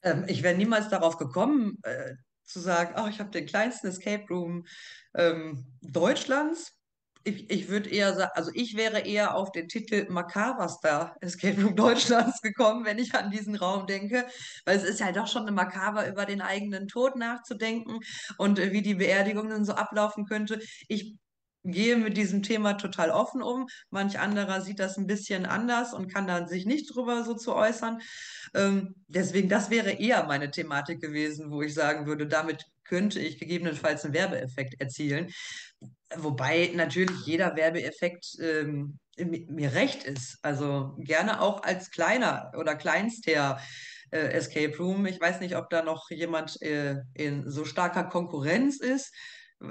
Ähm, 0.03 0.25
ich 0.27 0.43
wäre 0.43 0.57
niemals 0.57 0.89
darauf 0.89 1.19
gekommen, 1.19 1.77
äh, 1.83 2.15
zu 2.51 2.61
sagen, 2.61 2.93
ach, 2.97 3.09
ich 3.09 3.21
habe 3.21 3.31
den 3.31 3.47
kleinsten 3.47 3.89
Escape 3.89 4.27
Room 4.29 4.67
ähm, 5.15 5.65
Deutschlands. 5.83 6.77
Ich, 7.23 7.51
ich 7.51 7.69
würde 7.69 7.91
eher 7.91 8.15
sagen, 8.15 8.31
also 8.35 8.51
ich 8.55 8.77
wäre 8.77 9.01
eher 9.01 9.35
auf 9.35 9.53
den 9.53 9.69
Titel 9.69 10.07
Makaberstar 10.09 11.17
Escape 11.21 11.63
Room 11.63 11.77
Deutschlands 11.77 12.41
gekommen, 12.41 12.85
wenn 12.85 12.99
ich 12.99 13.15
an 13.15 13.31
diesen 13.31 13.57
Raum 13.57 13.87
denke, 13.87 14.27
weil 14.65 14.77
es 14.77 14.85
ist 14.85 15.01
ja 15.01 15.13
doch 15.13 15.27
schon 15.27 15.43
eine 15.43 15.53
Makaber 15.53 16.09
über 16.09 16.25
den 16.25 16.41
eigenen 16.41 16.89
Tod 16.89 17.17
nachzudenken 17.17 18.01
und 18.39 18.59
äh, 18.59 18.73
wie 18.73 18.83
die 18.83 18.95
Beerdigung 18.95 19.51
dann 19.51 19.65
so 19.65 19.73
ablaufen 19.73 20.25
könnte. 20.25 20.61
Ich 20.89 21.15
gehe 21.65 21.97
mit 21.97 22.17
diesem 22.17 22.43
Thema 22.43 22.75
total 22.75 23.11
offen 23.11 23.43
um. 23.43 23.67
Manch 23.91 24.19
anderer 24.19 24.61
sieht 24.61 24.79
das 24.79 24.97
ein 24.97 25.07
bisschen 25.07 25.47
anders 25.47 25.93
und 25.93 26.13
kann 26.13 26.27
dann 26.27 26.49
sich 26.49 26.67
nicht 26.67 26.95
drüber 26.95 27.25
so 27.25 27.35
zu 27.35 27.55
äußern. 27.55 28.01
Ähm, 28.55 28.95
deswegen, 29.09 29.49
das 29.49 29.71
wäre 29.71 29.91
eher 29.93 30.25
meine 30.25 30.51
Thematik 30.51 31.01
gewesen, 31.01 31.51
wo 31.51 31.63
ich 31.63 31.75
sagen 31.75 32.07
würde, 32.07 32.27
damit 32.27 32.65
könnte 32.85 33.21
ich 33.21 33.39
gegebenenfalls 33.39 34.05
einen 34.05 34.15
Werbeeffekt 34.15 34.81
erzielen. 34.81 35.31
Wobei 36.17 36.73
natürlich 36.75 37.25
jeder 37.25 37.55
Werbeeffekt 37.55 38.27
ähm, 38.41 38.99
mir 39.17 39.73
recht 39.75 40.05
ist. 40.05 40.39
Also 40.43 40.97
gerne 40.99 41.41
auch 41.41 41.63
als 41.63 41.91
kleiner 41.91 42.51
oder 42.59 42.75
kleinster 42.75 43.61
äh, 44.11 44.33
Escape 44.33 44.77
Room. 44.79 45.07
Ich 45.07 45.21
weiß 45.21 45.41
nicht, 45.41 45.57
ob 45.57 45.71
da 45.71 45.83
noch 45.83 46.11
jemand 46.11 46.61
äh, 46.63 46.97
in 47.15 47.49
so 47.49 47.65
starker 47.65 48.05
Konkurrenz 48.05 48.81
ist. 48.81 49.15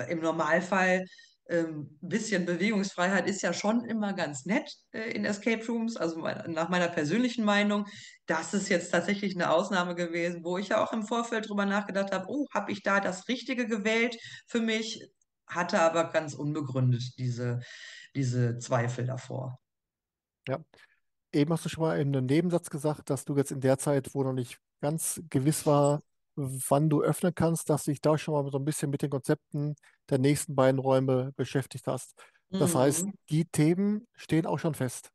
Im 0.07 0.21
Normalfall 0.21 1.05
ähm, 1.49 1.97
bisschen 2.01 2.45
Bewegungsfreiheit 2.45 3.27
ist 3.27 3.41
ja 3.41 3.53
schon 3.53 3.83
immer 3.85 4.13
ganz 4.13 4.45
nett 4.45 4.71
äh, 4.91 5.11
in 5.11 5.25
Escape 5.25 5.65
Rooms, 5.67 5.97
also 5.97 6.19
nach 6.47 6.69
meiner 6.69 6.87
persönlichen 6.87 7.43
Meinung. 7.43 7.85
Das 8.27 8.53
ist 8.53 8.69
jetzt 8.69 8.91
tatsächlich 8.91 9.35
eine 9.35 9.51
Ausnahme 9.51 9.95
gewesen, 9.95 10.43
wo 10.43 10.57
ich 10.57 10.69
ja 10.69 10.83
auch 10.83 10.93
im 10.93 11.03
Vorfeld 11.03 11.49
drüber 11.49 11.65
nachgedacht 11.65 12.11
habe, 12.11 12.25
oh, 12.27 12.45
habe 12.53 12.71
ich 12.71 12.83
da 12.83 12.99
das 12.99 13.27
Richtige 13.27 13.65
gewählt 13.65 14.15
für 14.45 14.61
mich, 14.61 15.09
hatte 15.47 15.81
aber 15.81 16.11
ganz 16.11 16.35
unbegründet 16.35 17.17
diese, 17.17 17.59
diese 18.15 18.59
Zweifel 18.59 19.07
davor. 19.07 19.59
Ja, 20.47 20.59
eben 21.33 21.51
hast 21.51 21.65
du 21.65 21.69
schon 21.69 21.83
mal 21.83 21.99
in 21.99 22.15
einem 22.15 22.27
Nebensatz 22.27 22.69
gesagt, 22.69 23.09
dass 23.09 23.25
du 23.25 23.35
jetzt 23.35 23.51
in 23.51 23.61
der 23.61 23.79
Zeit, 23.79 24.13
wo 24.13 24.23
noch 24.23 24.33
nicht 24.33 24.59
ganz 24.81 25.19
gewiss 25.29 25.65
war, 25.65 26.03
wann 26.39 26.89
du 26.89 27.01
öffnen 27.01 27.33
kannst, 27.35 27.69
dass 27.69 27.83
du 27.83 27.91
dich 27.91 28.01
da 28.01 28.17
schon 28.17 28.33
mal 28.33 28.49
so 28.51 28.57
ein 28.57 28.65
bisschen 28.65 28.89
mit 28.89 29.01
den 29.01 29.09
Konzepten 29.09 29.75
der 30.09 30.17
nächsten 30.17 30.55
beiden 30.55 30.79
Räume 30.79 31.31
beschäftigt 31.35 31.87
hast. 31.87 32.15
Das 32.49 32.73
mhm. 32.73 32.77
heißt, 32.79 33.05
die 33.29 33.45
Themen 33.45 34.07
stehen 34.15 34.45
auch 34.45 34.59
schon 34.59 34.73
fest. 34.73 35.11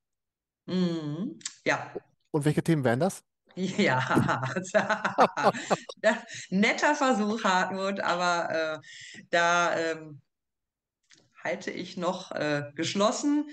Mhm. 0.67 1.39
Ja. 1.65 1.93
Und 2.31 2.45
welche 2.45 2.63
Themen 2.63 2.85
wären 2.85 3.01
das? 3.01 3.23
Ja, 3.57 4.43
netter 6.51 6.95
Versuch, 6.97 7.45
Hartmut, 7.45 8.01
aber 8.01 8.51
äh, 8.51 8.79
da 9.31 9.77
ähm, 9.77 10.21
halte 11.45 11.71
ich 11.71 11.97
noch 11.97 12.33
äh, 12.33 12.65
geschlossen. 12.75 13.49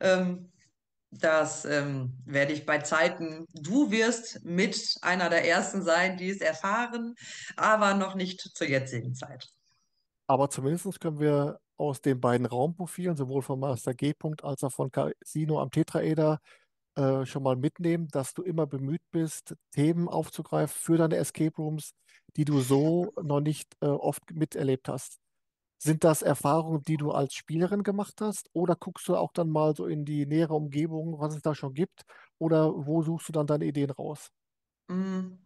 Ähm, 0.00 0.50
das 1.20 1.64
ähm, 1.64 2.12
werde 2.24 2.52
ich 2.52 2.66
bei 2.66 2.78
Zeiten, 2.78 3.46
du 3.52 3.90
wirst 3.90 4.44
mit 4.44 4.96
einer 5.02 5.30
der 5.30 5.46
ersten 5.46 5.82
sein, 5.82 6.16
die 6.16 6.30
es 6.30 6.40
erfahren, 6.40 7.14
aber 7.56 7.94
noch 7.94 8.14
nicht 8.14 8.40
zur 8.40 8.68
jetzigen 8.68 9.14
Zeit. 9.14 9.48
Aber 10.26 10.48
zumindest 10.50 11.00
können 11.00 11.20
wir 11.20 11.58
aus 11.76 12.00
den 12.00 12.20
beiden 12.20 12.46
Raumprofilen, 12.46 13.16
sowohl 13.16 13.42
von 13.42 13.60
Master 13.60 13.94
G. 13.94 14.14
als 14.42 14.62
auch 14.62 14.72
von 14.72 14.90
Casino 14.90 15.60
am 15.60 15.70
Tetraeder, 15.70 16.40
äh, 16.96 17.26
schon 17.26 17.42
mal 17.42 17.56
mitnehmen, 17.56 18.08
dass 18.08 18.34
du 18.34 18.42
immer 18.42 18.66
bemüht 18.66 19.02
bist, 19.10 19.54
Themen 19.72 20.08
aufzugreifen 20.08 20.76
für 20.80 20.96
deine 20.96 21.16
Escape 21.16 21.56
Rooms, 21.56 21.90
die 22.36 22.44
du 22.44 22.60
so 22.60 23.12
noch 23.20 23.40
nicht 23.40 23.74
äh, 23.80 23.86
oft 23.86 24.30
miterlebt 24.32 24.88
hast. 24.88 25.18
Sind 25.78 26.04
das 26.04 26.22
Erfahrungen, 26.22 26.82
die 26.82 26.96
du 26.96 27.10
als 27.10 27.34
Spielerin 27.34 27.82
gemacht 27.82 28.20
hast? 28.20 28.48
Oder 28.52 28.76
guckst 28.76 29.08
du 29.08 29.16
auch 29.16 29.32
dann 29.32 29.50
mal 29.50 29.74
so 29.74 29.86
in 29.86 30.04
die 30.04 30.26
nähere 30.26 30.54
Umgebung, 30.54 31.18
was 31.18 31.34
es 31.34 31.42
da 31.42 31.54
schon 31.54 31.74
gibt? 31.74 32.04
Oder 32.38 32.72
wo 32.74 33.02
suchst 33.02 33.28
du 33.28 33.32
dann 33.32 33.46
deine 33.46 33.66
Ideen 33.66 33.90
raus? 33.90 34.30
Mm. 34.88 35.38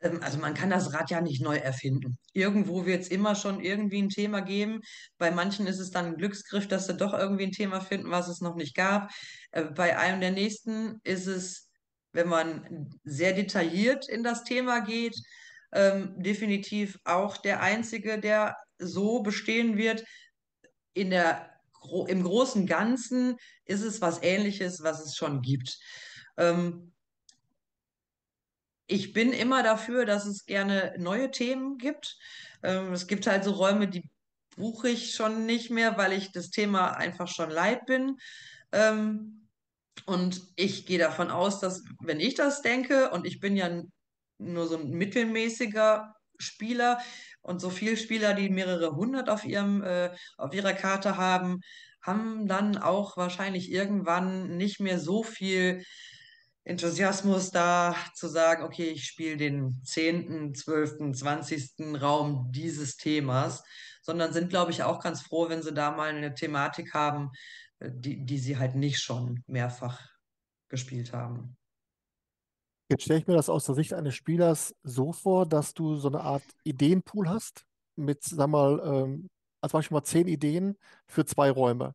Ähm, 0.00 0.20
also 0.22 0.38
man 0.38 0.54
kann 0.54 0.70
das 0.70 0.92
Rad 0.92 1.10
ja 1.10 1.20
nicht 1.20 1.42
neu 1.42 1.56
erfinden. 1.56 2.18
Irgendwo 2.32 2.86
wird 2.86 3.02
es 3.02 3.08
immer 3.08 3.34
schon 3.34 3.60
irgendwie 3.60 4.02
ein 4.02 4.08
Thema 4.08 4.40
geben. 4.40 4.80
Bei 5.18 5.30
manchen 5.30 5.66
ist 5.66 5.80
es 5.80 5.90
dann 5.90 6.06
ein 6.06 6.16
Glücksgriff, 6.16 6.68
dass 6.68 6.86
sie 6.86 6.96
doch 6.96 7.14
irgendwie 7.14 7.44
ein 7.44 7.52
Thema 7.52 7.80
finden, 7.80 8.10
was 8.10 8.28
es 8.28 8.40
noch 8.40 8.54
nicht 8.54 8.74
gab. 8.74 9.10
Äh, 9.50 9.64
bei 9.64 9.98
einem 9.98 10.20
der 10.20 10.32
nächsten 10.32 11.00
ist 11.04 11.26
es, 11.26 11.70
wenn 12.12 12.28
man 12.28 12.90
sehr 13.04 13.32
detailliert 13.32 14.08
in 14.08 14.22
das 14.22 14.44
Thema 14.44 14.80
geht, 14.80 15.16
ähm, 15.72 16.14
definitiv 16.22 16.98
auch 17.04 17.36
der 17.36 17.60
einzige, 17.60 18.18
der 18.18 18.56
so 18.78 19.22
bestehen 19.22 19.76
wird. 19.76 20.04
In 20.94 21.10
der, 21.10 21.50
Im 22.06 22.22
großen 22.22 22.66
Ganzen 22.66 23.36
ist 23.64 23.82
es 23.82 24.00
was 24.00 24.22
Ähnliches, 24.22 24.82
was 24.82 25.04
es 25.04 25.16
schon 25.16 25.42
gibt. 25.42 25.78
Ähm, 26.36 26.92
ich 28.86 29.12
bin 29.12 29.32
immer 29.32 29.62
dafür, 29.62 30.06
dass 30.06 30.26
es 30.26 30.46
gerne 30.46 30.94
neue 30.98 31.30
Themen 31.30 31.76
gibt. 31.76 32.16
Ähm, 32.62 32.92
es 32.92 33.06
gibt 33.06 33.26
halt 33.26 33.44
so 33.44 33.52
Räume, 33.52 33.86
die 33.86 34.08
buche 34.56 34.88
ich 34.88 35.14
schon 35.14 35.46
nicht 35.46 35.70
mehr, 35.70 35.96
weil 35.98 36.12
ich 36.12 36.32
das 36.32 36.50
Thema 36.50 36.92
einfach 36.92 37.28
schon 37.28 37.50
leid 37.50 37.86
bin. 37.86 38.16
Ähm, 38.72 39.48
und 40.06 40.42
ich 40.56 40.86
gehe 40.86 40.98
davon 40.98 41.30
aus, 41.30 41.60
dass 41.60 41.84
wenn 42.00 42.18
ich 42.18 42.34
das 42.34 42.62
denke, 42.62 43.10
und 43.10 43.26
ich 43.26 43.40
bin 43.40 43.56
ja 43.56 43.82
nur 44.38 44.66
so 44.66 44.78
ein 44.78 44.90
mittelmäßiger 44.90 46.14
Spieler 46.38 47.00
und 47.42 47.60
so 47.60 47.70
viele 47.70 47.96
Spieler, 47.96 48.34
die 48.34 48.48
mehrere 48.48 48.94
hundert 48.94 49.28
auf 49.28 49.44
ihrem, 49.44 49.82
äh, 49.82 50.10
auf 50.36 50.54
ihrer 50.54 50.72
Karte 50.72 51.16
haben, 51.16 51.60
haben 52.00 52.46
dann 52.46 52.78
auch 52.78 53.16
wahrscheinlich 53.16 53.70
irgendwann 53.70 54.56
nicht 54.56 54.80
mehr 54.80 54.98
so 54.98 55.22
viel 55.22 55.84
Enthusiasmus 56.64 57.50
da 57.50 57.96
zu 58.14 58.28
sagen, 58.28 58.62
okay, 58.62 58.88
ich 58.90 59.04
spiele 59.06 59.36
den 59.36 59.82
zehnten, 59.84 60.54
zwölften, 60.54 61.14
zwanzigsten 61.14 61.96
Raum 61.96 62.52
dieses 62.52 62.96
Themas, 62.96 63.64
sondern 64.02 64.32
sind, 64.32 64.48
glaube 64.48 64.70
ich, 64.70 64.82
auch 64.82 65.00
ganz 65.00 65.22
froh, 65.22 65.48
wenn 65.48 65.62
sie 65.62 65.74
da 65.74 65.90
mal 65.90 66.10
eine 66.10 66.34
Thematik 66.34 66.94
haben, 66.94 67.30
äh, 67.80 67.90
die, 67.92 68.24
die 68.24 68.38
sie 68.38 68.58
halt 68.58 68.74
nicht 68.74 69.00
schon 69.00 69.42
mehrfach 69.46 70.00
gespielt 70.68 71.12
haben. 71.12 71.57
Jetzt 72.90 73.02
stelle 73.04 73.20
ich 73.20 73.26
mir 73.26 73.34
das 73.34 73.48
aus 73.50 73.64
der 73.66 73.74
Sicht 73.74 73.92
eines 73.92 74.14
Spielers 74.14 74.74
so 74.82 75.12
vor, 75.12 75.46
dass 75.46 75.74
du 75.74 75.96
so 75.96 76.08
eine 76.08 76.20
Art 76.20 76.42
Ideenpool 76.64 77.28
hast 77.28 77.64
mit, 77.96 78.22
sag 78.24 78.48
mal, 78.48 78.80
ähm, 78.84 79.28
als 79.60 79.72
Beispiel 79.72 79.94
mal 79.96 80.04
zehn 80.04 80.26
Ideen 80.28 80.76
für 81.06 81.26
zwei 81.26 81.50
Räume. 81.50 81.92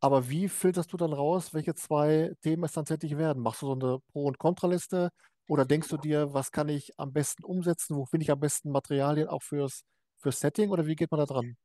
Aber 0.00 0.28
wie 0.30 0.48
filterst 0.48 0.92
du 0.92 0.96
dann 0.96 1.12
raus, 1.12 1.52
welche 1.54 1.74
zwei 1.74 2.32
Themen 2.42 2.62
es 2.64 2.72
tatsächlich 2.72 3.16
werden? 3.16 3.42
Machst 3.42 3.62
du 3.62 3.66
so 3.66 3.72
eine 3.72 3.98
Pro- 4.12 4.26
und 4.26 4.38
Kontraliste 4.38 5.10
oder 5.48 5.64
denkst 5.64 5.88
du 5.88 5.96
dir, 5.96 6.32
was 6.32 6.52
kann 6.52 6.68
ich 6.68 6.92
am 6.98 7.12
besten 7.12 7.42
umsetzen? 7.44 7.96
Wo 7.96 8.04
finde 8.04 8.24
ich 8.24 8.30
am 8.30 8.38
besten 8.40 8.70
Materialien 8.70 9.28
auch 9.28 9.42
fürs, 9.42 9.82
fürs 10.18 10.38
Setting 10.40 10.70
oder 10.70 10.86
wie 10.86 10.94
geht 10.96 11.10
man 11.10 11.18
da 11.20 11.26
dran? 11.26 11.56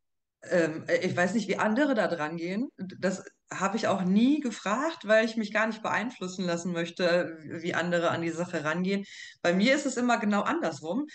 Ähm, 0.50 0.86
äh, 0.88 1.06
ich 1.06 1.16
weiß 1.16 1.34
nicht, 1.34 1.48
wie 1.48 1.58
andere 1.58 1.94
da 1.94 2.08
dran 2.08 2.38
gehen. 2.38 2.70
Das 2.78 3.24
habe 3.54 3.78
ich 3.78 3.88
auch 3.88 4.04
nie 4.04 4.40
gefragt, 4.40 5.06
weil 5.08 5.26
ich 5.26 5.36
mich 5.36 5.54
gar 5.54 5.68
nicht 5.68 5.84
beeinflussen 5.84 6.46
lassen 6.46 6.72
möchte, 6.72 7.38
wie 7.44 7.74
andere 7.74 8.10
an 8.10 8.22
die 8.22 8.30
Sache 8.30 8.64
rangehen. 8.64 9.06
Bei 9.42 9.54
mir 9.54 9.76
ist 9.76 9.86
es 9.86 9.98
immer 9.98 10.18
genau 10.18 10.42
andersrum. 10.42 11.08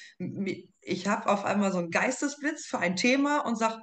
Ich 0.81 1.09
habe 1.09 1.31
auf 1.31 1.45
einmal 1.45 1.73
so 1.73 1.79
einen 1.79 1.91
Geistesblitz 1.91 2.67
für 2.67 2.79
ein 2.79 2.97
Thema 2.97 3.41
und 3.41 3.59
sage, 3.59 3.81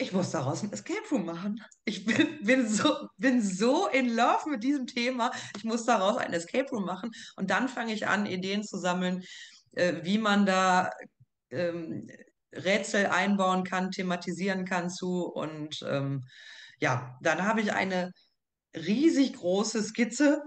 ich 0.00 0.12
muss 0.12 0.30
daraus 0.30 0.62
ein 0.62 0.72
Escape 0.72 1.08
Room 1.10 1.24
machen. 1.24 1.60
Ich 1.84 2.04
bin, 2.04 2.42
bin 2.42 2.68
so, 2.68 3.08
bin 3.16 3.42
so 3.42 3.88
in 3.88 4.14
love 4.14 4.48
mit 4.48 4.62
diesem 4.62 4.86
Thema. 4.86 5.32
Ich 5.56 5.64
muss 5.64 5.84
daraus 5.84 6.18
ein 6.18 6.32
Escape 6.32 6.70
Room 6.70 6.84
machen. 6.84 7.10
Und 7.36 7.50
dann 7.50 7.68
fange 7.68 7.92
ich 7.92 8.06
an, 8.06 8.26
Ideen 8.26 8.62
zu 8.62 8.78
sammeln, 8.78 9.24
äh, 9.72 9.94
wie 10.02 10.18
man 10.18 10.46
da 10.46 10.90
ähm, 11.50 12.08
Rätsel 12.64 13.06
einbauen 13.06 13.64
kann, 13.64 13.90
thematisieren 13.90 14.64
kann 14.64 14.90
zu. 14.90 15.24
Und 15.24 15.82
ähm, 15.88 16.24
ja, 16.80 17.18
dann 17.22 17.44
habe 17.44 17.60
ich 17.60 17.72
eine 17.72 18.12
riesig 18.74 19.34
große 19.34 19.82
Skizze. 19.82 20.42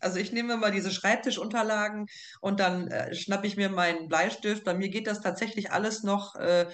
Also 0.00 0.18
ich 0.18 0.32
nehme 0.32 0.56
mal 0.56 0.72
diese 0.72 0.90
Schreibtischunterlagen 0.90 2.06
und 2.40 2.60
dann 2.60 2.88
äh, 2.88 3.14
schnappe 3.14 3.46
ich 3.46 3.56
mir 3.56 3.68
meinen 3.68 4.08
Bleistift. 4.08 4.64
Bei 4.64 4.74
mir 4.74 4.88
geht 4.88 5.06
das 5.06 5.20
tatsächlich 5.20 5.70
alles 5.70 6.02
noch 6.02 6.34
äh, 6.36 6.66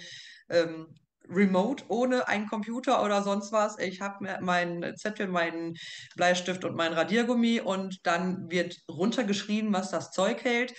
ähm, 0.48 0.86
remote, 1.28 1.84
ohne 1.88 2.26
einen 2.26 2.46
Computer 2.46 3.04
oder 3.04 3.22
sonst 3.22 3.52
was. 3.52 3.78
Ich 3.78 4.00
habe 4.00 4.38
meinen 4.40 4.96
Zettel, 4.96 5.28
meinen 5.28 5.74
Bleistift 6.16 6.64
und 6.64 6.74
mein 6.74 6.92
Radiergummi 6.92 7.60
und 7.60 7.98
dann 8.06 8.50
wird 8.50 8.78
runtergeschrieben, 8.90 9.72
was 9.72 9.90
das 9.90 10.10
Zeug 10.10 10.42
hält. 10.44 10.74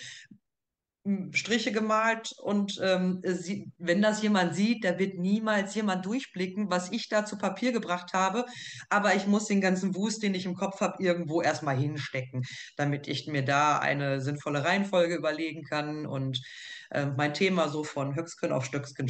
Striche 1.32 1.72
gemalt 1.72 2.32
und 2.42 2.78
ähm, 2.82 3.22
sie, 3.24 3.72
wenn 3.78 4.02
das 4.02 4.22
jemand 4.22 4.54
sieht, 4.54 4.84
da 4.84 4.98
wird 4.98 5.18
niemals 5.18 5.74
jemand 5.74 6.04
durchblicken, 6.04 6.70
was 6.70 6.92
ich 6.92 7.08
da 7.08 7.24
zu 7.24 7.38
Papier 7.38 7.72
gebracht 7.72 8.12
habe. 8.12 8.44
Aber 8.90 9.14
ich 9.14 9.26
muss 9.26 9.46
den 9.46 9.62
ganzen 9.62 9.94
Wust, 9.94 10.22
den 10.22 10.34
ich 10.34 10.44
im 10.44 10.54
Kopf 10.54 10.80
habe, 10.80 11.02
irgendwo 11.02 11.40
erstmal 11.40 11.76
hinstecken, 11.76 12.44
damit 12.76 13.08
ich 13.08 13.26
mir 13.26 13.44
da 13.44 13.78
eine 13.78 14.20
sinnvolle 14.20 14.64
Reihenfolge 14.64 15.14
überlegen 15.14 15.62
kann 15.62 16.04
und 16.04 16.42
äh, 16.90 17.06
mein 17.06 17.32
Thema 17.32 17.70
so 17.70 17.82
von 17.82 18.14
Höcksken 18.14 18.52
auf 18.52 18.66
Stöcksken 18.66 19.08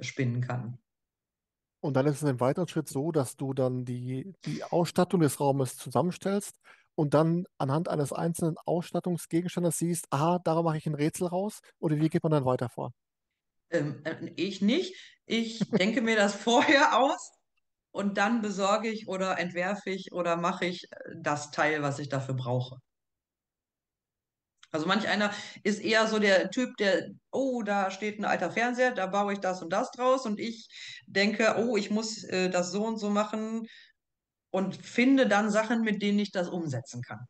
spinnen 0.00 0.42
kann. 0.42 0.78
Und 1.80 1.94
dann 1.94 2.06
ist 2.06 2.22
es 2.22 2.28
im 2.28 2.40
weiteren 2.40 2.68
Schritt 2.68 2.88
so, 2.88 3.10
dass 3.10 3.36
du 3.36 3.54
dann 3.54 3.86
die, 3.86 4.34
die 4.44 4.62
Ausstattung 4.64 5.20
des 5.20 5.40
Raumes 5.40 5.76
zusammenstellst 5.76 6.60
und 6.94 7.14
dann 7.14 7.46
anhand 7.58 7.88
eines 7.88 8.12
einzelnen 8.12 8.56
Ausstattungsgegenstandes 8.64 9.78
siehst, 9.78 10.06
aha, 10.10 10.38
da 10.44 10.62
mache 10.62 10.78
ich 10.78 10.86
ein 10.86 10.94
Rätsel 10.94 11.28
raus. 11.28 11.60
Oder 11.78 11.96
wie 11.96 12.08
geht 12.08 12.22
man 12.22 12.32
dann 12.32 12.44
weiter 12.44 12.68
vor? 12.68 12.92
Ähm, 13.70 14.02
äh, 14.04 14.32
ich 14.36 14.62
nicht. 14.62 14.94
Ich 15.26 15.60
denke 15.70 16.02
mir 16.02 16.16
das 16.16 16.34
vorher 16.36 16.98
aus 16.98 17.30
und 17.92 18.18
dann 18.18 18.42
besorge 18.42 18.88
ich 18.88 19.08
oder 19.08 19.38
entwerfe 19.38 19.90
ich 19.90 20.12
oder 20.12 20.36
mache 20.36 20.66
ich 20.66 20.84
äh, 20.90 20.96
das 21.16 21.50
Teil, 21.50 21.82
was 21.82 21.98
ich 21.98 22.08
dafür 22.08 22.34
brauche. 22.34 22.76
Also 24.72 24.86
manch 24.86 25.08
einer 25.08 25.32
ist 25.64 25.80
eher 25.80 26.06
so 26.06 26.20
der 26.20 26.50
Typ, 26.50 26.76
der, 26.76 27.08
oh, 27.32 27.62
da 27.62 27.90
steht 27.90 28.20
ein 28.20 28.24
alter 28.24 28.52
Fernseher, 28.52 28.92
da 28.92 29.06
baue 29.06 29.32
ich 29.32 29.40
das 29.40 29.62
und 29.62 29.72
das 29.72 29.90
draus 29.90 30.26
und 30.26 30.38
ich 30.38 30.68
denke, 31.06 31.56
oh, 31.58 31.76
ich 31.76 31.90
muss 31.90 32.22
äh, 32.24 32.50
das 32.50 32.70
so 32.70 32.84
und 32.84 32.98
so 32.98 33.10
machen 33.10 33.66
und 34.50 34.76
finde 34.76 35.28
dann 35.28 35.50
Sachen, 35.50 35.82
mit 35.82 36.02
denen 36.02 36.18
ich 36.18 36.32
das 36.32 36.48
umsetzen 36.48 37.02
kann. 37.02 37.26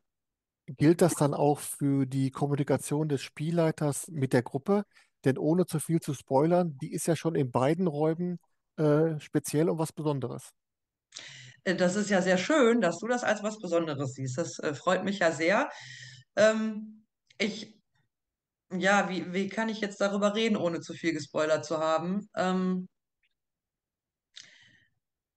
Gilt 0.66 1.02
das 1.02 1.14
dann 1.14 1.34
auch 1.34 1.58
für 1.58 2.06
die 2.06 2.30
Kommunikation 2.30 3.08
des 3.08 3.22
Spielleiters 3.22 4.08
mit 4.08 4.32
der 4.32 4.42
Gruppe? 4.42 4.84
Denn 5.24 5.36
ohne 5.36 5.66
zu 5.66 5.80
viel 5.80 6.00
zu 6.00 6.14
spoilern, 6.14 6.78
die 6.78 6.92
ist 6.92 7.06
ja 7.06 7.16
schon 7.16 7.34
in 7.34 7.50
beiden 7.50 7.86
Räumen 7.86 8.38
äh, 8.76 9.18
speziell 9.20 9.68
und 9.68 9.78
was 9.78 9.92
Besonderes. 9.92 10.52
Äh, 11.64 11.76
Das 11.76 11.96
ist 11.96 12.10
ja 12.10 12.22
sehr 12.22 12.38
schön, 12.38 12.80
dass 12.80 12.98
du 12.98 13.08
das 13.08 13.24
als 13.24 13.42
was 13.42 13.58
Besonderes 13.58 14.14
siehst. 14.14 14.38
Das 14.38 14.58
äh, 14.58 14.74
freut 14.74 15.04
mich 15.04 15.18
ja 15.18 15.32
sehr. 15.32 15.70
Ähm, 16.36 17.04
ich, 17.38 17.80
ja, 18.72 19.08
wie, 19.10 19.32
wie 19.32 19.48
kann 19.48 19.68
ich 19.68 19.80
jetzt 19.80 20.00
darüber 20.00 20.34
reden, 20.34 20.56
ohne 20.56 20.80
zu 20.80 20.94
viel 20.94 21.12
gespoilert 21.12 21.64
zu 21.64 21.78
haben? 21.78 22.28
Ähm, 22.36 22.88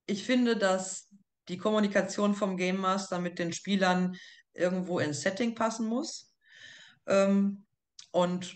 ich 0.05 0.23
finde, 0.23 0.57
dass 0.57 1.09
die 1.47 1.57
Kommunikation 1.57 2.35
vom 2.35 2.57
Game 2.57 2.77
Master 2.77 3.19
mit 3.19 3.39
den 3.39 3.53
Spielern 3.53 4.15
irgendwo 4.53 4.99
ins 4.99 5.21
Setting 5.21 5.55
passen 5.55 5.87
muss. 5.87 6.33
Ähm, 7.07 7.65
und 8.11 8.55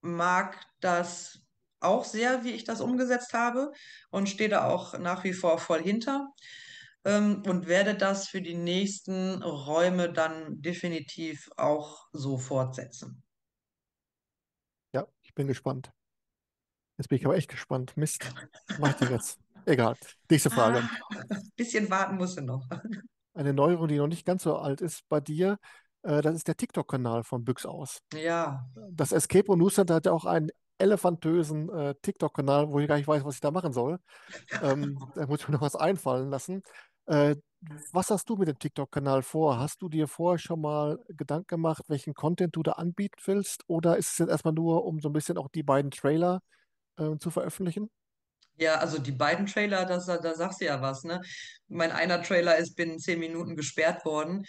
mag 0.00 0.64
das 0.80 1.40
auch 1.80 2.04
sehr, 2.04 2.44
wie 2.44 2.52
ich 2.52 2.64
das 2.64 2.80
umgesetzt 2.80 3.34
habe 3.34 3.72
und 4.10 4.28
stehe 4.28 4.48
da 4.48 4.68
auch 4.68 4.98
nach 4.98 5.24
wie 5.24 5.32
vor 5.32 5.58
voll 5.58 5.82
hinter. 5.82 6.32
Ähm, 7.04 7.42
und 7.46 7.66
werde 7.66 7.96
das 7.96 8.28
für 8.28 8.40
die 8.40 8.54
nächsten 8.54 9.42
Räume 9.42 10.12
dann 10.12 10.62
definitiv 10.62 11.50
auch 11.56 12.06
so 12.12 12.38
fortsetzen. 12.38 13.24
Ja, 14.94 15.08
ich 15.22 15.34
bin 15.34 15.48
gespannt. 15.48 15.92
Jetzt 16.98 17.08
bin 17.08 17.18
ich 17.18 17.24
aber 17.24 17.36
echt 17.36 17.50
gespannt. 17.50 17.96
Mist, 17.96 18.32
was 18.68 18.78
mache 18.78 18.92
ich 18.92 18.96
denn 18.98 19.10
jetzt? 19.10 19.41
Egal. 19.66 19.94
Nächste 20.30 20.50
Frage. 20.50 20.88
Ah, 21.10 21.38
bisschen 21.56 21.90
warten 21.90 22.16
musste 22.16 22.42
noch. 22.42 22.66
Eine 23.34 23.52
Neuerung, 23.52 23.88
die 23.88 23.96
noch 23.96 24.08
nicht 24.08 24.26
ganz 24.26 24.42
so 24.42 24.56
alt 24.56 24.80
ist 24.80 25.08
bei 25.08 25.20
dir, 25.20 25.58
äh, 26.02 26.20
das 26.20 26.34
ist 26.34 26.48
der 26.48 26.56
TikTok-Kanal 26.56 27.24
von 27.24 27.44
Büchs 27.44 27.64
aus. 27.64 28.00
Ja, 28.14 28.66
Das 28.90 29.12
Escape 29.12 29.56
News 29.56 29.74
Center 29.74 29.94
hat 29.94 30.06
ja 30.06 30.12
auch 30.12 30.24
einen 30.24 30.50
elefantösen 30.78 31.70
äh, 31.70 31.94
TikTok-Kanal, 32.02 32.70
wo 32.70 32.80
ich 32.80 32.88
gar 32.88 32.96
nicht 32.96 33.06
weiß, 33.08 33.24
was 33.24 33.36
ich 33.36 33.40
da 33.40 33.50
machen 33.50 33.72
soll. 33.72 33.98
Ähm, 34.62 34.98
da 35.14 35.26
muss 35.26 35.40
ich 35.40 35.48
mir 35.48 35.54
noch 35.54 35.60
was 35.60 35.76
einfallen 35.76 36.30
lassen. 36.30 36.62
Äh, 37.06 37.36
was 37.92 38.10
hast 38.10 38.28
du 38.28 38.36
mit 38.36 38.48
dem 38.48 38.58
TikTok-Kanal 38.58 39.22
vor? 39.22 39.58
Hast 39.58 39.80
du 39.82 39.88
dir 39.88 40.08
vorher 40.08 40.38
schon 40.38 40.60
mal 40.60 40.98
Gedanken 41.08 41.46
gemacht, 41.46 41.84
welchen 41.88 42.14
Content 42.14 42.56
du 42.56 42.62
da 42.64 42.72
anbieten 42.72 43.20
willst? 43.24 43.62
Oder 43.68 43.96
ist 43.96 44.12
es 44.12 44.18
jetzt 44.18 44.30
erstmal 44.30 44.54
nur, 44.54 44.84
um 44.84 45.00
so 45.00 45.08
ein 45.08 45.12
bisschen 45.12 45.38
auch 45.38 45.48
die 45.48 45.62
beiden 45.62 45.92
Trailer 45.92 46.42
äh, 46.96 47.16
zu 47.18 47.30
veröffentlichen? 47.30 47.88
Ja, 48.62 48.76
also 48.76 48.98
die 48.98 49.12
beiden 49.12 49.46
Trailer, 49.46 49.84
das, 49.84 50.06
da 50.06 50.34
sagst 50.34 50.60
du 50.60 50.64
ja 50.64 50.80
was, 50.80 51.04
ne? 51.04 51.20
Mein 51.68 51.92
einer 51.92 52.22
Trailer 52.22 52.56
ist 52.56 52.74
binnen 52.76 52.98
zehn 52.98 53.18
Minuten 53.18 53.56
gesperrt 53.56 54.04
worden, 54.04 54.44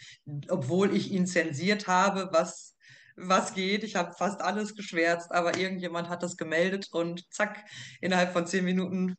obwohl 0.49 0.95
ich 0.95 1.11
ihn 1.11 1.26
zensiert 1.26 1.88
habe, 1.88 2.30
was, 2.32 2.76
was 3.16 3.53
geht. 3.53 3.84
Ich 3.84 3.95
habe 3.95 4.14
fast 4.14 4.41
alles 4.41 4.76
geschwärzt, 4.76 5.32
aber 5.32 5.57
irgendjemand 5.57 6.09
hat 6.09 6.24
das 6.24 6.38
gemeldet 6.38 6.89
und 6.91 7.24
zack, 7.34 7.66
innerhalb 8.01 8.34
von 8.34 8.45
zehn 8.45 8.66
Minuten 8.66 9.16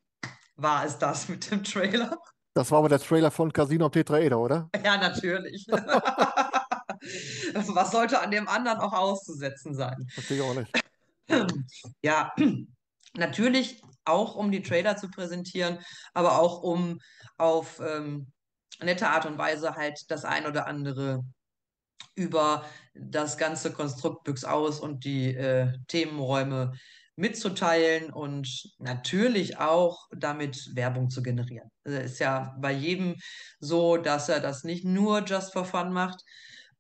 war 0.57 0.85
es 0.85 0.99
das 0.99 1.29
mit 1.29 1.51
dem 1.51 1.65
Trailer. 1.65 2.19
Das 2.55 2.71
war 2.71 2.79
aber 2.79 2.89
der 2.89 3.01
Trailer 3.01 3.33
von 3.33 3.53
Casino 3.53 3.89
Tetraeder, 3.89 4.39
oder? 4.39 4.71
Ja, 4.85 4.97
natürlich. 4.97 5.67
Was 7.67 7.91
sollte 7.91 8.21
an 8.21 8.31
dem 8.31 8.49
anderen 8.49 8.79
auch 8.79 8.93
auszusetzen 8.93 9.75
sein? 9.75 10.07
Verstehe 10.15 10.39
ich 10.39 10.43
auch 10.43 10.55
nicht. 10.55 10.73
Ja, 12.03 12.33
natürlich 13.15 13.83
auch, 14.05 14.35
um 14.35 14.51
die 14.51 14.63
Trailer 14.63 14.97
zu 14.97 15.11
präsentieren, 15.11 15.79
aber 16.13 16.39
auch 16.39 16.63
um 16.63 17.01
auf 17.37 17.81
ähm, 17.81 18.33
nette 18.81 19.09
Art 19.09 19.27
und 19.27 19.39
Weise 19.39 19.75
halt 19.75 20.01
das 20.09 20.25
ein 20.25 20.47
oder 20.47 20.67
andere 20.67 21.25
über 22.17 22.65
das 22.95 23.39
ganze 23.39 23.73
Konstrukt 23.73 24.25
Büchs 24.25 24.45
aus 24.45 24.81
und 24.81 25.05
die 25.05 25.35
äh, 25.35 25.73
Themenräume 25.89 26.73
mitzuteilen 27.17 28.13
und 28.13 28.75
natürlich 28.79 29.59
auch 29.59 30.09
damit 30.17 30.75
Werbung 30.75 31.11
zu 31.11 31.23
generieren. 31.23 31.71
Also 31.85 31.99
ist 31.99 32.19
ja 32.19 32.57
bei 32.59 32.73
jedem 32.73 33.17
so, 33.61 33.97
dass 33.97 34.29
er 34.29 34.41
das 34.41 34.65
nicht 34.65 34.85
nur 34.85 35.25
just 35.25 35.53
for 35.53 35.65
fun 35.65 35.93
macht. 35.93 36.25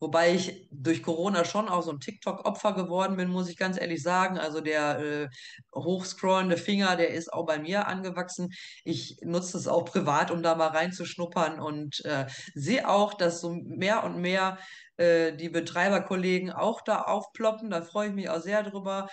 Wobei 0.04 0.34
ich 0.34 0.68
durch 0.70 1.02
Corona 1.02 1.46
schon 1.46 1.66
auch 1.66 1.82
so 1.82 1.90
ein 1.90 1.98
TikTok-Opfer 1.98 2.74
geworden 2.74 3.16
bin, 3.16 3.30
muss 3.30 3.48
ich 3.48 3.56
ganz 3.56 3.80
ehrlich 3.80 4.02
sagen. 4.02 4.36
Also 4.36 4.60
der 4.60 4.98
äh, 4.98 5.28
hochscrollende 5.74 6.58
Finger, 6.58 6.94
der 6.96 7.08
ist 7.08 7.32
auch 7.32 7.46
bei 7.46 7.58
mir 7.58 7.86
angewachsen. 7.86 8.52
Ich 8.84 9.16
nutze 9.22 9.56
es 9.56 9.66
auch 9.66 9.86
privat, 9.86 10.30
um 10.30 10.42
da 10.42 10.56
mal 10.56 10.68
reinzuschnuppern 10.68 11.58
und 11.58 12.04
äh, 12.04 12.26
sehe 12.54 12.86
auch, 12.86 13.14
dass 13.14 13.40
so 13.40 13.54
mehr 13.54 14.04
und 14.04 14.18
mehr 14.18 14.58
äh, 14.98 15.32
die 15.32 15.48
Betreiberkollegen 15.48 16.52
auch 16.52 16.82
da 16.82 17.00
aufploppen. 17.00 17.70
Da 17.70 17.80
freue 17.80 18.08
ich 18.08 18.14
mich 18.14 18.28
auch 18.28 18.42
sehr 18.42 18.62
drüber 18.62 19.08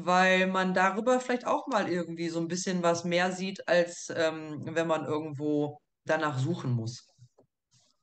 weil 0.00 0.46
man 0.46 0.74
darüber 0.74 1.18
vielleicht 1.18 1.44
auch 1.44 1.66
mal 1.66 1.88
irgendwie 1.88 2.28
so 2.28 2.38
ein 2.38 2.46
bisschen 2.46 2.84
was 2.84 3.02
mehr 3.02 3.32
sieht, 3.32 3.66
als 3.66 4.12
ähm, 4.14 4.60
wenn 4.64 4.86
man 4.86 5.04
irgendwo 5.04 5.80
danach 6.04 6.38
suchen 6.38 6.70
muss. 6.70 7.08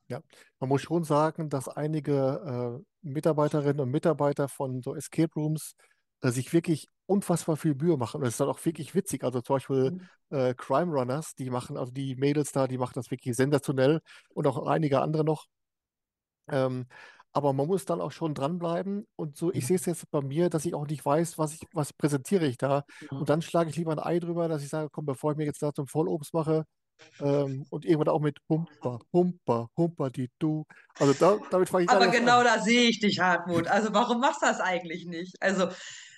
Ja, 0.08 0.20
man 0.60 0.68
muss 0.68 0.82
schon 0.82 1.04
sagen, 1.04 1.48
dass 1.50 1.68
einige 1.68 2.80
äh, 2.82 3.08
Mitarbeiterinnen 3.08 3.80
und 3.80 3.90
Mitarbeiter 3.90 4.48
von 4.48 4.82
so 4.82 4.94
Escape 4.94 5.32
Rooms 5.36 5.74
äh, 6.22 6.30
sich 6.30 6.52
wirklich 6.52 6.88
unfassbar 7.06 7.56
viel 7.56 7.74
Mühe 7.74 7.96
machen. 7.96 8.20
Und 8.20 8.26
es 8.26 8.34
ist 8.34 8.40
dann 8.40 8.48
auch 8.48 8.64
wirklich 8.64 8.94
witzig. 8.94 9.22
Also 9.24 9.40
zum 9.42 9.56
Beispiel 9.56 9.92
Mhm. 9.92 10.08
äh, 10.30 10.54
Crime 10.54 10.92
Runners, 10.92 11.34
die 11.34 11.50
machen, 11.50 11.76
also 11.76 11.92
die 11.92 12.16
Mädels 12.16 12.52
da, 12.52 12.66
die 12.66 12.78
machen 12.78 12.92
das 12.94 13.10
wirklich 13.10 13.36
sensationell 13.36 14.00
und 14.34 14.46
auch 14.46 14.66
einige 14.66 15.00
andere 15.02 15.24
noch. 15.24 15.46
Ähm, 16.48 16.86
aber 17.32 17.52
man 17.52 17.66
muss 17.66 17.84
dann 17.84 18.00
auch 18.00 18.12
schon 18.12 18.34
dranbleiben. 18.34 19.06
Und 19.16 19.36
so, 19.36 19.52
ich 19.52 19.66
sehe 19.66 19.76
es 19.76 19.86
jetzt 19.86 20.10
bei 20.10 20.22
mir, 20.22 20.48
dass 20.48 20.64
ich 20.64 20.74
auch 20.74 20.86
nicht 20.86 21.04
weiß, 21.04 21.36
was 21.38 21.54
ich, 21.54 21.60
was 21.72 21.92
präsentiere 21.92 22.46
ich 22.46 22.56
da. 22.56 22.84
Und 23.18 23.28
dann 23.28 23.42
schlage 23.42 23.68
ich 23.70 23.76
lieber 23.76 23.92
ein 23.92 23.98
Ei 23.98 24.18
drüber, 24.20 24.48
dass 24.48 24.62
ich 24.62 24.68
sage, 24.70 24.88
komm, 24.90 25.04
bevor 25.06 25.32
ich 25.32 25.38
mir 25.38 25.44
jetzt 25.44 25.62
da 25.62 25.72
zum 25.74 25.86
Vollobst 25.86 26.32
mache, 26.34 26.64
ähm, 27.20 27.66
und 27.70 27.84
irgendwann 27.84 28.08
auch 28.08 28.20
mit 28.20 28.38
Humper, 28.48 28.98
Humper, 29.12 29.68
Humper, 29.76 30.10
die 30.10 30.30
du. 30.38 30.64
Also 30.98 31.12
da, 31.14 31.38
damit 31.50 31.68
fange 31.68 31.84
ich 31.84 31.90
Aber 31.90 32.06
erst 32.06 32.18
genau 32.18 32.38
an. 32.38 32.44
da 32.44 32.60
sehe 32.60 32.88
ich 32.88 33.00
dich, 33.00 33.20
Hartmut. 33.20 33.66
Also 33.68 33.92
warum 33.92 34.20
machst 34.20 34.42
du 34.42 34.46
das 34.46 34.60
eigentlich 34.60 35.06
nicht? 35.06 35.36
Also 35.40 35.68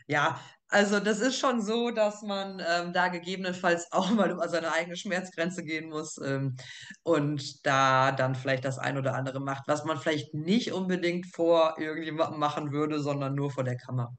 ja, 0.07 0.41
also 0.69 1.01
das 1.01 1.21
ist 1.21 1.39
schon 1.39 1.63
so, 1.63 1.91
dass 1.91 2.23
man 2.23 2.63
ähm, 2.67 2.93
da 2.93 3.09
gegebenenfalls 3.09 3.89
auch 3.93 4.11
mal 4.11 4.31
über 4.31 4.49
seine 4.49 4.73
eigene 4.73 4.97
Schmerzgrenze 4.97 5.65
gehen 5.65 5.89
muss 5.89 6.19
ähm, 6.19 6.57
und 7.03 7.67
da 7.67 8.13
dann 8.13 8.35
vielleicht 8.35 8.65
das 8.65 8.79
ein 8.79 8.99
oder 8.99 9.15
andere 9.15 9.41
macht, 9.41 9.65
was 9.67 9.85
man 9.85 9.99
vielleicht 9.99 10.35
nicht 10.35 10.73
unbedingt 10.73 11.27
vor 11.35 11.77
irgendjemandem 11.79 12.39
machen 12.39 12.73
würde, 12.73 13.01
sondern 13.01 13.35
nur 13.35 13.51
vor 13.51 13.65
der 13.65 13.77
Kamera. 13.77 14.11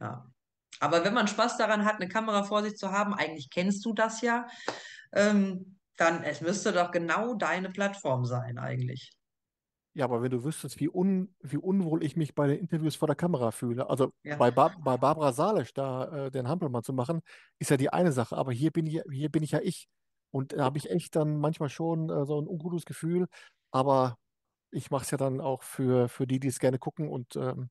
Ja. 0.00 0.26
Aber 0.80 1.04
wenn 1.04 1.14
man 1.14 1.28
Spaß 1.28 1.56
daran 1.58 1.84
hat, 1.84 1.96
eine 1.96 2.08
Kamera 2.08 2.44
vor 2.44 2.62
sich 2.62 2.74
zu 2.76 2.90
haben, 2.92 3.14
eigentlich 3.14 3.50
kennst 3.50 3.84
du 3.84 3.92
das 3.94 4.20
ja, 4.20 4.46
ähm, 5.12 5.78
dann 5.96 6.22
es 6.24 6.40
müsste 6.40 6.72
doch 6.72 6.90
genau 6.90 7.34
deine 7.34 7.70
Plattform 7.70 8.24
sein, 8.24 8.58
eigentlich. 8.58 9.12
Ja, 9.96 10.06
aber 10.06 10.22
wenn 10.22 10.30
du 10.30 10.42
wüsstest, 10.42 10.80
wie, 10.80 10.88
un, 10.88 11.34
wie 11.40 11.56
unwohl 11.56 12.02
ich 12.02 12.16
mich 12.16 12.34
bei 12.34 12.48
den 12.48 12.58
Interviews 12.58 12.96
vor 12.96 13.06
der 13.06 13.14
Kamera 13.14 13.52
fühle, 13.52 13.88
also 13.88 14.10
Ja. 14.24 14.38
bei, 14.38 14.50
Bar 14.50 14.74
bei 14.76 14.96
Barbara 14.96 15.32
Salisch 15.32 15.72
da 15.72 16.26
äh, 16.26 16.30
den 16.32 16.48
Hampelmann 16.48 16.82
zu 16.82 16.92
machen, 16.92 17.20
ist 17.60 17.70
ja 17.70 17.76
die 17.76 17.90
eine 17.92 18.10
Sache, 18.10 18.36
aber 18.36 18.50
hier 18.52 18.72
bin 18.72 18.86
ich, 18.86 19.00
hier 19.12 19.30
bin 19.30 19.44
ich 19.44 19.52
ja 19.52 19.60
ich. 19.62 19.86
Und 20.32 20.52
da 20.52 20.64
habe 20.64 20.78
ich 20.78 20.90
echt 20.90 21.14
dann 21.14 21.36
manchmal 21.38 21.68
schon 21.68 22.10
äh, 22.10 22.26
so 22.26 22.40
ein 22.40 22.48
ungutes 22.48 22.84
Gefühl, 22.86 23.26
aber 23.70 24.16
ich 24.72 24.90
mache 24.90 25.04
es 25.04 25.10
ja 25.12 25.18
dann 25.18 25.40
auch 25.40 25.62
für, 25.64 26.08
für 26.08 26.26
die, 26.26 26.40
die 26.40 26.48
es 26.48 26.60
gerne 26.60 26.78
gucken 26.80 27.08
und 27.08 27.36
ähm, 27.36 27.70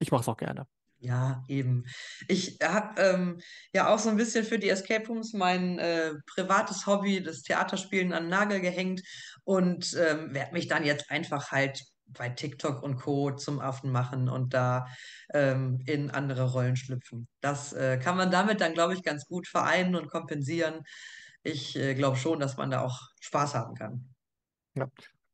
ich 0.00 0.12
mache 0.12 0.22
es 0.22 0.28
auch 0.28 0.36
gerne. 0.38 0.66
Ja, 1.00 1.44
eben. 1.46 1.84
Ich 2.26 2.58
habe 2.60 3.00
ähm, 3.00 3.40
ja 3.72 3.88
auch 3.88 4.00
so 4.00 4.08
ein 4.08 4.16
bisschen 4.16 4.44
für 4.44 4.58
die 4.58 4.68
Escape 4.68 5.06
Rooms 5.06 5.32
mein 5.32 5.78
äh, 5.78 6.14
privates 6.26 6.86
Hobby, 6.86 7.22
das 7.22 7.42
Theaterspielen, 7.42 8.12
an 8.12 8.24
den 8.24 8.30
Nagel 8.30 8.60
gehängt 8.60 9.02
und 9.44 9.94
ähm, 9.94 10.34
werde 10.34 10.52
mich 10.52 10.66
dann 10.66 10.84
jetzt 10.84 11.10
einfach 11.10 11.52
halt 11.52 11.84
bei 12.08 12.28
TikTok 12.30 12.82
und 12.82 12.96
Co. 12.96 13.30
zum 13.32 13.60
Affen 13.60 13.92
machen 13.92 14.28
und 14.28 14.54
da 14.54 14.86
ähm, 15.32 15.80
in 15.86 16.10
andere 16.10 16.50
Rollen 16.50 16.76
schlüpfen. 16.76 17.28
Das 17.40 17.72
äh, 17.72 17.98
kann 17.98 18.16
man 18.16 18.30
damit 18.30 18.60
dann, 18.60 18.74
glaube 18.74 18.94
ich, 18.94 19.02
ganz 19.02 19.26
gut 19.26 19.46
vereinen 19.46 19.94
und 19.94 20.08
kompensieren. 20.08 20.82
Ich 21.42 21.76
äh, 21.76 21.94
glaube 21.94 22.16
schon, 22.16 22.40
dass 22.40 22.56
man 22.56 22.70
da 22.70 22.80
auch 22.80 23.00
Spaß 23.20 23.54
haben 23.54 23.74
kann. 23.74 24.08
Ja. 24.74 24.88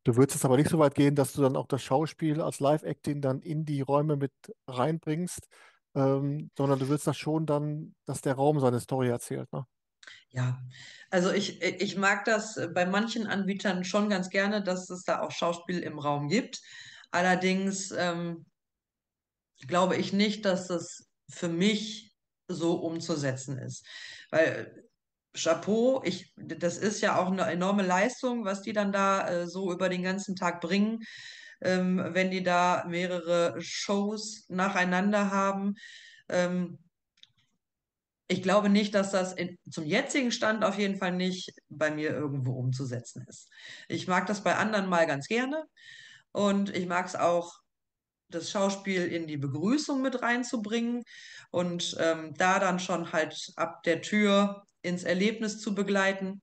Du 0.05 0.17
würdest 0.17 0.37
es 0.37 0.45
aber 0.45 0.57
nicht 0.57 0.71
so 0.71 0.79
weit 0.79 0.95
gehen, 0.95 1.15
dass 1.15 1.33
du 1.33 1.43
dann 1.43 1.57
auch 1.57 1.67
das 1.67 1.83
Schauspiel 1.83 2.41
als 2.41 2.61
Live-Acting 2.61 3.21
dann 3.23 3.41
in 3.41 3.65
die 3.65 3.81
Räume 3.81 4.17
mit 4.17 4.33
reinbringst, 4.69 5.49
ähm, 5.95 6.51
sondern 6.57 6.79
du 6.79 6.89
willst 6.89 7.07
das 7.07 7.17
schon 7.17 7.47
dann, 7.47 7.95
dass 8.05 8.21
der 8.21 8.35
Raum 8.35 8.61
seine 8.61 8.81
Story 8.81 9.09
erzählt, 9.09 9.53
ne? 9.53 9.65
Ja, 10.31 10.63
also 11.11 11.31
ich, 11.33 11.63
ich 11.63 11.97
mag 11.97 12.25
das 12.25 12.59
bei 12.75 12.87
manchen 12.87 13.27
Anbietern 13.27 13.85
schon 13.85 14.11
ganz 14.11 14.31
gerne, 14.31 14.63
dass 14.63 14.91
es 14.91 15.05
da 15.05 15.21
auch 15.21 15.31
Schauspiel 15.31 15.79
im 15.79 15.99
Raum 15.99 16.29
gibt. 16.29 16.61
Allerdings 17.11 17.91
ähm, 17.93 18.45
glaube 19.67 19.97
ich 19.97 20.13
nicht, 20.13 20.45
dass 20.45 20.67
das 20.69 21.09
für 21.31 21.49
mich 21.49 22.13
so 22.49 22.75
umzusetzen 22.75 23.59
ist. 23.59 23.87
Weil 24.31 24.84
Chapeau, 25.35 26.03
ich, 26.05 26.33
das 26.37 26.79
ist 26.79 27.01
ja 27.01 27.19
auch 27.19 27.31
eine 27.31 27.43
enorme 27.51 27.83
Leistung, 27.83 28.45
was 28.45 28.63
die 28.63 28.73
dann 28.73 28.93
da 28.93 29.29
äh, 29.29 29.47
so 29.47 29.73
über 29.73 29.89
den 29.89 30.03
ganzen 30.03 30.37
Tag 30.37 30.61
bringen, 30.61 31.03
ähm, 31.61 32.03
wenn 32.11 32.31
die 32.31 32.43
da 32.43 32.85
mehrere 32.89 33.57
Shows 33.61 34.47
nacheinander 34.49 35.31
haben. 35.31 35.75
Ähm, 36.29 36.79
ich 38.29 38.43
glaube 38.43 38.69
nicht, 38.69 38.95
dass 38.95 39.11
das 39.11 39.33
in, 39.33 39.59
zum 39.71 39.85
jetzigen 39.85 40.33
Stand 40.33 40.65
auf 40.65 40.79
jeden 40.79 40.97
Fall 40.97 41.13
nicht 41.13 41.53
bei 41.69 41.91
mir 41.91 42.11
irgendwo 42.11 42.53
umzusetzen 42.53 43.27
ist. 43.29 43.51
Ich 43.89 44.09
mag 44.09 44.27
das 44.27 44.43
bei 44.43 44.57
anderen 44.57 44.89
mal 44.89 45.07
ganz 45.07 45.27
gerne 45.27 45.65
und 46.33 46.75
ich 46.75 46.87
mag 46.87 47.07
es 47.07 47.17
auch, 47.17 47.61
das 48.31 48.51
Schauspiel 48.51 49.07
in 49.07 49.27
die 49.27 49.37
Begrüßung 49.37 50.03
mit 50.03 50.23
reinzubringen 50.23 51.05
und 51.51 51.97
ähm, 52.01 52.35
da 52.37 52.59
dann 52.59 52.81
schon 52.81 53.13
halt 53.13 53.53
ab 53.57 53.83
der 53.85 54.03
Tür 54.03 54.64
ins 54.85 55.03
Erlebnis 55.05 55.61
zu 55.61 55.75
begleiten. 55.75 56.43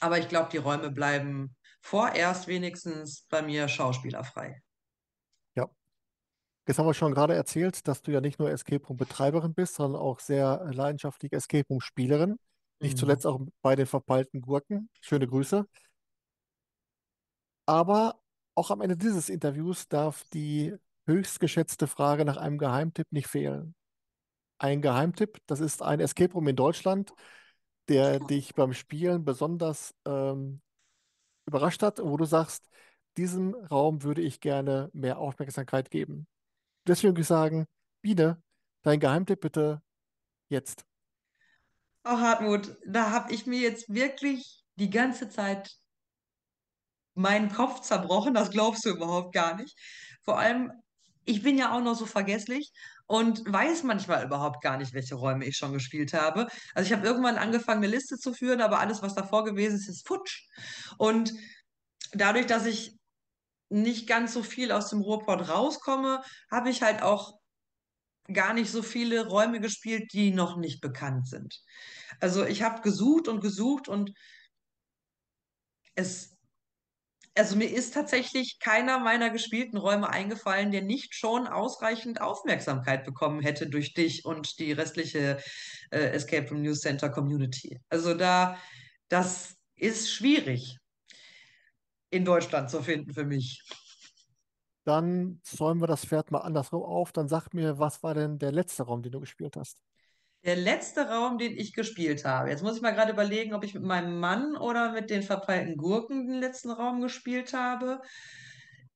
Aber 0.00 0.18
ich 0.18 0.28
glaube, 0.28 0.48
die 0.50 0.58
Räume 0.58 0.90
bleiben 0.90 1.56
vorerst 1.80 2.46
wenigstens 2.46 3.26
bei 3.28 3.42
mir 3.42 3.68
schauspielerfrei. 3.68 4.62
Ja. 5.56 5.68
Jetzt 6.66 6.78
haben 6.78 6.86
wir 6.86 6.94
schon 6.94 7.14
gerade 7.14 7.34
erzählt, 7.34 7.86
dass 7.88 8.02
du 8.02 8.12
ja 8.12 8.20
nicht 8.20 8.38
nur 8.38 8.50
Escape 8.50 8.86
Room-Betreiberin 8.86 9.54
bist, 9.54 9.74
sondern 9.74 10.00
auch 10.00 10.20
sehr 10.20 10.64
leidenschaftliche 10.72 11.36
Escape 11.36 11.66
Room-Spielerin. 11.68 12.38
Nicht 12.80 12.94
Mhm. 12.94 12.98
zuletzt 12.98 13.26
auch 13.26 13.40
bei 13.60 13.74
den 13.74 13.86
verpeilten 13.86 14.40
Gurken. 14.40 14.88
Schöne 15.00 15.26
Grüße. 15.26 15.66
Aber 17.66 18.20
auch 18.54 18.70
am 18.70 18.80
Ende 18.80 18.96
dieses 18.96 19.28
Interviews 19.28 19.88
darf 19.88 20.24
die 20.32 20.74
höchst 21.06 21.40
geschätzte 21.40 21.86
Frage 21.86 22.24
nach 22.24 22.36
einem 22.36 22.58
Geheimtipp 22.58 23.06
nicht 23.10 23.26
fehlen. 23.28 23.74
Ein 24.58 24.82
Geheimtipp, 24.82 25.38
das 25.46 25.60
ist 25.60 25.82
ein 25.82 26.00
Escape 26.00 26.32
Room 26.32 26.48
in 26.48 26.56
Deutschland, 26.56 27.12
der 27.88 28.20
dich 28.20 28.54
beim 28.54 28.72
Spielen 28.72 29.24
besonders 29.24 29.94
ähm, 30.06 30.60
überrascht 31.46 31.82
hat, 31.82 31.98
wo 32.02 32.16
du 32.16 32.24
sagst, 32.24 32.68
diesem 33.16 33.54
Raum 33.54 34.02
würde 34.02 34.22
ich 34.22 34.40
gerne 34.40 34.90
mehr 34.92 35.18
Aufmerksamkeit 35.18 35.90
geben. 35.90 36.26
Deswegen 36.86 37.12
würde 37.12 37.22
ich 37.22 37.26
sagen, 37.26 37.66
Biene, 38.02 38.40
dein 38.82 39.00
Geheimtipp 39.00 39.40
bitte 39.40 39.82
jetzt. 40.48 40.84
Oh, 42.04 42.18
Hartmut, 42.18 42.76
da 42.86 43.10
habe 43.10 43.32
ich 43.32 43.46
mir 43.46 43.60
jetzt 43.60 43.92
wirklich 43.92 44.64
die 44.76 44.90
ganze 44.90 45.28
Zeit 45.28 45.76
meinen 47.14 47.50
Kopf 47.50 47.80
zerbrochen, 47.80 48.34
das 48.34 48.50
glaubst 48.50 48.84
du 48.84 48.90
überhaupt 48.90 49.34
gar 49.34 49.56
nicht. 49.56 49.76
Vor 50.22 50.38
allem, 50.38 50.70
ich 51.24 51.42
bin 51.42 51.58
ja 51.58 51.76
auch 51.76 51.82
noch 51.82 51.94
so 51.94 52.06
vergesslich 52.06 52.72
und 53.08 53.50
weiß 53.50 53.84
manchmal 53.84 54.24
überhaupt 54.24 54.62
gar 54.62 54.76
nicht, 54.76 54.92
welche 54.92 55.14
Räume 55.14 55.46
ich 55.46 55.56
schon 55.56 55.72
gespielt 55.72 56.12
habe. 56.12 56.46
Also 56.74 56.86
ich 56.86 56.92
habe 56.92 57.06
irgendwann 57.06 57.38
angefangen, 57.38 57.82
eine 57.82 57.92
Liste 57.92 58.18
zu 58.18 58.34
führen, 58.34 58.60
aber 58.60 58.80
alles, 58.80 59.02
was 59.02 59.14
davor 59.14 59.44
gewesen 59.44 59.76
ist, 59.76 59.88
ist 59.88 60.06
futsch. 60.06 60.46
Und 60.98 61.32
dadurch, 62.12 62.46
dass 62.46 62.66
ich 62.66 62.96
nicht 63.70 64.06
ganz 64.06 64.34
so 64.34 64.42
viel 64.42 64.70
aus 64.72 64.90
dem 64.90 65.00
Ruhrpott 65.00 65.48
rauskomme, 65.48 66.22
habe 66.50 66.68
ich 66.70 66.82
halt 66.82 67.02
auch 67.02 67.38
gar 68.30 68.52
nicht 68.52 68.70
so 68.70 68.82
viele 68.82 69.26
Räume 69.26 69.60
gespielt, 69.60 70.12
die 70.12 70.30
noch 70.30 70.58
nicht 70.58 70.82
bekannt 70.82 71.28
sind. 71.28 71.62
Also 72.20 72.44
ich 72.44 72.62
habe 72.62 72.82
gesucht 72.82 73.26
und 73.26 73.40
gesucht 73.40 73.88
und 73.88 74.12
es 75.94 76.37
Also 77.38 77.54
mir 77.54 77.70
ist 77.70 77.94
tatsächlich 77.94 78.58
keiner 78.58 78.98
meiner 78.98 79.30
gespielten 79.30 79.76
Räume 79.76 80.10
eingefallen, 80.10 80.72
der 80.72 80.82
nicht 80.82 81.14
schon 81.14 81.46
ausreichend 81.46 82.20
Aufmerksamkeit 82.20 83.04
bekommen 83.04 83.42
hätte 83.42 83.68
durch 83.68 83.94
dich 83.94 84.24
und 84.24 84.58
die 84.58 84.72
restliche 84.72 85.38
äh, 85.92 86.10
Escape 86.10 86.48
from 86.48 86.62
News 86.62 86.80
Center 86.80 87.08
Community. 87.08 87.80
Also 87.90 88.14
da, 88.14 88.58
das 89.08 89.54
ist 89.76 90.10
schwierig 90.10 90.78
in 92.10 92.24
Deutschland 92.24 92.70
zu 92.70 92.82
finden 92.82 93.14
für 93.14 93.24
mich. 93.24 93.62
Dann 94.82 95.38
zäumen 95.44 95.80
wir 95.80 95.86
das 95.86 96.04
Pferd 96.04 96.32
mal 96.32 96.40
andersrum 96.40 96.82
auf. 96.82 97.12
Dann 97.12 97.28
sag 97.28 97.54
mir, 97.54 97.78
was 97.78 98.02
war 98.02 98.14
denn 98.14 98.40
der 98.40 98.50
letzte 98.50 98.82
Raum, 98.82 99.00
den 99.00 99.12
du 99.12 99.20
gespielt 99.20 99.54
hast? 99.56 99.80
Der 100.44 100.56
letzte 100.56 101.08
Raum, 101.08 101.38
den 101.38 101.56
ich 101.56 101.72
gespielt 101.72 102.24
habe. 102.24 102.50
Jetzt 102.50 102.62
muss 102.62 102.76
ich 102.76 102.82
mal 102.82 102.92
gerade 102.92 103.12
überlegen, 103.12 103.54
ob 103.54 103.64
ich 103.64 103.74
mit 103.74 103.82
meinem 103.82 104.20
Mann 104.20 104.56
oder 104.56 104.92
mit 104.92 105.10
den 105.10 105.22
verpeilten 105.22 105.76
Gurken 105.76 106.28
den 106.28 106.40
letzten 106.40 106.70
Raum 106.70 107.00
gespielt 107.00 107.52
habe. 107.52 108.00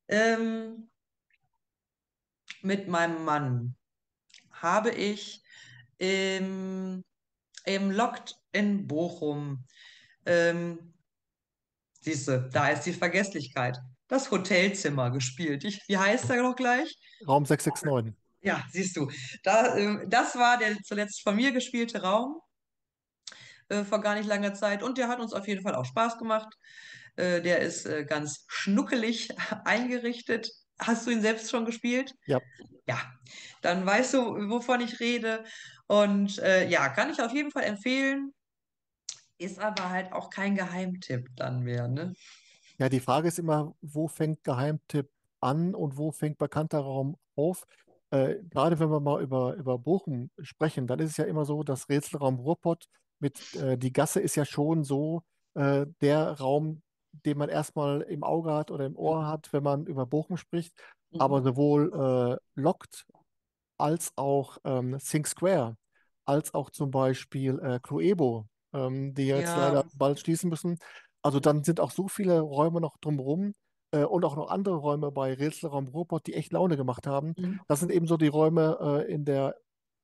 Ähm, 0.08 0.88
mit 2.62 2.88
meinem 2.88 3.24
Mann 3.24 3.74
habe 4.50 4.90
ich 4.90 5.42
im, 5.98 7.04
im 7.64 7.90
Lokt 7.90 8.36
in 8.52 8.86
Bochum, 8.86 9.64
ähm, 10.26 10.94
siehste, 12.00 12.48
da 12.52 12.68
ist 12.68 12.82
die 12.82 12.92
Vergesslichkeit, 12.92 13.78
das 14.08 14.30
Hotelzimmer 14.30 15.10
gespielt. 15.10 15.64
Ich, 15.64 15.82
wie 15.88 15.98
heißt 15.98 16.30
er 16.30 16.42
noch 16.42 16.56
gleich? 16.56 16.96
Raum 17.26 17.44
669. 17.44 18.21
Ja, 18.42 18.64
siehst 18.70 18.96
du, 18.96 19.10
da, 19.44 19.76
ähm, 19.76 20.04
das 20.08 20.36
war 20.36 20.58
der 20.58 20.76
zuletzt 20.84 21.22
von 21.22 21.36
mir 21.36 21.52
gespielte 21.52 22.02
Raum 22.02 22.40
äh, 23.68 23.84
vor 23.84 24.00
gar 24.00 24.14
nicht 24.14 24.26
langer 24.26 24.54
Zeit 24.54 24.82
und 24.82 24.98
der 24.98 25.08
hat 25.08 25.20
uns 25.20 25.32
auf 25.32 25.46
jeden 25.48 25.62
Fall 25.62 25.74
auch 25.74 25.84
Spaß 25.84 26.18
gemacht. 26.18 26.54
Äh, 27.16 27.40
der 27.42 27.60
ist 27.60 27.86
äh, 27.86 28.04
ganz 28.04 28.44
schnuckelig 28.48 29.30
eingerichtet. 29.64 30.50
Hast 30.78 31.06
du 31.06 31.10
ihn 31.10 31.22
selbst 31.22 31.50
schon 31.50 31.64
gespielt? 31.64 32.14
Ja, 32.26 32.40
Ja, 32.86 32.98
dann 33.62 33.86
weißt 33.86 34.14
du, 34.14 34.50
wovon 34.50 34.80
ich 34.80 35.00
rede. 35.00 35.44
Und 35.86 36.38
äh, 36.38 36.68
ja, 36.68 36.88
kann 36.88 37.10
ich 37.10 37.20
auf 37.22 37.32
jeden 37.32 37.50
Fall 37.50 37.64
empfehlen. 37.64 38.32
Ist 39.38 39.58
aber 39.58 39.90
halt 39.90 40.12
auch 40.12 40.30
kein 40.30 40.54
Geheimtipp 40.54 41.28
dann 41.36 41.60
mehr, 41.60 41.88
ne? 41.88 42.14
ja, 42.78 42.88
die 42.88 43.00
Frage 43.00 43.28
ist 43.28 43.38
immer, 43.38 43.74
wo 43.80 44.08
fängt 44.08 44.44
Geheimtipp 44.44 45.10
an 45.40 45.74
und 45.74 45.96
wo 45.96 46.12
fängt 46.12 46.38
bekannter 46.38 46.80
Raum 46.80 47.16
auf? 47.36 47.66
Äh, 48.12 48.36
gerade 48.50 48.78
wenn 48.80 48.90
wir 48.90 49.00
mal 49.00 49.22
über, 49.22 49.54
über 49.56 49.78
Bochum 49.78 50.30
sprechen, 50.42 50.86
dann 50.88 51.00
ist 51.00 51.12
es 51.12 51.18
ja 51.18 51.24
immer 51.26 51.46
so, 51.46 51.64
dass 51.64 51.88
Rätselraum 51.90 52.36
Ruhrpott 52.40 52.86
mit 53.20 53.54
äh, 53.54 53.78
die 53.78 53.92
Gasse 53.92 54.20
ist 54.20 54.36
ja 54.36 54.44
schon 54.46 54.84
so 54.84 55.22
äh, 55.54 55.86
der 56.02 56.32
Raum, 56.40 56.82
den 57.12 57.38
man 57.38 57.50
erstmal 57.50 58.02
im 58.02 58.24
Auge 58.24 58.52
hat 58.54 58.70
oder 58.70 58.86
im 58.86 58.96
Ohr 58.96 59.26
hat, 59.26 59.52
wenn 59.52 59.64
man 59.64 59.86
über 59.86 60.06
Bochum 60.06 60.36
spricht. 60.38 60.74
Aber 61.18 61.40
Mhm. 61.40 61.44
sowohl 61.44 62.38
äh, 62.56 62.60
Lokt 62.60 63.06
als 63.78 64.12
auch 64.16 64.58
ähm, 64.64 64.98
Think 64.98 65.26
Square, 65.26 65.76
als 66.26 66.54
auch 66.54 66.70
zum 66.70 66.90
Beispiel 66.90 67.58
äh, 67.60 67.80
Cluedo, 67.82 68.46
ähm, 68.72 69.14
die 69.14 69.26
jetzt 69.26 69.56
leider 69.56 69.84
Ja. 69.84 69.90
bald 69.94 70.20
schließen 70.20 70.50
müssen. 70.50 70.78
Also 71.22 71.40
dann 71.40 71.64
sind 71.64 71.80
auch 71.80 71.90
so 71.90 72.08
viele 72.08 72.40
Räume 72.40 72.80
noch 72.80 72.96
drumherum 72.98 73.54
äh, 73.92 74.04
und 74.04 74.24
auch 74.24 74.36
noch 74.36 74.50
andere 74.50 74.76
Räume 74.76 75.12
bei 75.12 75.34
Rätselraum 75.34 75.88
Robot, 75.88 76.26
die 76.26 76.34
echt 76.34 76.52
Laune 76.52 76.76
gemacht 76.76 77.06
haben. 77.06 77.34
Mhm. 77.36 77.60
Das 77.68 77.80
sind 77.80 77.92
eben 77.92 78.06
so 78.06 78.16
die 78.16 78.28
Räume 78.28 78.78
äh, 79.06 79.12
in 79.12 79.24
der 79.24 79.56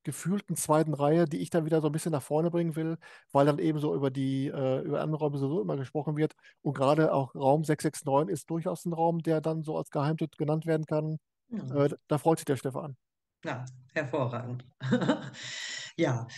gefühlten 0.05 0.57
zweiten 0.57 0.95
Reihe, 0.95 1.27
die 1.27 1.39
ich 1.39 1.51
dann 1.51 1.65
wieder 1.67 1.81
so 1.81 1.89
ein 1.89 1.93
bisschen 1.93 2.13
nach 2.13 2.23
vorne 2.23 2.51
bringen 2.51 2.77
will, 2.77 2.97
weil 3.33 3.45
dann 3.45 3.59
eben 3.59 3.79
so 3.79 3.95
über 3.95 4.11
die, 4.11 4.47
äh, 4.47 4.81
über 4.81 5.01
andere 5.01 5.25
Räume 5.25 5.39
sowieso 5.39 5.61
immer 5.61 5.77
gesprochen 5.77 6.17
wird. 6.17 6.35
Und 6.63 6.75
gerade 6.75 7.13
auch 7.13 7.35
Raum 7.35 7.65
669 7.65 8.33
ist 8.33 8.49
durchaus 8.49 8.87
ein 8.87 8.93
Raum, 8.93 9.23
der 9.23 9.41
dann 9.41 9.65
so 9.65 9.77
als 9.77 9.91
Geheimtipp 9.91 10.39
genannt 10.39 10.67
werden 10.67 10.87
kann. 10.87 11.19
Ja. 11.49 11.85
Äh, 11.85 11.91
da 12.07 12.19
freut 12.19 12.39
sich 12.39 12.47
der 12.47 12.57
Stefan. 12.57 12.97
Ja, 13.45 13.65
hervorragend. 13.93 14.65
Ja, 15.99 16.29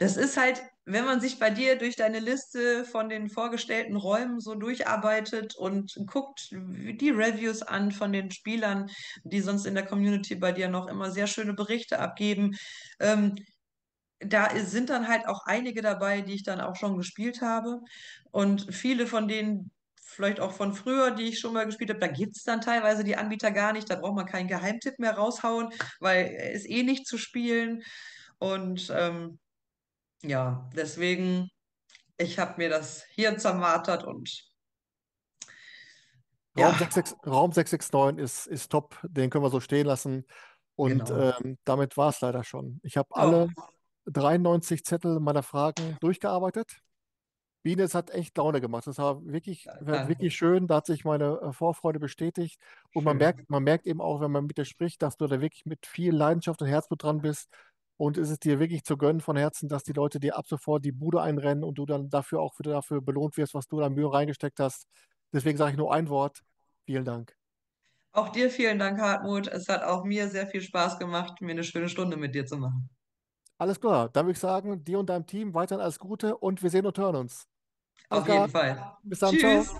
das 0.00 0.16
ist 0.16 0.36
halt, 0.36 0.60
wenn 0.86 1.04
man 1.04 1.20
sich 1.20 1.40
bei 1.40 1.50
dir 1.50 1.76
durch 1.76 1.96
deine 1.96 2.20
Liste 2.20 2.84
von 2.84 3.08
den 3.08 3.28
vorgestellten 3.28 3.96
Räumen 3.96 4.38
so 4.38 4.54
durcharbeitet 4.54 5.56
und 5.56 5.98
guckt 6.06 6.50
die 6.52 7.10
Reviews 7.10 7.62
an 7.62 7.90
von 7.90 8.12
den 8.12 8.30
Spielern, 8.30 8.88
die 9.24 9.40
sonst 9.40 9.66
in 9.66 9.74
der 9.74 9.84
Community 9.84 10.36
bei 10.36 10.52
dir 10.52 10.68
noch 10.68 10.86
immer 10.86 11.10
sehr 11.10 11.26
schöne 11.26 11.54
Berichte 11.54 11.98
abgeben. 11.98 12.56
Ähm, 13.00 13.34
da 14.20 14.48
sind 14.64 14.88
dann 14.88 15.08
halt 15.08 15.26
auch 15.26 15.44
einige 15.44 15.82
dabei, 15.82 16.20
die 16.20 16.34
ich 16.34 16.44
dann 16.44 16.60
auch 16.60 16.76
schon 16.76 16.96
gespielt 16.96 17.42
habe. 17.42 17.80
Und 18.30 18.72
viele 18.72 19.08
von 19.08 19.26
denen, 19.26 19.72
vielleicht 19.96 20.38
auch 20.38 20.52
von 20.52 20.72
früher, 20.72 21.10
die 21.10 21.24
ich 21.24 21.40
schon 21.40 21.52
mal 21.52 21.66
gespielt 21.66 21.90
habe, 21.90 22.00
da 22.00 22.06
gibt 22.06 22.36
es 22.36 22.44
dann 22.44 22.60
teilweise 22.60 23.02
die 23.02 23.16
Anbieter 23.16 23.50
gar 23.50 23.72
nicht. 23.72 23.90
Da 23.90 23.96
braucht 23.96 24.14
man 24.14 24.26
keinen 24.26 24.46
Geheimtipp 24.46 25.00
mehr 25.00 25.16
raushauen, 25.16 25.70
weil 25.98 26.26
er 26.26 26.52
ist 26.52 26.70
eh 26.70 26.84
nicht 26.84 27.08
zu 27.08 27.18
spielen. 27.18 27.82
Und 28.38 28.92
ähm, 28.96 29.40
ja, 30.22 30.68
deswegen, 30.74 31.50
ich 32.16 32.38
habe 32.38 32.54
mir 32.58 32.68
das 32.68 33.04
hier 33.10 33.36
zermartert 33.38 34.04
und 34.04 34.46
Raum 36.58 36.72
ja, 36.72 36.78
66, 36.78 37.18
Raum 37.26 37.52
669 37.52 38.22
ist, 38.22 38.46
ist 38.46 38.72
top, 38.72 38.98
den 39.02 39.28
können 39.30 39.44
wir 39.44 39.50
so 39.50 39.60
stehen 39.60 39.86
lassen. 39.86 40.24
Und 40.74 41.06
genau. 41.06 41.32
ähm, 41.40 41.58
damit 41.64 41.96
war 41.96 42.10
es 42.10 42.20
leider 42.20 42.44
schon. 42.44 42.80
Ich 42.82 42.96
habe 42.96 43.08
Ja, 43.14 43.22
alle 43.22 43.48
93 44.06 44.84
Zettel 44.84 45.20
meiner 45.20 45.42
Fragen 45.42 45.96
durchgearbeitet. 46.00 46.80
Biene, 47.62 47.82
es 47.82 47.94
hat 47.94 48.10
echt 48.10 48.36
Laune 48.36 48.60
gemacht. 48.60 48.86
Das 48.86 48.98
war 48.98 49.24
wirklich, 49.24 49.66
war 49.80 50.08
wirklich 50.08 50.36
schön. 50.36 50.68
Da 50.68 50.76
hat 50.76 50.86
sich 50.86 51.04
meine 51.04 51.40
äh, 51.40 51.52
Vorfreude 51.52 51.98
bestätigt. 51.98 52.60
Und 52.94 53.04
man 53.04 53.16
merkt, 53.16 53.50
man 53.50 53.64
merkt 53.64 53.86
eben 53.86 54.00
auch, 54.00 54.20
wenn 54.20 54.30
man 54.30 54.46
mit 54.46 54.56
dir 54.56 54.64
spricht, 54.64 55.02
dass 55.02 55.16
du 55.16 55.26
da 55.26 55.40
wirklich 55.40 55.66
mit 55.66 55.84
viel 55.84 56.14
Leidenschaft 56.14 56.62
und 56.62 56.68
Herzblut 56.68 57.02
dran 57.02 57.22
bist. 57.22 57.48
Und 57.98 58.18
es 58.18 58.30
ist 58.30 58.44
dir 58.44 58.58
wirklich 58.60 58.84
zu 58.84 58.96
gönnen 58.96 59.20
von 59.20 59.36
Herzen, 59.36 59.68
dass 59.68 59.82
die 59.82 59.92
Leute 59.92 60.20
dir 60.20 60.36
ab 60.36 60.46
sofort 60.46 60.84
die 60.84 60.92
Bude 60.92 61.22
einrennen 61.22 61.64
und 61.64 61.76
du 61.78 61.86
dann 61.86 62.10
dafür 62.10 62.40
auch 62.40 62.58
wieder 62.58 62.72
dafür 62.72 63.00
belohnt 63.00 63.36
wirst, 63.36 63.54
was 63.54 63.66
du 63.66 63.80
da 63.80 63.88
Mühe 63.88 64.12
reingesteckt 64.12 64.60
hast. 64.60 64.86
Deswegen 65.32 65.56
sage 65.56 65.72
ich 65.72 65.76
nur 65.76 65.92
ein 65.92 66.08
Wort. 66.08 66.42
Vielen 66.84 67.04
Dank. 67.04 67.34
Auch 68.12 68.30
dir 68.30 68.50
vielen 68.50 68.78
Dank, 68.78 69.00
Hartmut. 69.00 69.46
Es 69.48 69.68
hat 69.68 69.82
auch 69.82 70.04
mir 70.04 70.28
sehr 70.28 70.46
viel 70.46 70.60
Spaß 70.62 70.98
gemacht, 70.98 71.40
mir 71.40 71.52
eine 71.52 71.64
schöne 71.64 71.88
Stunde 71.88 72.16
mit 72.16 72.34
dir 72.34 72.46
zu 72.46 72.56
machen. 72.56 72.88
Alles 73.58 73.80
klar. 73.80 74.08
Dann 74.10 74.26
würde 74.26 74.32
ich 74.32 74.38
sagen, 74.38 74.84
dir 74.84 74.98
und 74.98 75.08
deinem 75.08 75.26
Team 75.26 75.54
weiterhin 75.54 75.82
alles 75.82 75.98
Gute 75.98 76.36
und 76.36 76.62
wir 76.62 76.70
sehen 76.70 76.86
und 76.86 76.96
hören 76.98 77.16
uns. 77.16 77.46
Auf 78.08 78.24
klar. 78.24 78.40
jeden 78.40 78.50
Fall. 78.50 78.96
Bis 79.02 79.18
dann. 79.18 79.36
Ciao. 79.36 79.62
Tschüss. 79.62 79.74